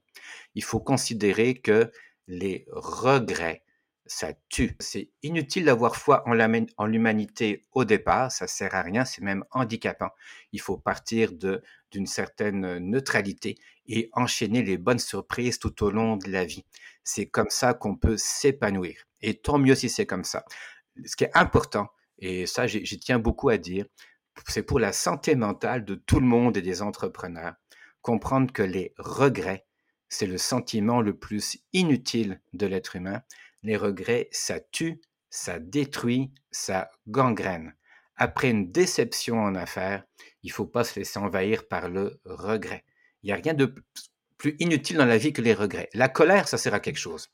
Il 0.54 0.64
faut 0.64 0.80
considérer 0.80 1.54
que 1.54 1.90
les 2.26 2.66
regrets 2.70 3.62
ça 4.09 4.32
tue. 4.48 4.74
C'est 4.80 5.11
inutile 5.22 5.66
d'avoir 5.66 5.96
foi 5.96 6.24
en 6.26 6.86
l'humanité 6.86 7.66
au 7.72 7.84
départ, 7.84 8.32
ça 8.32 8.46
sert 8.46 8.74
à 8.74 8.82
rien, 8.82 9.04
c'est 9.04 9.22
même 9.22 9.44
handicapant. 9.50 10.11
Il 10.52 10.61
faut 10.61 10.78
partir 10.78 11.32
d'une 11.32 12.06
certaine 12.06 12.78
neutralité 12.78 13.56
et 13.86 14.11
enchaîner 14.14 14.62
les 14.62 14.78
bonnes 14.78 14.98
surprises 14.98 15.59
tout 15.59 15.84
au 15.84 15.90
long 15.90 16.16
de 16.16 16.30
la 16.30 16.44
vie. 16.44 16.64
C'est 17.04 17.26
comme 17.26 17.50
ça 17.50 17.74
qu'on 17.74 17.96
peut 17.96 18.16
s'épanouir. 18.16 19.04
Et 19.20 19.34
tant 19.34 19.59
mieux 19.59 19.74
si 19.74 19.88
c'est 19.88 20.06
comme 20.06 20.24
ça. 20.24 20.44
Ce 21.04 21.14
qui 21.14 21.24
est 21.24 21.36
important, 21.36 21.88
et 22.19 22.47
ça 22.47 22.66
j'y 22.66 22.99
tiens 22.99 23.19
beaucoup 23.19 23.49
à 23.49 23.59
dire, 23.59 23.87
c'est 24.47 24.62
pour 24.62 24.79
la 24.79 24.93
santé 24.93 25.35
mentale 25.35 25.85
de 25.85 25.95
tout 25.95 26.21
le 26.21 26.27
monde 26.27 26.57
et 26.57 26.62
des 26.62 26.83
entrepreneurs, 26.83 27.55
comprendre 28.03 28.53
que 28.53 28.62
les 28.62 28.95
regrets, 28.99 29.66
c'est 30.09 30.27
le 30.27 30.39
sentiment 30.39 31.01
le 31.01 31.16
plus 31.16 31.59
inutile 31.73 32.41
de 32.53 32.66
l'être 32.66 32.97
humain 32.97 33.23
les 33.62 33.77
regrets, 33.77 34.29
ça 34.33 34.61
tue, 34.61 35.01
ça 35.31 35.59
détruit, 35.59 36.33
ça 36.51 36.91
gangrène. 37.07 37.75
Après 38.16 38.51
une 38.51 38.71
déception 38.73 39.41
en 39.41 39.55
affaires, 39.55 40.05
il 40.43 40.49
ne 40.49 40.53
faut 40.53 40.66
pas 40.66 40.85
se 40.85 40.99
laisser 40.99 41.19
envahir 41.19 41.69
par 41.69 41.89
le 41.89 42.21
regret. 42.25 42.85
Il 43.23 43.27
n'y 43.27 43.33
a 43.33 43.37
rien 43.37 43.55
de 43.55 43.75
plus 44.37 44.57
inutile 44.59 44.97
dans 44.97 45.07
la 45.07 45.19
vie 45.19 45.33
que 45.33 45.43
les 45.43 45.55
regrets. 45.55 45.89
La 45.95 46.09
colère, 46.09 46.49
ça 46.49 46.59
sert 46.59 46.75
à 46.75 46.81
quelque 46.81 46.99
chose. 46.99 47.29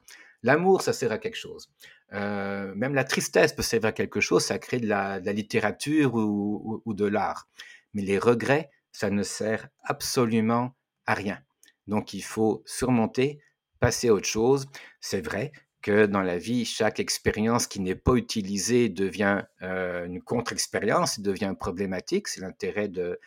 L'amour, 0.45 0.82
ça 0.82 0.92
sert 0.92 1.11
à 1.11 1.18
quelque 1.18 1.36
chose. 1.36 1.72
Euh, 2.12 2.72
même 2.76 2.95
la 2.95 3.03
tristesse 3.03 3.53
peut 3.53 3.62
servir 3.62 3.88
à 3.88 3.92
quelque 3.92 4.20
chose, 4.20 4.45
ça 4.45 4.59
crée 4.61 4.78
de 4.78 4.86
la, 4.86 5.18
littérature 5.18 6.14
ou, 6.14 6.80
ou 6.84 6.95
de 6.95 7.07
l'art. 7.07 7.49
Mais 7.95 8.03
les 8.03 8.18
regrets, 8.18 8.70
ça 8.92 9.11
ne 9.11 9.22
sert 9.24 9.68
absolument 9.82 10.76
à 11.07 11.14
rien. 11.14 11.42
Donc 11.86 12.14
il 12.14 12.22
faut 12.22 12.62
surmonter, 12.66 13.40
passer 13.80 14.09
à 14.09 14.14
autre 14.14 14.28
chose. 14.28 14.66
C'est 15.01 15.24
vrai, 15.24 15.51
que 15.85 16.07
dans 16.07 16.22
la 16.22 16.39
vie, 16.39 16.64
chaque 16.64 16.99
expérience 16.99 17.66
qui 17.66 17.78
n'est 17.78 17.95
pas 17.95 18.14
utilisée 18.14 18.89
devient 18.89 19.43
euh, 19.61 20.07
une 20.07 20.22
contre-expérience, 20.22 21.20
devient 21.20 21.53
problématique. 21.61 22.26
C'est 22.28 22.41
l'intérêt 22.41 22.89
de, 22.89 23.20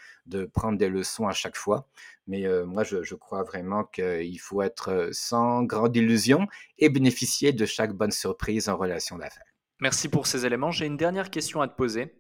prendre 0.54 0.76
des 0.76 0.90
leçons 0.90 1.28
à 1.28 1.34
chaque 1.34 1.56
fois. 1.56 1.88
Mais 2.26 2.48
euh, 2.48 2.66
moi, 2.66 2.84
je, 2.84 3.14
crois 3.14 3.44
vraiment 3.44 3.84
qu'il 3.84 4.40
faut 4.40 4.64
être 4.64 5.10
sans 5.12 5.62
grande 5.66 5.96
illusion 5.96 6.48
et 6.80 6.90
bénéficier 6.90 7.54
de 7.54 7.66
chaque 7.68 7.94
bonne 7.94 8.12
surprise 8.12 8.70
en 8.70 8.76
relation 8.76 9.20
d'affaires. 9.20 9.54
Merci 9.80 10.10
pour 10.10 10.26
ces 10.26 10.48
éléments. 10.48 10.72
J'ai 10.72 10.88
une 10.88 10.98
dernière 10.98 11.30
question 11.30 11.62
à 11.62 11.68
te 11.68 11.76
poser. 11.76 12.12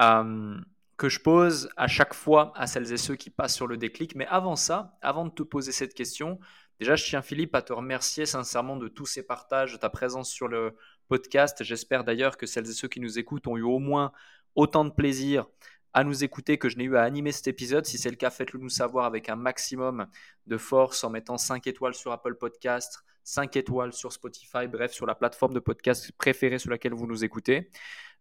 Euh, 0.00 0.56
que 1.02 1.08
je 1.08 1.18
pose 1.18 1.68
à 1.76 1.88
chaque 1.88 2.14
fois 2.14 2.52
à 2.54 2.68
celles 2.68 2.92
et 2.92 2.96
ceux 2.96 3.16
qui 3.16 3.28
passent 3.28 3.56
sur 3.56 3.66
le 3.66 3.76
déclic. 3.76 4.14
Mais 4.14 4.24
avant 4.28 4.54
ça, 4.54 4.96
avant 5.02 5.24
de 5.24 5.32
te 5.32 5.42
poser 5.42 5.72
cette 5.72 5.94
question, 5.94 6.38
Déjà, 6.78 6.96
je 6.96 7.04
tiens 7.04 7.22
Philippe 7.22 7.54
à 7.54 7.62
te 7.62 7.72
remercier 7.72 8.26
sincèrement 8.26 8.76
de 8.76 8.88
tous 8.88 9.06
ces 9.06 9.22
partages, 9.22 9.72
de 9.72 9.76
ta 9.76 9.88
présence 9.88 10.28
sur 10.28 10.48
le 10.48 10.76
podcast. 11.06 11.62
J'espère 11.62 12.02
d'ailleurs 12.02 12.36
que 12.36 12.44
celles 12.44 12.68
et 12.68 12.72
ceux 12.72 12.88
qui 12.88 12.98
nous 12.98 13.20
écoutent 13.20 13.46
ont 13.46 13.56
eu 13.56 13.62
au 13.62 13.78
moins 13.78 14.10
autant 14.56 14.84
de 14.84 14.90
plaisir 14.90 15.46
à 15.94 16.04
nous 16.04 16.24
écouter 16.24 16.58
que 16.58 16.68
je 16.68 16.76
n'ai 16.76 16.84
eu 16.84 16.96
à 16.96 17.02
animer 17.02 17.32
cet 17.32 17.48
épisode. 17.48 17.84
Si 17.86 17.98
c'est 17.98 18.10
le 18.10 18.16
cas, 18.16 18.30
faites-le 18.30 18.60
nous 18.60 18.68
savoir 18.68 19.04
avec 19.04 19.28
un 19.28 19.36
maximum 19.36 20.06
de 20.46 20.56
force 20.56 21.04
en 21.04 21.10
mettant 21.10 21.38
5 21.38 21.66
étoiles 21.66 21.94
sur 21.94 22.12
Apple 22.12 22.34
Podcast, 22.36 23.04
5 23.24 23.56
étoiles 23.56 23.92
sur 23.92 24.12
Spotify, 24.12 24.66
bref, 24.68 24.92
sur 24.92 25.06
la 25.06 25.14
plateforme 25.14 25.54
de 25.54 25.60
podcast 25.60 26.12
préférée 26.12 26.58
sur 26.58 26.70
laquelle 26.70 26.94
vous 26.94 27.06
nous 27.06 27.24
écoutez. 27.24 27.70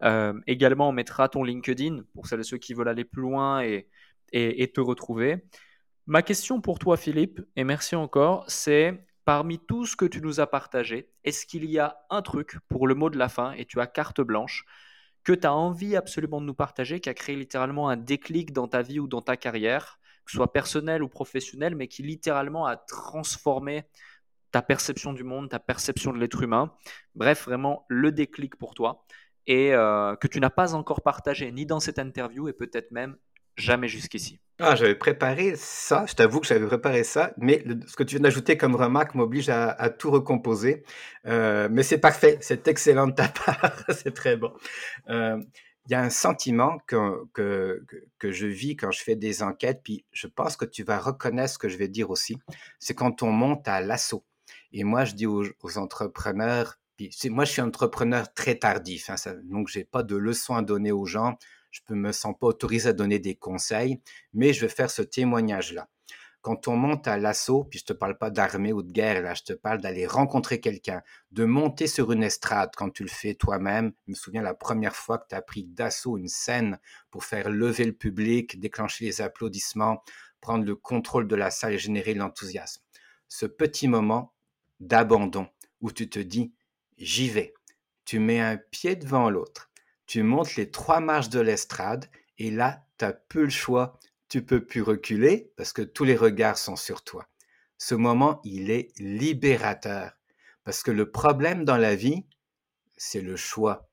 Euh, 0.03 0.33
également, 0.47 0.89
on 0.89 0.91
mettra 0.91 1.29
ton 1.29 1.43
LinkedIn 1.43 2.03
pour 2.13 2.27
celles 2.27 2.41
et 2.41 2.43
ceux 2.43 2.57
qui 2.57 2.73
veulent 2.73 2.89
aller 2.89 3.05
plus 3.05 3.21
loin 3.21 3.61
et, 3.61 3.87
et 4.33 4.71
te 4.71 4.81
retrouver. 4.81 5.45
Ma 6.07 6.21
question 6.23 6.61
pour 6.61 6.79
toi, 6.79 6.97
Philippe, 6.97 7.41
et 7.55 7.63
merci 7.63 7.95
encore, 7.95 8.43
c'est 8.47 9.05
parmi 9.23 9.59
tout 9.59 9.85
ce 9.85 9.95
que 9.95 10.05
tu 10.05 10.19
nous 10.21 10.39
as 10.39 10.47
partagé, 10.47 11.09
est-ce 11.23 11.45
qu'il 11.45 11.65
y 11.65 11.79
a 11.79 11.99
un 12.09 12.21
truc 12.21 12.57
pour 12.67 12.87
le 12.87 12.95
mot 12.95 13.09
de 13.09 13.17
la 13.17 13.29
fin, 13.29 13.53
et 13.53 13.65
tu 13.65 13.79
as 13.79 13.87
carte 13.87 14.19
blanche, 14.19 14.65
que 15.23 15.33
tu 15.33 15.47
as 15.47 15.53
envie 15.53 15.95
absolument 15.95 16.41
de 16.41 16.45
nous 16.45 16.53
partager, 16.53 16.99
qui 16.99 17.09
a 17.09 17.13
créé 17.13 17.35
littéralement 17.35 17.89
un 17.89 17.97
déclic 17.97 18.53
dans 18.53 18.67
ta 18.67 18.81
vie 18.81 18.99
ou 18.99 19.07
dans 19.07 19.21
ta 19.21 19.37
carrière, 19.37 19.99
que 20.25 20.31
ce 20.31 20.37
soit 20.37 20.51
personnel 20.51 21.03
ou 21.03 21.09
professionnel, 21.09 21.75
mais 21.75 21.87
qui 21.87 22.03
littéralement 22.03 22.65
a 22.65 22.75
transformé 22.75 23.83
ta 24.51 24.61
perception 24.61 25.13
du 25.13 25.23
monde, 25.23 25.49
ta 25.49 25.59
perception 25.59 26.11
de 26.11 26.17
l'être 26.17 26.41
humain. 26.41 26.73
Bref, 27.15 27.45
vraiment 27.45 27.85
le 27.87 28.11
déclic 28.11 28.55
pour 28.57 28.73
toi 28.73 29.05
et 29.47 29.73
euh, 29.73 30.15
que 30.15 30.27
tu 30.27 30.39
n'as 30.39 30.49
pas 30.49 30.75
encore 30.75 31.01
partagé 31.01 31.51
ni 31.51 31.65
dans 31.65 31.79
cette 31.79 31.99
interview 31.99 32.47
et 32.47 32.53
peut-être 32.53 32.91
même 32.91 33.17
jamais 33.55 33.87
jusqu'ici. 33.87 34.39
Ah, 34.63 34.75
j'avais 34.75 34.95
préparé 34.95 35.55
ça, 35.55 36.05
je 36.07 36.13
t'avoue 36.13 36.39
que 36.39 36.45
j'avais 36.45 36.67
préparé 36.67 37.03
ça, 37.03 37.33
mais 37.37 37.63
ce 37.87 37.95
que 37.95 38.03
tu 38.03 38.15
viens 38.15 38.23
d'ajouter 38.23 38.57
comme 38.57 38.75
remarque 38.75 39.15
m'oblige 39.15 39.49
à, 39.49 39.89
tout 39.89 40.11
recomposer. 40.11 40.83
Euh, 41.25 41.67
mais 41.71 41.81
c'est 41.81 41.97
parfait, 41.97 42.37
c'est 42.41 42.67
excellent 42.67 43.07
de 43.07 43.13
ta 43.13 43.27
part, 43.45 43.83
c'est 43.89 44.13
très 44.13 44.37
bon. 44.37 44.53
Euh, 45.09 45.41
il 45.87 45.91
y 45.93 45.95
a 45.95 46.01
un 46.01 46.11
sentiment 46.11 46.77
que, 46.85 47.23
que, 47.33 47.83
que, 48.19 48.31
je 48.31 48.45
vis 48.45 48.75
quand 48.75 48.91
je 48.91 49.01
fais 49.01 49.15
des 49.15 49.41
enquêtes, 49.41 49.81
puis 49.83 50.05
je 50.11 50.27
pense 50.27 50.55
que 50.55 50.65
tu 50.65 50.83
vas 50.83 50.99
reconnaître 50.99 51.53
ce 51.53 51.57
que 51.57 51.67
je 51.67 51.77
vais 51.77 51.87
dire 51.87 52.11
aussi, 52.11 52.37
c'est 52.77 52.93
quand 52.93 53.23
on 53.23 53.31
monte 53.31 53.67
à 53.67 53.81
l'assaut. 53.81 54.23
Et 54.73 54.83
moi, 54.83 55.05
je 55.05 55.13
dis 55.15 55.25
aux, 55.25 55.43
entrepreneurs, 55.75 56.77
puis 56.97 57.09
moi, 57.25 57.45
je 57.45 57.53
suis 57.53 57.61
entrepreneur 57.61 58.31
très 58.33 58.55
tardif, 58.55 59.09
hein, 59.09 59.17
ça, 59.17 59.33
donc 59.33 59.69
j'ai 59.69 59.85
pas 59.85 60.03
de 60.03 60.15
leçons 60.15 60.55
à 60.55 60.61
donner 60.61 60.91
aux 60.91 61.07
gens 61.07 61.37
je 61.71 61.81
ne 61.89 61.95
me 61.95 62.11
sens 62.11 62.35
pas 62.39 62.47
autorisé 62.47 62.89
à 62.89 62.93
donner 62.93 63.19
des 63.19 63.35
conseils, 63.35 64.01
mais 64.33 64.53
je 64.53 64.61
vais 64.61 64.71
faire 64.71 64.91
ce 64.91 65.01
témoignage-là. 65.01 65.87
Quand 66.41 66.67
on 66.67 66.75
monte 66.75 67.07
à 67.07 67.19
l'assaut, 67.19 67.65
puis 67.65 67.79
je 67.79 67.85
te 67.85 67.93
parle 67.93 68.17
pas 68.17 68.31
d'armée 68.31 68.73
ou 68.73 68.81
de 68.81 68.91
guerre, 68.91 69.21
là, 69.21 69.35
je 69.35 69.43
te 69.43 69.53
parle 69.53 69.79
d'aller 69.79 70.07
rencontrer 70.07 70.59
quelqu'un, 70.59 71.03
de 71.31 71.45
monter 71.45 71.85
sur 71.85 72.11
une 72.11 72.23
estrade 72.23 72.71
quand 72.75 72.89
tu 72.89 73.03
le 73.03 73.09
fais 73.09 73.35
toi-même. 73.35 73.93
Je 74.07 74.11
me 74.11 74.15
souviens 74.15 74.41
la 74.41 74.55
première 74.55 74.95
fois 74.95 75.19
que 75.19 75.27
tu 75.29 75.35
as 75.35 75.41
pris 75.43 75.63
d'assaut 75.63 76.17
une 76.17 76.27
scène 76.27 76.79
pour 77.11 77.25
faire 77.25 77.51
lever 77.51 77.85
le 77.85 77.93
public, 77.93 78.59
déclencher 78.59 79.05
les 79.05 79.21
applaudissements, 79.21 80.03
prendre 80.41 80.65
le 80.65 80.75
contrôle 80.75 81.27
de 81.27 81.35
la 81.35 81.51
salle 81.51 81.73
et 81.73 81.77
générer 81.77 82.15
l'enthousiasme. 82.15 82.81
Ce 83.27 83.45
petit 83.45 83.87
moment 83.87 84.33
d'abandon 84.79 85.47
où 85.79 85.91
tu 85.91 86.09
te 86.09 86.19
dis, 86.19 86.53
j'y 86.97 87.29
vais. 87.29 87.53
Tu 88.03 88.17
mets 88.17 88.39
un 88.39 88.57
pied 88.57 88.95
devant 88.95 89.29
l'autre 89.29 89.70
tu 90.11 90.23
montes 90.23 90.57
les 90.57 90.69
trois 90.69 90.99
marches 90.99 91.29
de 91.29 91.39
l'estrade 91.39 92.09
et 92.37 92.51
là, 92.51 92.85
tu 92.97 93.05
n'as 93.05 93.13
plus 93.13 93.45
le 93.45 93.49
choix. 93.49 93.97
Tu 94.27 94.43
peux 94.43 94.65
plus 94.65 94.81
reculer 94.81 95.53
parce 95.55 95.71
que 95.71 95.81
tous 95.81 96.03
les 96.03 96.17
regards 96.17 96.57
sont 96.57 96.75
sur 96.75 97.01
toi. 97.01 97.29
Ce 97.77 97.95
moment, 97.95 98.41
il 98.43 98.71
est 98.71 98.91
libérateur 98.99 100.11
parce 100.65 100.83
que 100.83 100.91
le 100.91 101.09
problème 101.09 101.63
dans 101.63 101.77
la 101.77 101.95
vie, 101.95 102.25
c'est 102.97 103.21
le 103.21 103.37
choix. 103.37 103.89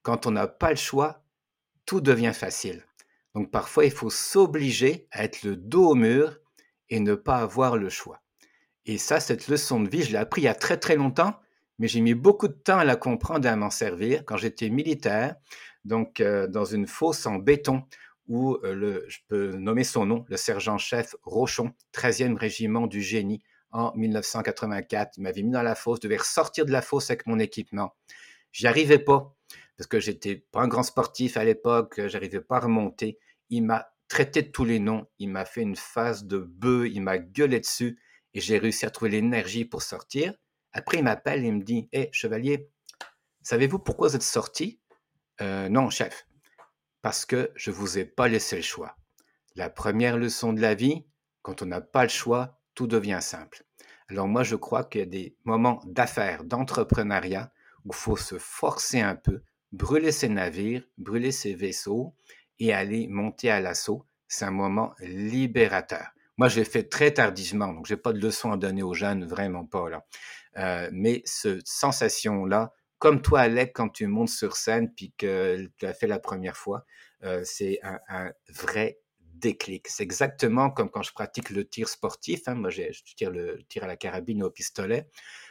Quand 0.00 0.24
on 0.26 0.30
n'a 0.30 0.46
pas 0.46 0.70
le 0.70 0.76
choix, 0.76 1.22
tout 1.84 2.00
devient 2.00 2.32
facile. 2.34 2.86
Donc 3.34 3.50
parfois, 3.50 3.84
il 3.84 3.92
faut 3.92 4.08
s'obliger 4.08 5.06
à 5.10 5.22
être 5.22 5.42
le 5.42 5.54
dos 5.54 5.90
au 5.90 5.94
mur 5.94 6.38
et 6.88 6.98
ne 6.98 7.14
pas 7.14 7.36
avoir 7.36 7.76
le 7.76 7.90
choix. 7.90 8.22
Et 8.86 8.96
ça, 8.96 9.20
cette 9.20 9.48
leçon 9.48 9.80
de 9.80 9.90
vie, 9.90 10.02
je 10.02 10.12
l'ai 10.12 10.16
appris 10.16 10.40
il 10.40 10.44
y 10.44 10.48
a 10.48 10.54
très 10.54 10.78
très 10.78 10.96
longtemps 10.96 11.38
mais 11.78 11.88
j'ai 11.88 12.00
mis 12.00 12.14
beaucoup 12.14 12.48
de 12.48 12.52
temps 12.52 12.78
à 12.78 12.84
la 12.84 12.96
comprendre 12.96 13.46
et 13.46 13.50
à 13.50 13.56
m'en 13.56 13.70
servir 13.70 14.24
quand 14.24 14.36
j'étais 14.36 14.70
militaire, 14.70 15.36
donc 15.84 16.20
euh, 16.20 16.46
dans 16.46 16.64
une 16.64 16.86
fosse 16.86 17.26
en 17.26 17.36
béton 17.36 17.84
où 18.28 18.54
euh, 18.64 19.04
je 19.08 19.18
peux 19.28 19.52
nommer 19.56 19.84
son 19.84 20.06
nom, 20.06 20.24
le 20.28 20.36
sergent-chef 20.36 21.16
Rochon, 21.22 21.72
13e 21.92 22.36
régiment 22.36 22.86
du 22.86 23.02
génie 23.02 23.42
en 23.72 23.92
1984. 23.96 25.16
Il 25.16 25.22
m'avait 25.22 25.42
mis 25.42 25.50
dans 25.50 25.62
la 25.62 25.74
fosse, 25.74 25.98
je 26.02 26.08
devais 26.08 26.18
ressortir 26.18 26.66
de 26.66 26.72
la 26.72 26.82
fosse 26.82 27.10
avec 27.10 27.26
mon 27.26 27.38
équipement. 27.38 27.94
J'y 28.52 28.66
arrivais 28.66 28.98
pas 28.98 29.34
parce 29.76 29.88
que 29.88 29.98
j'étais 29.98 30.36
pas 30.36 30.60
un 30.60 30.68
grand 30.68 30.82
sportif 30.82 31.36
à 31.36 31.44
l'époque, 31.44 32.00
j'arrivais 32.06 32.40
pas 32.40 32.56
à 32.56 32.60
remonter. 32.60 33.18
Il 33.50 33.64
m'a 33.64 33.88
traité 34.08 34.42
de 34.42 34.48
tous 34.48 34.64
les 34.64 34.78
noms, 34.78 35.06
il 35.18 35.30
m'a 35.30 35.44
fait 35.44 35.62
une 35.62 35.76
phase 35.76 36.24
de 36.24 36.38
bœuf, 36.38 36.88
il 36.92 37.00
m'a 37.00 37.18
gueulé 37.18 37.60
dessus 37.60 37.98
et 38.34 38.40
j'ai 38.40 38.58
réussi 38.58 38.86
à 38.86 38.90
trouver 38.90 39.10
l'énergie 39.10 39.64
pour 39.64 39.82
sortir. 39.82 40.34
Après, 40.72 40.98
il 40.98 41.04
m'appelle 41.04 41.44
et 41.44 41.48
il 41.48 41.54
me 41.54 41.62
dit 41.62 41.88
Hé, 41.92 42.08
chevalier, 42.12 42.70
savez-vous 43.42 43.78
pourquoi 43.78 44.08
vous 44.08 44.16
êtes 44.16 44.22
sorti? 44.22 44.80
Euh, 45.40 45.68
Non, 45.68 45.90
chef, 45.90 46.26
parce 47.02 47.26
que 47.26 47.50
je 47.56 47.70
ne 47.70 47.76
vous 47.76 47.98
ai 47.98 48.04
pas 48.04 48.28
laissé 48.28 48.56
le 48.56 48.62
choix. 48.62 48.96
La 49.54 49.68
première 49.68 50.16
leçon 50.16 50.52
de 50.52 50.60
la 50.60 50.74
vie, 50.74 51.04
quand 51.42 51.62
on 51.62 51.66
n'a 51.66 51.80
pas 51.80 52.04
le 52.04 52.08
choix, 52.08 52.60
tout 52.74 52.86
devient 52.86 53.18
simple. 53.20 53.64
Alors 54.08 54.28
moi, 54.28 54.42
je 54.42 54.56
crois 54.56 54.84
qu'il 54.84 55.00
y 55.00 55.04
a 55.04 55.06
des 55.06 55.36
moments 55.44 55.80
d'affaires, 55.84 56.44
d'entrepreneuriat, 56.44 57.52
où 57.84 57.90
il 57.90 57.96
faut 57.96 58.16
se 58.16 58.38
forcer 58.38 59.00
un 59.00 59.16
peu 59.16 59.42
brûler 59.72 60.12
ses 60.12 60.28
navires, 60.28 60.84
brûler 60.98 61.32
ses 61.32 61.54
vaisseaux 61.54 62.14
et 62.58 62.72
aller 62.72 63.08
monter 63.08 63.50
à 63.50 63.60
l'assaut, 63.60 64.06
c'est 64.28 64.44
un 64.44 64.50
moment 64.50 64.94
libérateur. 65.00 66.12
Moi, 66.38 66.48
je 66.48 66.60
l'ai 66.60 66.64
fait 66.64 66.84
très 66.88 67.12
tardivement, 67.12 67.72
donc 67.72 67.86
je 67.86 67.94
n'ai 67.94 68.00
pas 68.00 68.12
de 68.12 68.20
leçon 68.20 68.52
à 68.52 68.56
donner 68.56 68.82
aux 68.82 68.94
jeunes, 68.94 69.26
vraiment 69.26 69.64
pas. 69.64 69.88
Euh, 70.58 70.88
mais 70.92 71.22
cette 71.24 71.66
sensation-là, 71.66 72.72
comme 72.98 73.20
toi, 73.20 73.40
Alec, 73.40 73.72
quand 73.74 73.88
tu 73.88 74.06
montes 74.06 74.28
sur 74.28 74.56
scène 74.56 74.92
puis 74.94 75.12
que 75.16 75.68
tu 75.78 75.86
as 75.86 75.94
fait 75.94 76.06
la 76.06 76.18
première 76.18 76.56
fois, 76.56 76.84
euh, 77.24 77.42
c'est 77.44 77.80
un, 77.82 78.32
vrai 78.48 79.00
déclic. 79.18 79.88
C'est 79.88 80.04
exactement 80.04 80.70
comme 80.70 80.88
quand 80.88 81.02
je 81.02 81.12
pratique 81.12 81.50
le 81.50 81.68
tir 81.68 81.88
sportif. 81.88 82.42
Hein. 82.46 82.54
Moi, 82.54 82.70
je 82.70 82.82
tire 83.16 83.30
le 83.30 83.62
tir 83.68 83.84
à 83.84 83.86
la 83.86 83.96
carabine 83.96 84.42
ou 84.42 84.46
au 84.46 84.50
pistolet. 84.50 85.08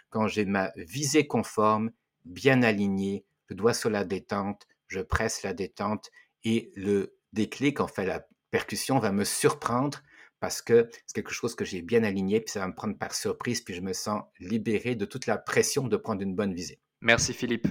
Quand 0.09 0.27
j'ai 0.27 0.45
ma 0.45 0.71
visée 0.77 1.27
conforme, 1.27 1.91
bien 2.23 2.63
alignée, 2.63 3.25
le 3.47 3.55
doigt 3.55 3.73
sur 3.73 3.89
la 3.89 4.05
détente, 4.05 4.65
je 4.87 5.01
presse 5.01 5.43
la 5.43 5.53
détente 5.53 6.09
et 6.43 6.71
le 6.75 7.17
déclic, 7.33 7.79
en 7.81 7.87
fait, 7.87 8.05
la 8.05 8.25
percussion 8.49 8.99
va 8.99 9.11
me 9.11 9.23
surprendre 9.23 10.01
parce 10.41 10.61
que 10.61 10.89
c'est 11.07 11.13
quelque 11.15 11.31
chose 11.31 11.55
que 11.55 11.63
j'ai 11.63 11.81
bien 11.81 12.03
aligné, 12.03 12.41
puis 12.41 12.51
ça 12.51 12.59
va 12.59 12.67
me 12.67 12.75
prendre 12.75 12.97
par 12.97 13.15
surprise, 13.15 13.61
puis 13.61 13.73
je 13.73 13.81
me 13.81 13.93
sens 13.93 14.23
libéré 14.39 14.95
de 14.95 15.05
toute 15.05 15.27
la 15.27 15.37
pression 15.37 15.87
de 15.87 15.95
prendre 15.95 16.21
une 16.21 16.35
bonne 16.35 16.53
visée. 16.53 16.81
Merci 16.99 17.33
Philippe. 17.33 17.67